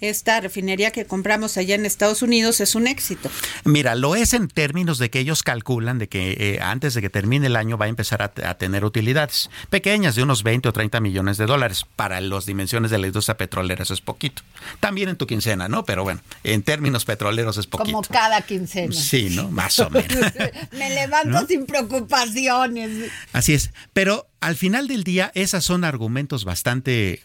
esta 0.00 0.40
refinería 0.40 0.90
que 0.90 1.04
compramos 1.04 1.56
allá 1.56 1.74
en 1.74 1.86
Estados 1.86 2.22
Unidos, 2.22 2.60
es 2.60 2.74
un 2.74 2.86
éxito? 2.86 3.30
Mira, 3.64 3.94
lo 3.94 4.14
es 4.14 4.34
en 4.34 4.48
términos 4.48 4.98
de 4.98 5.10
que 5.10 5.20
ellos 5.20 5.42
calculan 5.42 5.98
de 5.98 6.08
que 6.08 6.36
eh, 6.38 6.60
antes 6.62 6.94
de 6.94 7.00
que 7.00 7.10
termine 7.10 7.46
el 7.46 7.56
año 7.56 7.76
va 7.76 7.86
a 7.86 7.88
empezar 7.88 8.22
a, 8.22 8.32
a 8.48 8.54
tener 8.54 8.84
utilidades 8.84 9.50
pequeñas 9.68 10.14
de 10.14 10.22
unos 10.22 10.42
20 10.42 10.68
o 10.68 10.72
30 10.72 11.00
millones 11.00 11.38
de 11.38 11.46
dólares. 11.46 11.86
Para 11.96 12.20
las 12.20 12.46
dimensiones 12.46 12.90
de 12.90 12.98
la 12.98 13.06
industria 13.06 13.36
petrolera 13.36 13.82
eso 13.82 13.94
es 13.94 14.00
poquito. 14.00 14.42
También 14.80 15.08
en 15.08 15.16
tu 15.16 15.26
quincena, 15.26 15.68
¿no? 15.68 15.84
Pero 15.84 16.04
bueno, 16.04 16.20
en 16.44 16.62
términos 16.62 17.04
petroleros 17.04 17.56
es 17.56 17.66
poquito. 17.66 17.92
Como 17.92 18.02
cada 18.02 18.42
quincena. 18.42 18.92
Sí, 18.92 19.30
¿no? 19.30 19.50
Más 19.50 19.78
o 19.78 19.90
menos. 19.90 20.32
Me 20.72 20.90
levanto 20.90 21.30
¿No? 21.30 21.46
sin 21.46 21.66
preocupaciones. 21.66 23.10
Así 23.32 23.54
es. 23.54 23.70
Pero 23.92 24.28
al 24.40 24.56
final 24.56 24.88
del 24.88 25.04
día, 25.04 25.30
esas 25.34 25.64
son 25.64 25.84
argumentos 25.84 26.44
bastante 26.44 27.22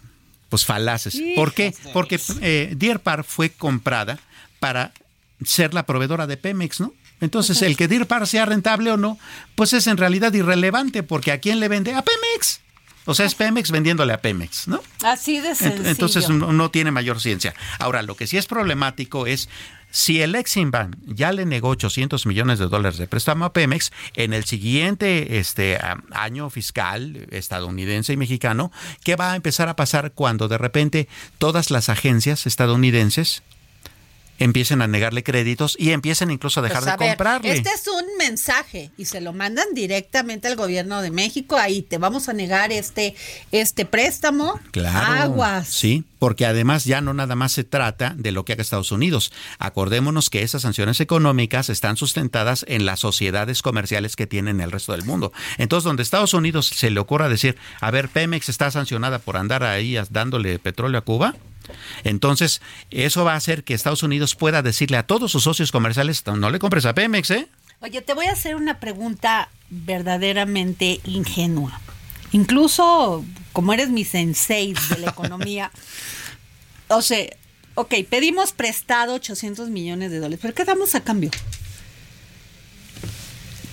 pues 0.50 0.66
falaces. 0.66 1.22
¿Por 1.36 1.54
qué? 1.54 1.74
Porque 1.94 2.20
eh, 2.42 2.74
Deer 2.76 3.00
Park 3.00 3.26
fue 3.28 3.50
comprada 3.50 4.20
para 4.60 4.94
ser 5.44 5.74
la 5.74 5.86
proveedora 5.86 6.28
de 6.28 6.38
Pemex, 6.38 6.80
¿no? 6.80 6.94
Entonces, 7.22 7.62
el 7.62 7.78
que 7.78 7.88
Deer 7.88 8.08
Park 8.08 8.26
sea 8.26 8.46
rentable 8.46 8.92
o 8.92 8.98
no, 8.98 9.18
pues 9.56 9.74
es 9.74 9.88
en 9.88 9.98
realidad 9.98 10.34
irrelevante, 10.34 11.02
porque 11.02 11.32
¿a 11.32 11.40
quién 11.40 11.60
le 11.60 11.68
vende? 11.68 11.94
A 11.94 12.04
Pemex. 12.04 12.60
O 13.06 13.14
sea, 13.14 13.26
es 13.26 13.36
Pemex 13.36 13.72
vendiéndole 13.72 14.14
a 14.14 14.22
Pemex, 14.22 14.68
¿no? 14.68 14.82
Así 15.04 15.40
de 15.40 15.56
sencillo. 15.56 15.90
Entonces 15.90 16.28
no, 16.30 16.52
no 16.52 16.72
tiene 16.72 16.92
mayor 16.92 17.22
ciencia. 17.22 17.54
Ahora, 17.78 18.02
lo 18.02 18.16
que 18.16 18.28
sí 18.28 18.38
es 18.38 18.48
problemático 18.48 19.28
es 19.28 19.48
si 19.96 20.22
el 20.22 20.36
Exim 20.36 20.72
Bank 20.72 20.98
ya 21.06 21.32
le 21.32 21.46
negó 21.46 21.70
800 21.70 22.26
millones 22.26 22.60
de 22.60 22.68
dólares 22.68 22.98
de 22.98 23.08
préstamo 23.08 23.46
a 23.46 23.54
Pemex, 23.54 23.94
en 24.16 24.34
el 24.34 24.44
siguiente 24.44 25.40
este, 25.40 25.80
año 26.12 26.50
fiscal 26.50 27.26
estadounidense 27.32 28.12
y 28.12 28.18
mexicano, 28.18 28.74
¿qué 29.06 29.16
va 29.16 29.32
a 29.32 29.36
empezar 29.38 29.70
a 29.70 29.78
pasar 29.78 30.12
cuando 30.12 30.50
de 30.50 30.58
repente 30.58 31.08
todas 31.38 31.72
las 31.72 31.88
agencias 31.88 32.46
estadounidenses 32.46 33.42
empiecen 34.40 34.82
a 34.82 34.88
negarle 34.88 35.24
créditos 35.24 35.76
y 35.80 35.92
empiecen 35.92 36.32
incluso 36.32 36.60
a 36.60 36.64
dejar 36.64 36.84
Pues, 36.84 36.94
a 36.94 36.98
de 36.98 36.98
ver, 37.00 37.10
comprarle? 37.10 37.54
Este 37.54 37.70
es 37.70 37.88
un 37.88 38.06
mensaje 38.18 38.92
y 38.98 39.06
se 39.06 39.22
lo 39.22 39.34
mandan 39.34 39.68
directamente 39.74 40.48
al 40.48 40.56
gobierno 40.56 41.02
de 41.02 41.12
México. 41.12 41.58
Ahí 41.58 41.82
te 41.82 41.98
vamos 41.98 42.30
a 42.30 42.34
negar 42.34 42.72
este, 42.72 43.16
este 43.52 43.86
préstamo. 43.86 44.60
Claro. 44.72 45.24
Aguas. 45.24 45.68
Sí, 45.70 46.04
porque 46.20 46.46
además 46.46 46.86
ya 46.86 47.02
no 47.02 47.14
nada 47.14 47.36
más 47.36 47.52
se 47.52 47.64
trata 47.64 48.14
de 48.18 48.32
lo 48.32 48.46
que 48.46 48.54
haga 48.54 48.62
Estados 48.62 48.92
Unidos. 48.92 49.32
Acordémonos 49.60 50.30
que 50.30 50.42
esas 50.42 50.64
sanciones 50.64 51.00
económicas 51.00 51.70
están 51.70 51.98
sustentadas 51.98 52.66
en 52.68 52.86
las 52.86 53.00
sociedades 53.00 53.62
comerciales 53.62 54.16
que 54.16 54.28
tienen 54.28 54.62
el 54.62 54.72
resto 54.72 54.92
del 54.92 55.04
mundo. 55.04 55.32
Entonces, 55.58 55.86
donde 55.86 56.04
Estados 56.04 56.34
Unidos 56.34 56.68
se 56.68 56.90
le 56.90 57.00
ocurra 57.00 57.30
decir, 57.30 57.58
a 57.80 57.92
ver, 57.92 58.10
Pemex 58.10 58.50
está 58.50 58.72
sancionada 58.72 59.20
por 59.20 59.38
andar 59.38 59.64
ahí 59.64 59.98
dándole 60.10 60.60
petróleo 60.60 61.00
a 61.00 61.02
Cuba. 61.02 61.36
Entonces, 62.04 62.62
eso 62.92 63.24
va 63.24 63.34
a 63.34 63.38
hacer 63.38 63.64
que 63.64 63.74
Estados 63.74 64.04
Unidos 64.04 64.36
pueda 64.36 64.62
decirle 64.62 64.98
a 64.98 65.08
todos 65.08 65.32
sus 65.32 65.44
socios 65.44 65.72
comerciales, 65.72 66.24
no 66.26 66.50
le 66.50 66.60
compres 66.60 66.86
a 66.86 66.94
Pemex, 66.94 67.32
¿eh? 67.32 67.48
Oye, 67.82 68.02
te 68.02 68.14
voy 68.14 68.26
a 68.26 68.32
hacer 68.32 68.56
una 68.56 68.80
pregunta 68.80 69.50
verdaderamente 69.70 71.02
ingenua. 71.06 71.80
Incluso 72.32 73.24
como 73.54 73.74
eres 73.74 73.90
mi 73.90 74.04
sensei 74.04 74.74
de 74.74 74.98
la 75.00 75.12
economía, 75.12 75.72
o 76.88 77.02
sea, 77.02 77.26
ok, 77.76 77.94
pedimos 78.10 78.52
prestado 78.52 79.14
800 79.14 79.70
millones 79.70 80.12
de 80.12 80.20
dólares, 80.20 80.40
pero 80.42 80.54
¿qué 80.54 80.66
damos 80.66 80.96
a 80.96 81.02
cambio? 81.02 81.32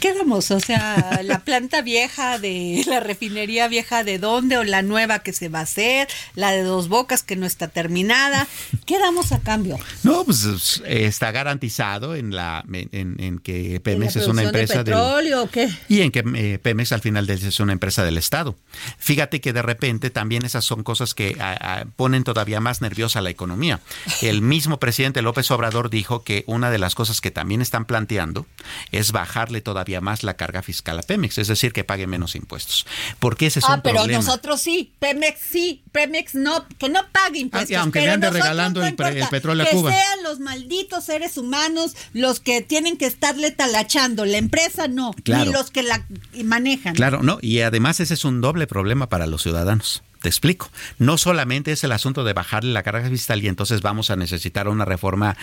¿Qué 0.02 0.12
damos? 0.14 0.50
O 0.50 0.58
sea, 0.58 1.20
la 1.24 1.38
planta 1.44 1.80
vieja 1.80 2.40
de 2.40 2.82
la 2.88 2.98
refinería 2.98 3.68
vieja 3.68 4.02
de 4.02 4.18
dónde 4.18 4.58
o 4.58 4.64
la 4.64 4.82
nueva 4.82 5.20
que 5.20 5.32
se 5.32 5.48
va 5.48 5.60
a 5.60 5.62
hacer, 5.62 6.08
la 6.34 6.50
de 6.50 6.62
dos 6.64 6.88
bocas 6.88 7.22
que 7.22 7.36
no 7.36 7.46
está 7.46 7.68
terminada. 7.68 8.48
¿Qué 8.84 8.98
damos 8.98 9.30
a 9.30 9.38
cambio? 9.40 9.78
No, 10.02 10.24
pues 10.24 10.42
es- 10.44 10.82
está 10.84 11.30
garantizado 11.30 12.16
en 12.16 12.34
la 12.34 12.64
en, 12.72 13.14
en 13.20 13.38
que 13.38 13.66
¿En 13.66 13.72
la 13.74 13.80
Pemex 13.80 14.16
es 14.16 14.26
una 14.26 14.42
de 14.42 14.48
empresa 14.48 14.82
del- 14.82 14.92
petróleo 14.94 15.44
o 15.44 15.48
qué? 15.48 15.68
y 15.88 16.00
en 16.00 16.10
que 16.10 16.24
eh, 16.34 16.58
Pemex 16.58 16.90
al 16.90 17.00
final 17.00 17.26
del 17.28 17.38
día 17.38 17.48
es 17.50 17.60
una 17.60 17.72
empresa 17.72 18.02
del 18.04 18.18
Estado. 18.18 18.56
Fíjate 18.98 19.40
que 19.40 19.52
de 19.52 19.62
repente 19.62 20.10
también 20.10 20.44
esas 20.44 20.64
son 20.64 20.82
cosas 20.82 21.14
que 21.14 21.36
ponen 21.94 22.24
todavía 22.24 22.58
más 22.58 22.80
nerviosa 22.80 23.20
la 23.20 23.30
economía. 23.30 23.78
El 24.20 24.42
mismo 24.42 24.78
presidente 24.80 25.22
López 25.22 25.48
Obrador 25.52 25.90
dijo 25.90 26.24
que 26.24 26.42
una 26.48 26.70
de 26.72 26.78
las 26.78 26.96
cosas 26.96 27.20
que 27.20 27.30
también 27.30 27.62
están 27.62 27.84
planteando 27.84 28.46
es 28.90 29.12
bajarle 29.12 29.60
todavía 29.60 29.91
más 30.00 30.22
la 30.22 30.34
carga 30.34 30.62
fiscal 30.62 30.98
a 30.98 31.02
Pemex, 31.02 31.38
es 31.38 31.48
decir, 31.48 31.72
que 31.72 31.84
pague 31.84 32.06
menos 32.06 32.34
impuestos. 32.34 32.86
Porque 33.18 33.46
ese 33.46 33.58
es 33.58 33.64
ah, 33.68 33.74
un 33.74 33.82
pero 33.82 33.96
problema. 33.96 34.18
nosotros 34.22 34.60
sí, 34.60 34.92
Pemex 34.98 35.38
sí, 35.50 35.82
Pemex 35.92 36.34
no, 36.34 36.66
que 36.78 36.88
no 36.88 37.00
pague 37.12 37.38
impuestos. 37.40 37.76
Ah, 37.76 37.80
aunque 37.82 38.00
le 38.00 38.04
pero 38.06 38.14
ande 38.14 38.26
nosotros 38.28 38.44
regalando 38.44 38.80
no 38.80 38.86
el 38.86 38.94
pre- 38.94 39.06
importa, 39.08 39.24
el 39.24 39.30
petróleo 39.30 39.64
a 39.64 39.68
que 39.68 39.76
Cuba. 39.76 39.90
sean 39.92 40.22
los 40.22 40.40
malditos 40.40 41.04
seres 41.04 41.36
humanos 41.36 41.94
los 42.12 42.40
que 42.40 42.60
tienen 42.62 42.96
que 42.96 43.06
estarle 43.06 43.50
talachando, 43.50 44.24
la 44.24 44.38
empresa 44.38 44.88
no, 44.88 45.12
Claro. 45.24 45.44
ni 45.46 45.52
los 45.52 45.70
que 45.70 45.82
la 45.82 46.06
manejan. 46.44 46.94
Claro, 46.94 47.22
no, 47.22 47.38
y 47.42 47.60
además 47.60 48.00
ese 48.00 48.14
es 48.14 48.24
un 48.24 48.40
doble 48.40 48.66
problema 48.66 49.08
para 49.08 49.26
los 49.26 49.42
ciudadanos. 49.42 50.02
Te 50.22 50.28
explico. 50.28 50.70
No 50.98 51.18
solamente 51.18 51.72
es 51.72 51.82
el 51.82 51.92
asunto 51.92 52.22
de 52.22 52.32
bajarle 52.32 52.72
la 52.72 52.84
carga 52.84 53.08
fiscal 53.08 53.42
y 53.42 53.48
entonces 53.48 53.82
vamos 53.82 54.10
a 54.10 54.16
necesitar 54.16 54.68
una 54.68 54.84
reforma 54.84 55.36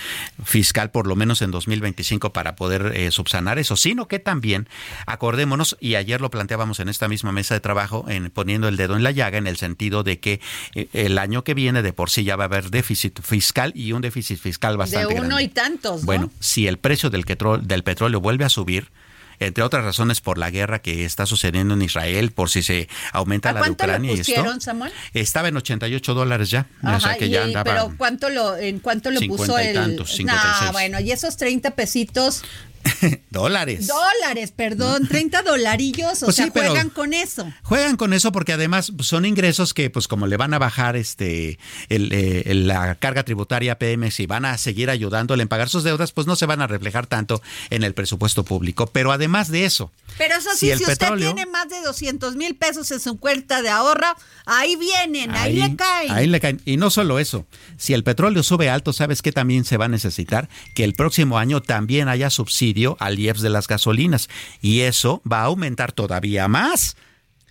fiscal 0.43 0.89
por 0.91 1.05
lo 1.05 1.17
menos 1.17 1.41
en 1.41 1.51
2025 1.51 2.31
para 2.31 2.55
poder 2.55 2.93
eh, 2.95 3.11
subsanar 3.11 3.59
eso, 3.59 3.75
sino 3.75 4.07
que 4.07 4.19
también 4.19 4.69
acordémonos, 5.05 5.77
y 5.81 5.95
ayer 5.95 6.21
lo 6.21 6.29
planteábamos 6.29 6.79
en 6.79 6.87
esta 6.87 7.07
misma 7.07 7.31
mesa 7.33 7.53
de 7.53 7.59
trabajo, 7.59 8.05
en 8.07 8.29
poniendo 8.29 8.69
el 8.69 8.77
dedo 8.77 8.95
en 8.95 9.03
la 9.03 9.11
llaga, 9.11 9.37
en 9.37 9.47
el 9.47 9.57
sentido 9.57 10.03
de 10.03 10.19
que 10.19 10.39
eh, 10.75 10.87
el 10.93 11.17
año 11.17 11.43
que 11.43 11.53
viene 11.53 11.81
de 11.81 11.91
por 11.91 12.09
sí 12.09 12.23
ya 12.23 12.37
va 12.37 12.45
a 12.45 12.47
haber 12.47 12.69
déficit 12.71 13.21
fiscal 13.21 13.73
y 13.75 13.91
un 13.91 14.01
déficit 14.01 14.39
fiscal 14.39 14.73
de 14.73 14.77
bastante 14.77 15.13
uno 15.13 15.27
grande. 15.27 15.43
y 15.43 15.47
tantos, 15.49 16.01
¿no? 16.01 16.05
Bueno, 16.05 16.31
si 16.39 16.67
el 16.67 16.77
precio 16.77 17.09
del 17.09 17.25
petróleo 17.83 18.21
vuelve 18.21 18.45
a 18.45 18.49
subir, 18.49 18.91
entre 19.39 19.63
otras 19.63 19.83
razones 19.83 20.21
por 20.21 20.37
la 20.37 20.49
guerra 20.51 20.79
que 20.79 21.05
está 21.05 21.25
sucediendo 21.25 21.73
en 21.73 21.81
Israel, 21.81 22.31
por 22.31 22.49
si 22.49 22.61
se 22.63 22.87
aumenta 23.13 23.49
¿A 23.49 23.53
la 23.53 23.61
de 23.61 23.71
Ucrania 23.71 24.13
y 24.13 24.17
pusieron, 24.17 24.47
esto. 24.47 24.59
Samuel? 24.61 24.91
Estaba 25.13 25.47
en 25.47 25.57
88 25.57 26.13
dólares 26.13 26.49
ya, 26.49 26.67
o 26.83 26.87
Ajá, 26.87 26.99
sea 26.99 27.17
que 27.17 27.27
y- 27.27 27.29
ya 27.29 27.43
andaba. 27.43 27.63
pero 27.63 27.93
¿cuánto 27.97 28.29
lo, 28.29 28.57
¿en 28.57 28.79
cuánto 28.79 29.11
lo 29.11 29.19
puso 29.21 29.45
50 29.57 29.63
y 29.63 29.67
el...? 29.67 29.73
tantos, 29.75 30.09
Nah, 30.09 30.33
56. 30.33 30.71
bueno, 30.73 30.99
y 30.99 31.11
esos 31.11 31.37
30 31.37 31.71
pesitos, 31.71 32.43
dólares. 33.29 33.87
dólares, 33.87 34.51
perdón, 34.55 35.07
30 35.07 35.41
dolarillos, 35.43 36.21
o 36.23 36.25
Pues 36.25 36.35
sea, 36.35 36.45
sí, 36.45 36.51
juegan 36.51 36.89
con 36.89 37.13
eso. 37.13 37.51
Juegan 37.63 37.95
con 37.97 38.13
eso 38.13 38.31
porque 38.31 38.53
además 38.53 38.91
son 38.99 39.25
ingresos 39.25 39.73
que, 39.73 39.89
pues 39.89 40.07
como 40.07 40.27
le 40.27 40.37
van 40.37 40.53
a 40.53 40.59
bajar 40.59 40.95
este 40.95 41.59
el, 41.89 42.09
eh, 42.11 42.43
la 42.53 42.95
carga 42.95 43.23
tributaria 43.23 43.73
a 43.73 43.79
Pemex 43.79 44.19
y 44.19 44.25
van 44.25 44.45
a 44.45 44.57
seguir 44.57 44.89
ayudándole 44.89 45.43
en 45.43 45.49
pagar 45.49 45.69
sus 45.69 45.83
deudas, 45.83 46.11
pues 46.11 46.27
no 46.27 46.35
se 46.35 46.45
van 46.45 46.61
a 46.61 46.67
reflejar 46.67 47.07
tanto 47.07 47.41
en 47.69 47.83
el 47.83 47.93
presupuesto 47.93 48.43
público. 48.43 48.87
Pero 48.87 49.11
además 49.11 49.49
de 49.49 49.65
eso, 49.65 49.91
Pero 50.17 50.35
eso 50.35 50.49
Si 50.53 50.59
sí, 50.67 50.71
el 50.71 50.79
si, 50.79 50.85
petróleo- 50.85 51.29
usted 51.29 51.35
tiene 51.43 51.51
más 51.51 51.69
de 51.69 51.81
200 51.81 52.35
mil 52.35 52.55
pesos 52.55 52.89
en 52.91 52.99
su 52.99 53.17
cuenta 53.19 53.61
de 53.61 53.69
ahorro, 53.69 54.07
ahí 54.45 54.75
vienen, 54.75 55.31
ahí, 55.31 55.55
le 55.55 55.75
caen. 55.75 56.11
Ahí 56.11 56.27
le 56.27 56.39
caen. 56.39 56.61
Y 56.65 56.77
no 56.77 56.89
solo 56.89 57.19
eso, 57.19 57.45
si 57.77 57.93
el 57.93 58.03
petróleo 58.03 58.43
sube 58.43 58.69
alto, 58.69 58.91
¿sabes 58.93 59.21
qué 59.21 59.31
también 59.31 59.65
se 59.65 59.77
va 59.77 59.85
a 59.85 59.89
necesitar? 59.89 60.49
Que 60.75 60.83
el 60.83 60.93
próximo 60.93 61.37
año 61.37 61.61
también 61.61 62.07
haya 62.09 62.29
subsidio 62.69 62.97
al 62.99 63.17
IEPS 63.19 63.41
de 63.41 63.49
las 63.49 63.67
gasolinas. 63.67 64.29
Y 64.61 64.81
eso 64.81 65.21
va 65.29 65.41
a 65.41 65.45
aumentar 65.45 65.91
todavía 65.91 66.47
más 66.47 66.95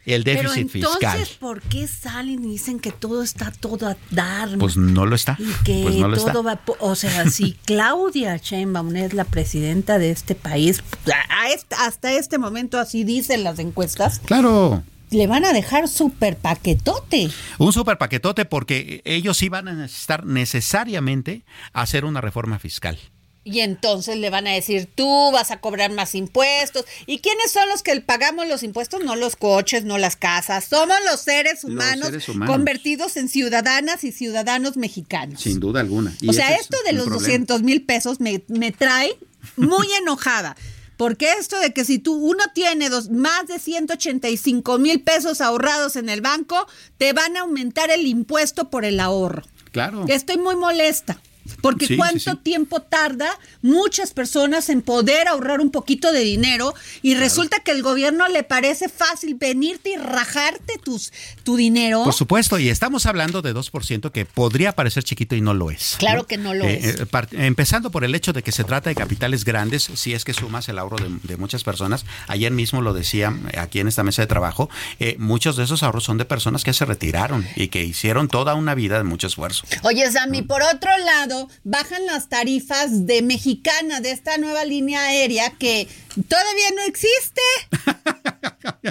el 0.07 0.25
Pero 0.25 0.51
déficit 0.53 0.77
entonces, 0.77 0.99
fiscal. 1.01 1.29
¿por 1.41 1.61
qué 1.62 1.87
salen 1.87 2.43
y 2.45 2.53
dicen 2.53 2.79
que 2.81 2.93
todo 2.93 3.23
está 3.23 3.51
todo 3.51 3.89
a 3.89 3.97
dar? 4.11 4.57
Pues 4.59 4.77
no 4.79 5.05
lo 5.07 5.14
está. 5.14 5.37
y 5.39 5.64
que 5.64 5.81
Pues 5.83 5.97
no 5.97 6.09
lo 6.09 6.16
todo 6.16 6.29
está. 6.29 6.43
va, 6.43 6.61
o 6.81 6.95
sea, 6.95 7.29
si 7.29 7.53
Claudia 7.66 8.37
Sheinbaum 8.39 8.95
es 8.97 9.12
la 9.12 9.25
presidenta 9.25 9.99
de 9.99 10.11
este 10.11 10.35
país, 10.35 10.83
a 11.29 11.49
este- 11.51 11.75
hasta 11.77 12.12
este 12.12 12.39
momento 12.39 12.79
así 12.79 13.05
dicen 13.05 13.45
las 13.45 13.59
encuestas, 13.59 14.21
Claro. 14.25 14.83
le 15.11 15.27
van 15.27 15.45
a 15.45 15.53
dejar 15.53 15.89
súper 15.89 16.39
paquetote. 16.39 17.29
Un 17.59 17.73
super 17.75 17.99
paquetote 17.99 18.47
porque 18.47 19.03
ellos 19.05 19.43
iban 19.43 19.69
a 19.69 19.75
necesitar 19.75 20.25
necesariamente 20.25 21.43
hacer 21.75 22.07
una 22.07 22.23
reforma 22.23 22.59
fiscal. 22.59 22.99
Y 23.45 23.61
entonces 23.61 24.18
le 24.18 24.28
van 24.28 24.47
a 24.47 24.53
decir, 24.53 24.89
tú 24.95 25.30
vas 25.32 25.51
a 25.51 25.61
cobrar 25.61 25.91
más 25.91 26.14
impuestos. 26.14 26.84
¿Y 27.07 27.20
quiénes 27.20 27.51
son 27.51 27.68
los 27.68 27.82
que 27.82 27.99
pagamos 28.01 28.47
los 28.47 28.62
impuestos? 28.62 29.03
No 29.03 29.16
los 29.16 29.36
coches, 29.36 29.84
no 29.84 29.97
las 29.97 30.16
casas. 30.16 30.66
Somos 30.66 30.97
los 31.11 31.20
seres 31.20 31.64
humanos, 31.64 32.09
seres 32.09 32.28
humanos. 32.28 32.55
convertidos 32.55 33.16
en 33.16 33.28
ciudadanas 33.28 34.05
y 34.05 34.12
ciudadanos 34.12 34.76
mexicanos. 34.76 35.41
Sin 35.41 35.61
duda 35.61 35.80
alguna. 35.80 36.14
Y 36.20 36.28
o 36.28 36.32
sea, 36.34 36.55
es 36.55 36.62
esto 36.62 36.76
de 36.84 36.93
los 36.93 37.07
problema. 37.07 37.24
200 37.24 37.62
mil 37.62 37.82
pesos 37.82 38.20
me, 38.20 38.43
me 38.49 38.70
trae 38.70 39.16
muy 39.57 39.86
enojada. 40.03 40.55
Porque 40.99 41.32
esto 41.39 41.59
de 41.61 41.72
que 41.72 41.84
si 41.84 42.01
tú 42.01 42.14
uno 42.14 42.43
tiene 42.55 42.91
dos, 42.91 43.09
más 43.09 43.47
de 43.47 43.61
185 43.61 44.78
mil 44.78 45.01
pesos 45.01 45.41
ahorrados 45.41 45.95
en 45.95 46.09
el 46.09 46.20
banco, 46.20 46.66
te 46.99 47.12
van 47.12 47.36
a 47.36 47.43
aumentar 47.43 47.91
el 47.91 48.05
impuesto 48.05 48.68
por 48.68 48.84
el 48.84 48.99
ahorro. 48.99 49.45
Claro. 49.70 50.07
Estoy 50.09 50.39
muy 50.39 50.57
molesta. 50.57 51.20
Porque 51.61 51.86
Sí, 51.86 51.96
cuánto 51.96 52.30
sí. 52.32 52.36
tiempo 52.42 52.80
tarda 52.82 53.28
muchas 53.62 54.12
personas 54.12 54.68
en 54.68 54.82
poder 54.82 55.28
ahorrar 55.28 55.61
un 55.61 55.70
poquito 55.70 56.12
de 56.12 56.20
dinero 56.20 56.74
y 57.03 57.14
resulta 57.14 57.61
que 57.61 57.70
el 57.70 57.82
gobierno 57.82 58.28
le 58.28 58.42
parece 58.42 58.88
fácil 58.88 59.34
venirte 59.34 59.90
y 59.90 59.96
rajarte 59.96 60.78
tus, 60.82 61.12
tu 61.44 61.57
dinero. 61.57 62.05
Por 62.05 62.14
supuesto, 62.14 62.59
y 62.59 62.68
estamos 62.68 63.07
hablando 63.07 63.42
de 63.42 63.55
2% 63.55 64.11
que 64.11 64.24
podría 64.24 64.72
parecer 64.72 65.03
chiquito 65.05 65.34
y 65.36 65.40
no 65.40 65.55
lo 65.55 65.70
es. 65.70 65.96
Claro 65.99 66.26
que 66.26 66.36
no 66.36 66.55
lo 66.55 66.64
es. 66.64 67.01
eh, 67.01 67.07
empezando 67.32 67.90
por 67.90 68.05
el 68.05 68.14
hecho 68.14 68.32
de 68.32 68.42
que 68.42 68.53
se 68.53 68.64
trata 68.64 68.90
de 68.90 68.94
capitales 68.96 69.44
grandes, 69.44 69.88
si 69.94 70.14
es 70.14 70.24
que 70.24 70.32
sumas 70.34 70.68
el 70.68 70.78
ahorro 70.78 70.96
de, 70.99 71.09
de 71.22 71.36
muchas 71.36 71.64
personas. 71.64 72.05
Ayer 72.26 72.53
mismo 72.53 72.82
lo 72.82 72.92
decía 72.94 73.34
eh, 73.53 73.59
aquí 73.59 73.80
en 73.80 73.88
esta 73.88 74.03
mesa 74.03 74.22
de 74.22 74.26
trabajo, 74.26 74.68
eh, 74.99 75.16
muchos 75.18 75.57
de 75.57 75.64
esos 75.64 75.82
ahorros 75.82 76.05
son 76.05 76.18
de 76.18 76.24
personas 76.24 76.64
que 76.64 76.72
se 76.72 76.84
retiraron 76.84 77.46
y 77.57 77.68
que 77.68 77.84
hicieron 77.84 78.28
toda 78.28 78.55
una 78.55 78.74
vida 78.74 78.99
de 78.99 79.05
mucho 79.05 79.26
esfuerzo. 79.26 79.64
Oye, 79.82 80.11
Sammy, 80.11 80.42
por 80.42 80.62
otro 80.62 80.90
lado, 81.05 81.38
bajan 81.64 82.05
las 82.07 82.28
tarifas 82.28 83.07
de 83.07 83.22
Mexicana, 83.22 84.01
de 84.01 84.11
esta 84.11 84.39
nueva 84.39 84.64
línea 84.64 85.03
aérea 85.03 85.51
que 85.51 85.86
todavía 86.28 86.70
no 86.74 86.82
existe. 86.82 87.41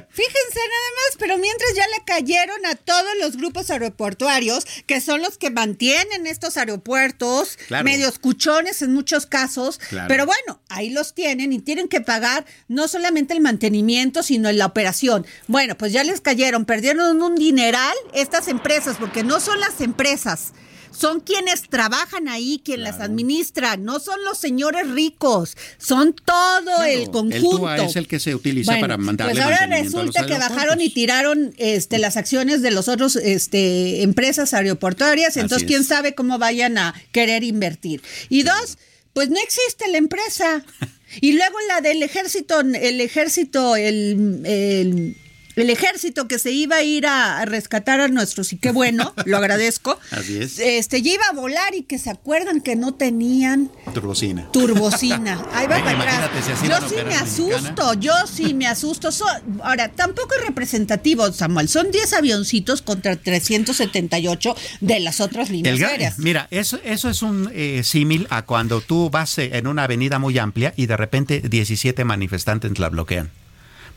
Fíjense 0.09 0.59
nada 0.59 0.89
más, 0.95 1.17
pero 1.19 1.37
mientras 1.37 1.73
ya 1.75 1.85
le 1.87 2.03
cayeron 2.05 2.65
a 2.65 2.75
todos 2.75 3.11
los 3.21 3.37
grupos 3.37 3.69
aeroportuarios, 3.69 4.65
que 4.85 5.01
son 5.01 5.21
los 5.21 5.37
que 5.37 5.49
mantienen 5.49 6.25
estos 6.27 6.57
aeropuertos, 6.57 7.57
Claro. 7.67 7.83
medios 7.83 8.19
cuchones 8.19 8.81
en 8.81 8.93
muchos 8.93 9.25
casos, 9.25 9.79
Claro. 9.89 10.07
pero 10.07 10.25
bueno, 10.25 10.61
ahí 10.69 10.89
los 10.89 11.13
tienen 11.13 11.53
y 11.53 11.59
tienen 11.59 11.87
que 11.87 12.01
pagar 12.01 12.45
no 12.67 12.87
solamente 12.87 13.33
el 13.33 13.41
mantenimiento, 13.41 14.23
sino 14.23 14.51
la 14.51 14.65
operación. 14.65 15.25
Bueno, 15.47 15.77
pues 15.77 15.91
ya 15.93 16.03
les 16.03 16.21
cayeron, 16.21 16.65
perdieron 16.65 17.21
un 17.21 17.35
dineral 17.35 17.95
estas 18.13 18.47
empresas, 18.47 18.97
porque 18.99 19.23
no 19.23 19.39
son 19.39 19.59
las 19.59 19.81
empresas. 19.81 20.53
Son 20.91 21.19
quienes 21.19 21.63
trabajan 21.69 22.27
ahí, 22.27 22.61
quien 22.63 22.83
las 22.83 22.99
administran, 22.99 23.83
no 23.83 23.99
son 23.99 24.23
los 24.23 24.38
señores 24.38 24.89
ricos, 24.89 25.55
son 25.77 26.13
todo 26.13 26.83
el 26.83 27.01
El 27.03 27.11
conjunto. 27.11 27.57
TUA 27.57 27.77
es 27.85 27.95
el 27.95 28.07
que 28.07 28.19
se 28.19 28.35
utiliza 28.35 28.71
Bueno, 28.71 28.81
para 28.81 28.97
mandarle 28.97 29.33
Pues 29.33 29.43
ahora 29.43 29.65
resulta 29.67 30.25
que 30.25 30.38
bajaron 30.38 30.81
y 30.81 30.89
tiraron 30.89 31.53
este, 31.57 31.99
las 31.99 32.17
acciones 32.17 32.61
de 32.61 32.71
los 32.71 32.88
otros 32.88 33.15
este, 33.15 34.01
empresas 34.03 34.53
aeroportuarias, 34.53 35.29
Así 35.29 35.39
entonces 35.39 35.63
es. 35.63 35.67
quién 35.67 35.83
sabe 35.83 36.15
cómo 36.15 36.38
vayan 36.39 36.77
a 36.77 36.93
querer 37.11 37.43
invertir. 37.43 38.01
Y 38.29 38.43
dos, 38.43 38.77
pues 39.13 39.29
no 39.29 39.38
existe 39.39 39.88
la 39.89 39.97
empresa. 39.97 40.63
Y 41.21 41.31
luego 41.33 41.55
la 41.69 41.79
del 41.79 42.03
ejército, 42.03 42.59
el 42.59 42.99
ejército, 42.99 43.77
el, 43.77 44.41
el, 44.43 45.15
el 45.57 45.69
ejército 45.69 46.27
que 46.27 46.39
se 46.39 46.51
iba 46.51 46.77
a 46.77 46.83
ir 46.83 47.05
a, 47.07 47.39
a 47.39 47.45
rescatar 47.45 47.99
a 47.99 48.07
nuestros, 48.07 48.53
y 48.53 48.57
qué 48.57 48.71
bueno, 48.71 49.13
lo 49.25 49.37
agradezco. 49.41 49.99
Así 50.11 50.37
es. 50.37 50.57
Este, 50.59 51.01
ya 51.01 51.13
iba 51.13 51.25
a 51.29 51.33
volar 51.33 51.75
y 51.75 51.83
que 51.83 51.99
se 51.99 52.09
acuerdan 52.09 52.61
que 52.61 52.75
no 52.75 52.93
tenían 52.93 53.69
Turbocina. 53.93 54.49
turbocina. 54.51 55.45
Ahí 55.53 55.67
va 55.67 55.83
para 55.83 56.25
atrás. 56.25 56.29
si 56.61 56.67
Yo 56.67 56.75
sí 56.87 56.95
me 57.05 57.15
asusto, 57.15 57.61
Mexicana. 57.61 57.93
yo 57.99 58.13
sí 58.31 58.53
me 58.53 58.67
asusto. 58.67 59.11
So- 59.11 59.25
ahora, 59.63 59.89
tampoco 59.89 60.35
es 60.39 60.45
representativo, 60.45 61.31
Samuel. 61.33 61.67
Son 61.67 61.91
10 61.91 62.13
avioncitos 62.13 62.81
contra 62.81 63.15
378 63.15 64.55
de 64.81 64.99
las 64.99 65.19
otras 65.21 65.49
líneas 65.49 65.81
aéreas. 65.81 66.19
mira, 66.19 66.47
eso, 66.51 66.79
eso 66.83 67.09
es 67.09 67.21
un 67.21 67.49
eh, 67.53 67.81
símil 67.83 68.27
a 68.29 68.43
cuando 68.43 68.81
tú 68.81 69.09
vas 69.09 69.37
eh, 69.37 69.51
en 69.53 69.67
una 69.67 69.83
avenida 69.83 70.19
muy 70.19 70.37
amplia 70.37 70.73
y 70.77 70.85
de 70.85 70.97
repente 70.97 71.41
17 71.41 72.03
manifestantes 72.05 72.77
la 72.79 72.89
bloquean. 72.89 73.31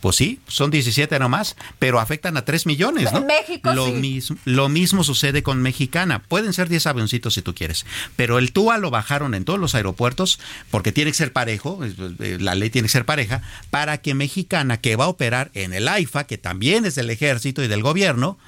Pues 0.01 0.17
sí, 0.17 0.41
son 0.49 0.71
17 0.71 1.19
nomás, 1.19 1.57
pero 1.79 2.01
afectan 2.01 2.37
a 2.37 2.45
3 2.45 2.67
millones, 2.67 3.13
¿no? 3.13 3.19
En 3.19 3.27
México, 3.27 3.73
lo, 3.73 3.87
sí. 3.87 3.93
mismo, 3.93 4.37
lo 4.45 4.69
mismo 4.69 5.05
sucede 5.05 5.43
con 5.43 5.61
Mexicana. 5.61 6.23
Pueden 6.23 6.53
ser 6.53 6.69
10 6.69 6.87
avioncitos 6.87 7.35
si 7.35 7.43
tú 7.43 7.55
quieres, 7.55 7.85
pero 8.17 8.39
el 8.39 8.53
TUA 8.53 8.79
lo 8.79 8.91
bajaron 8.91 9.35
en 9.35 9.45
todos 9.45 9.59
los 9.59 9.75
aeropuertos 9.75 10.41
porque 10.71 10.93
tiene 10.93 11.11
que 11.11 11.17
ser 11.17 11.33
parejo, 11.33 11.81
eh, 11.85 12.39
la 12.41 12.55
ley 12.55 12.71
tiene 12.71 12.87
que 12.87 12.93
ser 12.93 13.05
pareja, 13.05 13.43
para 13.71 13.99
que 13.99 14.15
Mexicana, 14.15 14.79
que 14.79 14.97
va 14.97 15.05
a 15.05 15.09
operar 15.09 15.51
en 15.55 15.75
el 15.75 15.87
AIFA, 15.87 16.25
que 16.25 16.39
también 16.39 16.85
es 16.87 16.95
del 16.95 17.11
ejército 17.11 17.63
y 17.63 17.69
del 17.69 17.83
gobierno, 17.83 18.39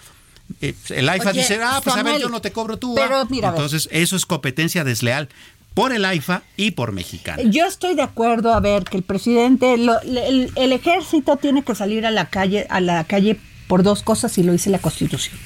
eh, 0.60 0.74
el 0.90 1.08
AIFA 1.08 1.30
Oye, 1.30 1.40
dice, 1.40 1.60
ah, 1.62 1.80
pues 1.82 1.96
a 1.96 2.02
ver, 2.02 2.20
yo 2.20 2.28
no 2.28 2.40
te 2.40 2.52
cobro 2.52 2.78
tú. 2.78 2.94
pero 2.94 3.26
mira. 3.26 3.50
Entonces, 3.50 3.88
eso 3.92 4.16
es 4.16 4.26
competencia 4.26 4.84
desleal 4.84 5.28
por 5.74 5.92
el 5.92 6.04
AIFA 6.04 6.42
y 6.56 6.72
por 6.72 6.92
Mexicana. 6.92 7.42
Yo 7.44 7.66
estoy 7.66 7.94
de 7.94 8.02
acuerdo 8.02 8.52
a 8.52 8.60
ver 8.60 8.84
que 8.84 8.96
el 8.96 9.02
presidente, 9.02 9.76
lo- 9.78 10.00
el, 10.02 10.50
el 10.54 10.72
ejército 10.72 11.36
tiene 11.36 11.62
que 11.64 11.74
salir 11.74 12.06
a 12.06 12.10
la 12.10 12.28
calle, 12.28 12.66
a 12.70 12.80
la 12.80 13.04
calle 13.04 13.38
por 13.68 13.82
dos 13.82 14.02
cosas 14.02 14.36
y 14.38 14.42
lo 14.42 14.52
dice 14.52 14.70
la 14.70 14.78
Constitución. 14.78 15.36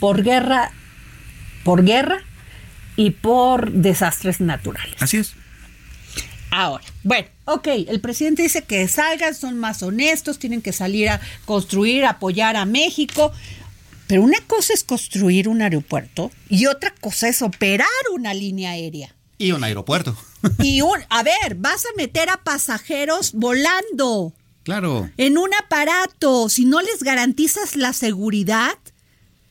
Por 0.00 0.22
guerra, 0.22 0.70
por 1.64 1.84
guerra 1.84 2.18
y 2.96 3.10
por 3.10 3.70
desastres 3.72 4.40
naturales. 4.40 4.96
Así 5.00 5.16
es. 5.18 5.34
Ahora, 6.50 6.82
bueno, 7.04 7.28
ok, 7.44 7.68
el 7.88 8.00
presidente 8.00 8.42
dice 8.42 8.62
que 8.64 8.88
salgan, 8.88 9.34
son 9.34 9.58
más 9.58 9.82
honestos, 9.82 10.38
tienen 10.38 10.62
que 10.62 10.72
salir 10.72 11.10
a 11.10 11.20
construir, 11.44 12.04
apoyar 12.06 12.56
a 12.56 12.64
México. 12.64 13.32
Pero 14.06 14.22
una 14.22 14.40
cosa 14.46 14.72
es 14.72 14.82
construir 14.84 15.48
un 15.48 15.60
aeropuerto 15.60 16.30
y 16.48 16.64
otra 16.66 16.94
cosa 17.00 17.28
es 17.28 17.42
operar 17.42 17.86
una 18.14 18.32
línea 18.32 18.70
aérea. 18.70 19.14
Y 19.38 19.52
un 19.52 19.64
aeropuerto. 19.64 20.16
Y 20.58 20.82
un, 20.82 20.98
a 21.08 21.22
ver, 21.22 21.56
vas 21.56 21.84
a 21.84 21.96
meter 21.96 22.30
a 22.30 22.36
pasajeros 22.44 23.32
volando 23.32 24.34
Claro. 24.62 25.10
en 25.16 25.36
un 25.38 25.50
aparato. 25.54 26.48
Si 26.48 26.64
no 26.64 26.80
les 26.80 27.02
garantizas 27.02 27.74
la 27.74 27.92
seguridad, 27.92 28.76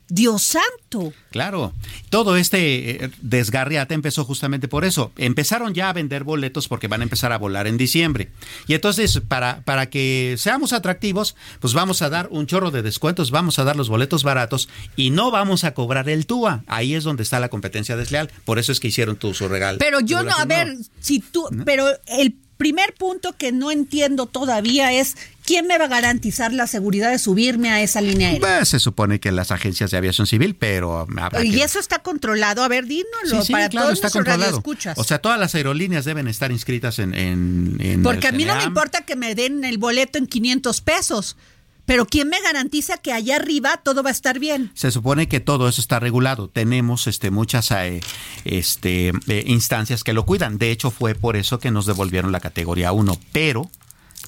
Dios 0.10 0.43
santo. 0.43 1.14
Claro, 1.32 1.74
todo 2.10 2.38
este 2.38 3.05
eh, 3.05 3.10
desgarriate 3.22 3.93
empezó 3.93 4.24
justamente 4.24 4.68
por 4.68 4.86
eso. 4.86 5.12
Empezaron 5.18 5.74
ya 5.74 5.89
a 5.89 5.93
vender 5.93 6.24
boletos 6.24 6.68
porque 6.68 6.88
van 6.88 7.01
a 7.01 7.03
empezar 7.03 7.32
a 7.32 7.38
volar 7.38 7.68
en 7.68 7.78
diciembre. 7.78 8.32
Y 8.68 8.74
entonces, 8.74 9.22
para, 9.28 9.62
para 9.62 9.89
que 9.89 10.36
seamos 10.38 10.74
atractivos, 10.74 11.36
pues 11.60 11.74
vamos 11.74 12.01
a 12.01 12.10
dar 12.10 12.28
un 12.32 12.47
chorro 12.47 12.72
de 12.72 12.82
descuentos, 12.82 13.32
vamos 13.32 13.60
a 13.60 13.64
dar 13.64 13.76
los 13.76 13.89
boletos 13.89 14.24
baratos 14.24 14.70
y 14.95 15.10
no 15.10 15.32
vamos 15.32 15.64
a 15.64 15.74
cobrar 15.74 16.10
el 16.10 16.26
TUA. 16.26 16.64
Ahí 16.68 16.95
es 16.95 17.03
donde 17.03 17.24
está 17.24 17.39
la 17.39 17.49
competencia 17.49 17.97
desleal. 17.97 18.32
Por 18.45 18.60
eso 18.60 18.72
es 18.72 18.80
que 18.80 18.88
hicieron 18.88 19.18
tu, 19.18 19.34
su 19.34 19.47
regalo. 19.47 19.78
Pero 19.80 19.99
yo 19.99 20.24
no, 20.24 20.32
a 20.32 20.45
ver, 20.45 20.76
si 20.99 21.20
tú, 21.20 21.47
pero 21.66 21.88
el 22.08 22.36
primer 22.58 22.93
punto 22.93 23.34
que 23.38 23.51
no 23.51 23.72
entiendo 23.72 24.26
todavía 24.26 24.91
es 24.91 25.16
quién 25.48 25.66
me 25.66 25.78
va 25.78 25.86
a 25.86 25.88
garantizar 25.88 26.52
la 26.52 26.68
seguridad 26.68 27.10
de 27.10 27.18
subirme 27.18 27.70
a 27.70 27.82
esa 27.82 28.02
línea 28.02 28.28
aérea. 28.28 28.58
Pues, 28.58 28.68
se 28.70 28.80
supone 28.80 29.22
que 29.22 29.32
las 29.32 29.52
agencias 29.52 29.89
de 29.89 29.98
aviación 29.98 30.28
civil, 30.28 30.56
pero 30.56 31.08
habrá 31.18 31.43
Y 31.43 31.52
que- 31.52 31.64
eso 31.64 31.80
está 31.80 32.00
controlado. 32.00 32.62
A 32.64 32.68
ver, 32.68 32.86
dínoslo 32.86 33.39
Sí, 33.41 33.48
sí, 33.48 33.54
para 33.54 33.70
claro, 33.70 33.88
todos 33.88 33.98
está 34.00 34.10
controlado. 34.12 34.62
O 34.98 35.04
sea, 35.06 35.20
todas 35.20 35.39
las 35.39 35.56
aerolíneas 35.56 36.04
deben 36.04 36.28
estar 36.28 36.52
inscritas 36.52 37.00
en... 37.00 37.14
en, 37.14 37.78
en 37.80 38.04
Porque 38.04 38.28
a 38.28 38.34
mí 38.34 38.43
no 38.43 38.56
me 38.58 38.66
importa 38.66 39.06
que 39.06 39.16
me 39.16 39.36
den 39.36 39.64
el 39.64 39.78
boleto 39.78 40.18
en 40.18 40.28
500 40.28 40.82
pesos, 40.82 41.38
pero 41.86 42.06
¿quién 42.06 42.28
me 42.28 42.41
garantiza 42.41 42.98
que 42.98 43.14
allá 43.14 43.38
arriba 43.38 43.78
todo 43.78 44.04
va 44.04 44.10
a 44.10 44.12
estar 44.12 44.39
bien? 44.39 44.72
Se 44.74 44.91
supone 44.91 45.30
que 45.30 45.39
todo 45.39 45.70
eso 45.70 45.80
está 45.80 46.02
regulado. 46.02 46.50
Tenemos 46.50 47.08
este, 47.08 47.32
muchas 47.32 47.72
eh, 47.72 48.02
este, 48.43 49.14
eh, 49.30 49.43
instancias 49.48 50.04
que 50.04 50.12
lo 50.12 50.26
cuidan. 50.26 50.58
De 50.58 50.72
hecho, 50.72 50.91
fue 50.91 51.16
por 51.16 51.38
eso 51.38 51.60
que 51.60 51.72
nos 51.72 51.86
devolvieron 51.86 52.34
la 52.34 52.41
categoría 52.41 52.91
1. 52.91 53.18
Pero 53.32 53.72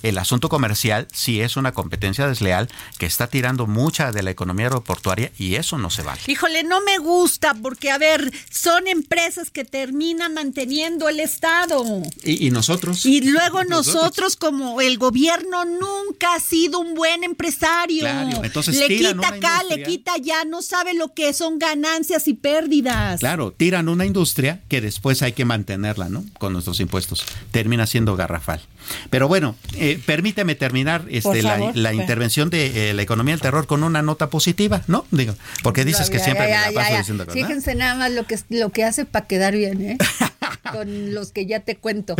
el 0.02 0.18
asunto 0.18 0.50
comercial 0.50 1.08
sí 1.12 1.42
es 1.42 1.58
una 1.58 1.74
competencia 1.74 2.28
desleal 2.28 2.70
que 2.98 3.06
está 3.06 3.28
tirando 3.28 3.68
mucha 3.68 4.12
de 4.12 4.24
la 4.24 4.32
economía 4.32 4.68
aeroportuaria 4.68 5.32
y 5.38 5.56
eso 5.56 5.78
no 5.78 5.90
se 5.90 6.04
vale. 6.04 6.22
Híjole, 6.28 6.64
no 6.64 6.82
me 6.82 6.98
gusta 6.98 7.54
porque, 7.54 7.92
a 7.92 7.98
ver, 7.98 8.32
son 8.50 8.88
empresas 8.88 9.52
que 9.52 9.66
terminan 9.66 10.34
manteniendo 10.34 11.10
el 11.10 11.20
Estado. 11.20 11.84
Y, 12.24 12.48
y 12.48 12.52
nosotros. 12.52 13.06
Y 13.06 13.22
luego 13.22 13.64
nosotros, 13.64 14.36
como 14.36 14.82
el 14.82 14.98
gobierno, 14.98 15.66
nunca 15.66 16.36
ha 16.36 16.40
sido 16.40 16.80
un 16.80 16.94
buen 16.96 17.24
empresario. 17.24 18.02
Claro, 18.02 18.44
entonces 18.44 18.76
le 18.76 18.88
tiran 18.88 19.18
quita 19.18 19.28
una 19.28 19.38
acá, 19.38 19.64
le 19.70 19.84
quita 19.84 20.14
allá, 20.14 20.46
no 20.46 20.62
sabe 20.62 20.94
lo 20.94 21.14
que 21.14 21.34
son 21.34 21.60
ganancias 21.60 22.28
y 22.28 22.34
pérdidas. 22.34 23.20
Claro, 23.20 23.52
tiran 23.52 23.90
una 23.90 24.06
industria 24.06 24.62
que 24.70 24.82
después 24.82 25.22
hay 25.22 25.34
que 25.34 25.46
mantenerla, 25.46 26.10
¿no? 26.10 26.24
Con 26.38 26.54
nuestros 26.54 26.80
impuestos. 26.80 27.26
Termina 27.52 27.86
siendo 27.88 28.16
garrafal. 28.16 28.62
Pero 29.10 29.28
bueno, 29.28 29.56
eh, 29.76 29.89
permíteme 29.98 30.56
terminar 30.56 31.06
este, 31.10 31.42
la, 31.42 31.58
favor, 31.58 31.78
la 31.78 31.94
intervención 31.94 32.50
de 32.50 32.90
eh, 32.90 32.94
la 32.94 33.02
economía 33.02 33.34
del 33.34 33.42
terror 33.42 33.68
con 33.68 33.84
una 33.84 34.02
nota 34.02 34.30
positiva, 34.30 34.82
¿no? 34.88 35.06
Digo, 35.12 35.36
porque 35.64 35.86
dices 35.86 36.10
que 36.10 36.20
siempre 36.20 36.46
me 36.46 36.52
la 36.52 36.72
paso 36.72 36.98
diciendo 36.98 37.26
cosas, 37.26 37.42
¿no? 37.42 37.48
Fíjense 37.48 37.76
nada 37.76 37.96
más 37.96 38.12
lo 38.12 38.26
que, 38.26 38.38
lo 38.50 38.70
que 38.70 38.84
hace 38.84 39.06
para 39.06 39.28
quedar 39.28 39.56
bien, 39.56 39.82
¿eh? 39.82 39.98
con 40.72 41.14
los 41.14 41.32
que 41.32 41.46
ya 41.46 41.62
te 41.62 41.76
cuento. 41.78 42.16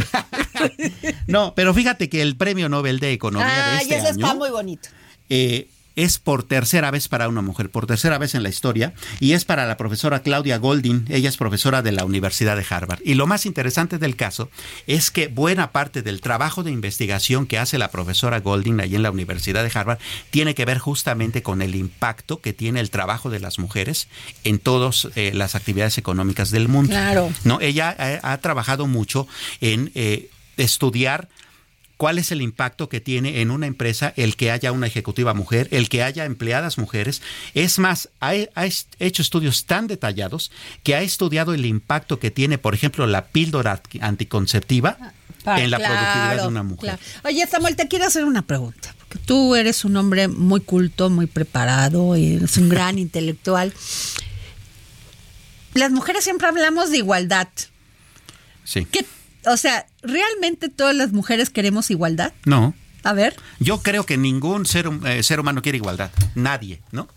no, 1.28 1.54
pero 1.56 1.74
fíjate 1.74 2.10
que 2.10 2.22
el 2.22 2.36
Premio 2.36 2.70
Nobel 2.70 3.00
de 3.00 3.14
Economía 3.14 3.48
de 3.48 3.82
este 3.84 3.96
eso 3.96 4.08
año 4.08 4.16
está 4.16 4.34
muy 4.36 4.50
bonito. 4.50 4.90
eh, 5.30 5.68
es 6.00 6.18
por 6.18 6.44
tercera 6.44 6.92
vez 6.92 7.10
para 7.10 7.28
una 7.28 7.42
mujer, 7.42 7.70
por 7.70 7.86
tercera 7.86 8.18
vez 8.18 8.34
en 8.34 8.42
la 8.42 8.50
historia, 8.50 8.94
y 9.20 9.34
es 9.34 9.44
para 9.44 9.66
la 9.66 9.76
profesora 9.76 10.22
Claudia 10.22 10.58
Golding, 10.58 11.06
ella 11.10 11.28
es 11.28 11.36
profesora 11.36 11.82
de 11.82 11.92
la 11.92 12.06
Universidad 12.06 12.56
de 12.56 12.66
Harvard. 12.70 13.02
Y 13.04 13.16
lo 13.16 13.28
más 13.28 13.46
interesante 13.46 13.98
del 13.98 14.16
caso 14.16 14.50
es 14.88 15.12
que 15.12 15.28
buena 15.28 15.74
parte 15.74 16.02
del 16.02 16.22
trabajo 16.22 16.64
de 16.64 16.72
investigación 16.72 17.46
que 17.48 17.60
hace 17.60 17.78
la 17.78 17.92
profesora 17.92 18.40
Golding 18.40 18.80
ahí 18.80 18.96
en 18.96 19.04
la 19.04 19.12
Universidad 19.12 19.62
de 19.62 19.72
Harvard 19.78 20.00
tiene 20.32 20.56
que 20.56 20.64
ver 20.64 20.78
justamente 20.78 21.44
con 21.44 21.62
el 21.62 21.76
impacto 21.76 22.40
que 22.40 22.54
tiene 22.54 22.80
el 22.80 22.92
trabajo 22.92 23.30
de 23.30 23.42
las 23.42 23.60
mujeres 23.60 24.08
en 24.46 24.60
todas 24.60 25.10
eh, 25.16 25.32
las 25.34 25.56
actividades 25.56 25.98
económicas 25.98 26.50
del 26.50 26.70
mundo. 26.70 26.92
Claro. 26.92 27.30
No, 27.44 27.60
ella 27.60 27.94
ha, 28.00 28.32
ha 28.32 28.38
trabajado 28.38 28.88
mucho 28.88 29.28
en 29.60 29.92
eh, 29.96 30.30
estudiar 30.56 31.28
cuál 32.00 32.18
es 32.18 32.32
el 32.32 32.42
impacto 32.42 32.88
que 32.88 33.02
tiene 33.02 33.42
en 33.42 33.52
una 33.52 33.68
empresa 33.68 34.14
el 34.16 34.38
que 34.38 34.52
haya 34.52 34.72
una 34.72 34.88
ejecutiva 34.88 35.34
mujer, 35.34 35.68
el 35.72 35.90
que 35.90 36.02
haya 36.02 36.24
empleadas 36.24 36.78
mujeres. 36.78 37.22
Es 37.54 37.78
más, 37.78 38.08
ha, 38.22 38.32
ha 38.56 38.66
hecho 39.00 39.22
estudios 39.22 39.66
tan 39.66 39.88
detallados 39.88 40.50
que 40.84 40.96
ha 40.96 41.02
estudiado 41.02 41.54
el 41.54 41.66
impacto 41.66 42.18
que 42.18 42.32
tiene, 42.32 42.58
por 42.58 42.74
ejemplo, 42.74 43.06
la 43.06 43.26
píldora 43.28 43.82
anticonceptiva 44.00 44.98
Pa- 45.44 45.60
en 45.62 45.72
la 45.72 45.78
claro, 45.78 45.94
productividad 45.94 46.42
de 46.44 46.48
una 46.48 46.64
mujer. 46.64 46.80
claro. 46.98 47.00
Oye, 47.26 47.46
Samuel, 47.48 47.76
te 47.76 47.90
quiero 47.90 48.06
hacer 48.06 48.24
una 48.24 48.44
pregunta. 48.44 48.96
Porque 49.00 49.20
tú 49.26 49.56
eres 49.56 49.84
un 49.84 49.98
hombre 49.98 50.30
muy 50.30 50.62
culto, 50.62 51.10
muy 51.10 51.26
preparado, 51.28 52.16
y 52.16 52.36
eres 52.38 52.56
un 52.56 52.70
gran 52.70 52.98
intelectual. 53.08 53.74
Las 55.74 55.92
mujeres 55.92 56.24
siempre 56.24 56.48
hablamos 56.48 56.92
de 56.92 56.98
igualdad. 57.00 57.50
Sí. 58.64 58.86
¿Qué- 58.86 59.06
o 59.46 59.58
sea, 59.58 59.86
¿realmente 60.04 60.70
todas 60.70 60.96
las 60.96 61.12
mujeres 61.12 61.50
queremos 61.50 61.90
igualdad? 61.92 62.34
No. 62.46 62.74
A 63.04 63.14
ver. 63.14 63.36
Yo 63.60 63.82
creo 63.82 64.06
que 64.06 64.18
ningún 64.18 64.66
ser, 64.66 64.90
eh, 65.06 65.24
ser 65.24 65.40
humano 65.40 65.62
quiere 65.62 65.78
igualdad. 65.78 66.12
Nadie, 66.36 66.82
¿no? 66.92 67.08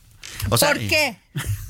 O 0.49 0.57
sea, 0.57 0.69
¿Por 0.69 0.79
eh, 0.79 0.89
qué? 0.89 1.17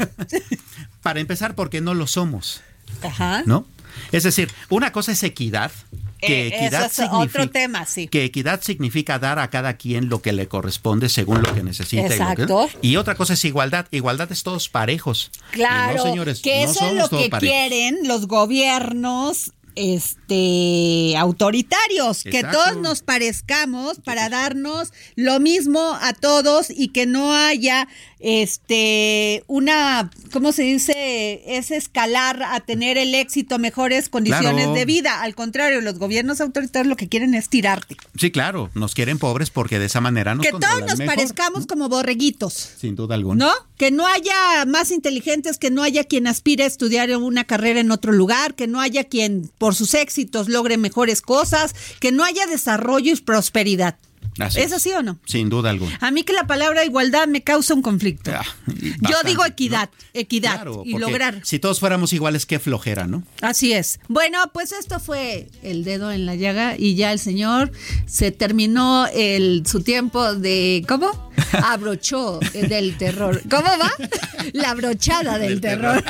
Para 1.02 1.20
empezar, 1.20 1.54
porque 1.54 1.80
no 1.80 1.94
lo 1.94 2.06
somos. 2.06 2.60
Ajá. 3.02 3.42
¿no? 3.46 3.66
Es 4.12 4.22
decir, 4.22 4.50
una 4.68 4.92
cosa 4.92 5.12
es 5.12 5.22
equidad, 5.22 5.72
que 6.20 6.46
Eh, 6.48 6.64
equidad 6.64 6.84
eso 6.86 7.02
es 7.04 7.08
otro 7.10 7.50
tema, 7.50 7.84
sí. 7.86 8.06
que 8.06 8.24
equidad 8.24 8.60
significa 8.62 9.18
dar 9.18 9.38
a 9.38 9.50
cada 9.50 9.76
quien 9.76 10.08
lo 10.08 10.22
que 10.22 10.32
le 10.32 10.46
corresponde 10.46 11.08
según 11.08 11.42
lo 11.42 11.52
que 11.54 11.62
necesita. 11.62 12.02
y 12.02 12.04
lo 12.04 12.08
que- 12.08 12.42
Exacto. 12.42 12.68
Y, 12.82 12.96
otra 12.96 13.14
cosa 13.16 13.32
es 13.34 13.44
igualdad. 13.44 13.86
Igualdad 13.90 14.30
es 14.30 14.42
todos 14.44 14.68
parejos. 14.68 15.30
Y 15.50 15.54
Claro, 15.54 15.96
no, 15.96 16.02
señores, 16.04 16.40
que 16.40 16.64
no 16.64 16.70
eso 16.70 16.86
es 16.86 16.94
lo 16.94 17.08
que 17.08 17.28
parejos. 17.28 17.40
quieren 17.40 17.98
los 18.06 18.28
gobiernos 18.28 19.52
este 19.76 21.16
autoritarios, 21.16 22.22
que 22.24 22.42
todos 22.42 22.76
nos 22.78 23.02
parezcamos 23.02 23.98
para 24.00 24.28
darnos 24.28 24.92
lo 25.16 25.40
mismo 25.40 25.96
a 26.00 26.12
todos 26.12 26.68
y 26.70 26.88
que 26.88 27.06
no 27.06 27.32
haya 27.34 27.88
este 28.20 29.42
una 29.48 30.10
¿cómo 30.32 30.52
se 30.52 30.62
dice? 30.62 31.42
es 31.46 31.70
escalar 31.70 32.42
a 32.42 32.60
tener 32.60 32.96
el 32.98 33.14
éxito, 33.14 33.58
mejores 33.58 34.08
condiciones 34.08 34.52
Claro. 34.64 34.74
de 34.74 34.84
vida. 34.84 35.22
Al 35.22 35.34
contrario, 35.34 35.80
los 35.80 35.98
gobiernos 35.98 36.40
autoritarios 36.40 36.88
lo 36.88 36.96
que 36.96 37.08
quieren 37.08 37.34
es 37.34 37.48
tirarte. 37.48 37.96
Sí, 38.18 38.30
claro, 38.30 38.70
nos 38.74 38.94
quieren 38.94 39.18
pobres 39.18 39.50
porque 39.50 39.78
de 39.78 39.86
esa 39.86 40.00
manera 40.00 40.34
nos 40.34 40.44
que 40.44 40.52
todos 40.52 40.80
nos 40.80 40.98
mejor, 40.98 41.14
parezcamos 41.16 41.66
como 41.66 41.88
borreguitos. 41.88 42.52
Sin 42.78 42.94
duda 42.96 43.14
alguna. 43.14 43.44
¿No? 43.46 43.52
Que 43.76 43.90
no 43.90 44.06
haya 44.06 44.64
más 44.66 44.90
inteligentes, 44.90 45.58
que 45.58 45.70
no 45.70 45.82
haya 45.82 46.04
quien 46.04 46.26
aspire 46.26 46.64
a 46.64 46.66
estudiar 46.66 47.14
una 47.16 47.44
carrera 47.44 47.80
en 47.80 47.90
otro 47.90 48.12
lugar, 48.12 48.54
que 48.54 48.66
no 48.66 48.80
haya 48.80 49.04
quien 49.04 49.50
por 49.62 49.76
sus 49.76 49.94
éxitos 49.94 50.48
logre 50.48 50.76
mejores 50.76 51.22
cosas, 51.22 51.76
que 52.00 52.10
no 52.10 52.24
haya 52.24 52.46
desarrollo 52.46 53.12
y 53.12 53.16
prosperidad. 53.20 53.96
Así 54.40 54.58
¿Es 54.58 54.72
así 54.72 54.90
o 54.90 55.04
no? 55.04 55.20
Sin 55.24 55.50
duda 55.50 55.70
alguna. 55.70 55.96
A 56.00 56.10
mí 56.10 56.24
que 56.24 56.32
la 56.32 56.48
palabra 56.48 56.84
igualdad 56.84 57.28
me 57.28 57.44
causa 57.44 57.72
un 57.72 57.80
conflicto. 57.80 58.32
Ah, 58.34 58.44
Yo 58.66 59.18
digo 59.24 59.42
¿no? 59.42 59.46
equidad, 59.46 59.88
equidad 60.14 60.54
Claro, 60.54 60.82
y 60.84 60.98
lograr. 60.98 61.42
Si 61.44 61.60
todos 61.60 61.78
fuéramos 61.78 62.12
iguales, 62.12 62.44
qué 62.44 62.58
flojera, 62.58 63.06
¿no? 63.06 63.22
Así 63.40 63.72
es. 63.72 64.00
Bueno, 64.08 64.38
pues 64.52 64.72
esto 64.72 64.98
fue 64.98 65.48
el 65.62 65.84
dedo 65.84 66.10
en 66.10 66.26
la 66.26 66.34
llaga 66.34 66.74
y 66.76 66.96
ya 66.96 67.12
el 67.12 67.20
señor 67.20 67.70
se 68.06 68.32
terminó 68.32 69.06
el 69.14 69.62
su 69.64 69.84
tiempo 69.84 70.34
de 70.34 70.84
¿cómo? 70.88 71.30
Abrochó 71.52 72.40
del 72.52 72.98
terror. 72.98 73.40
¿Cómo 73.48 73.68
va? 73.68 73.92
La 74.54 74.74
brochada 74.74 75.38
del, 75.38 75.60
terror. 75.60 76.02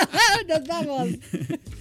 Nos 0.48 0.64
vamos. 0.68 1.08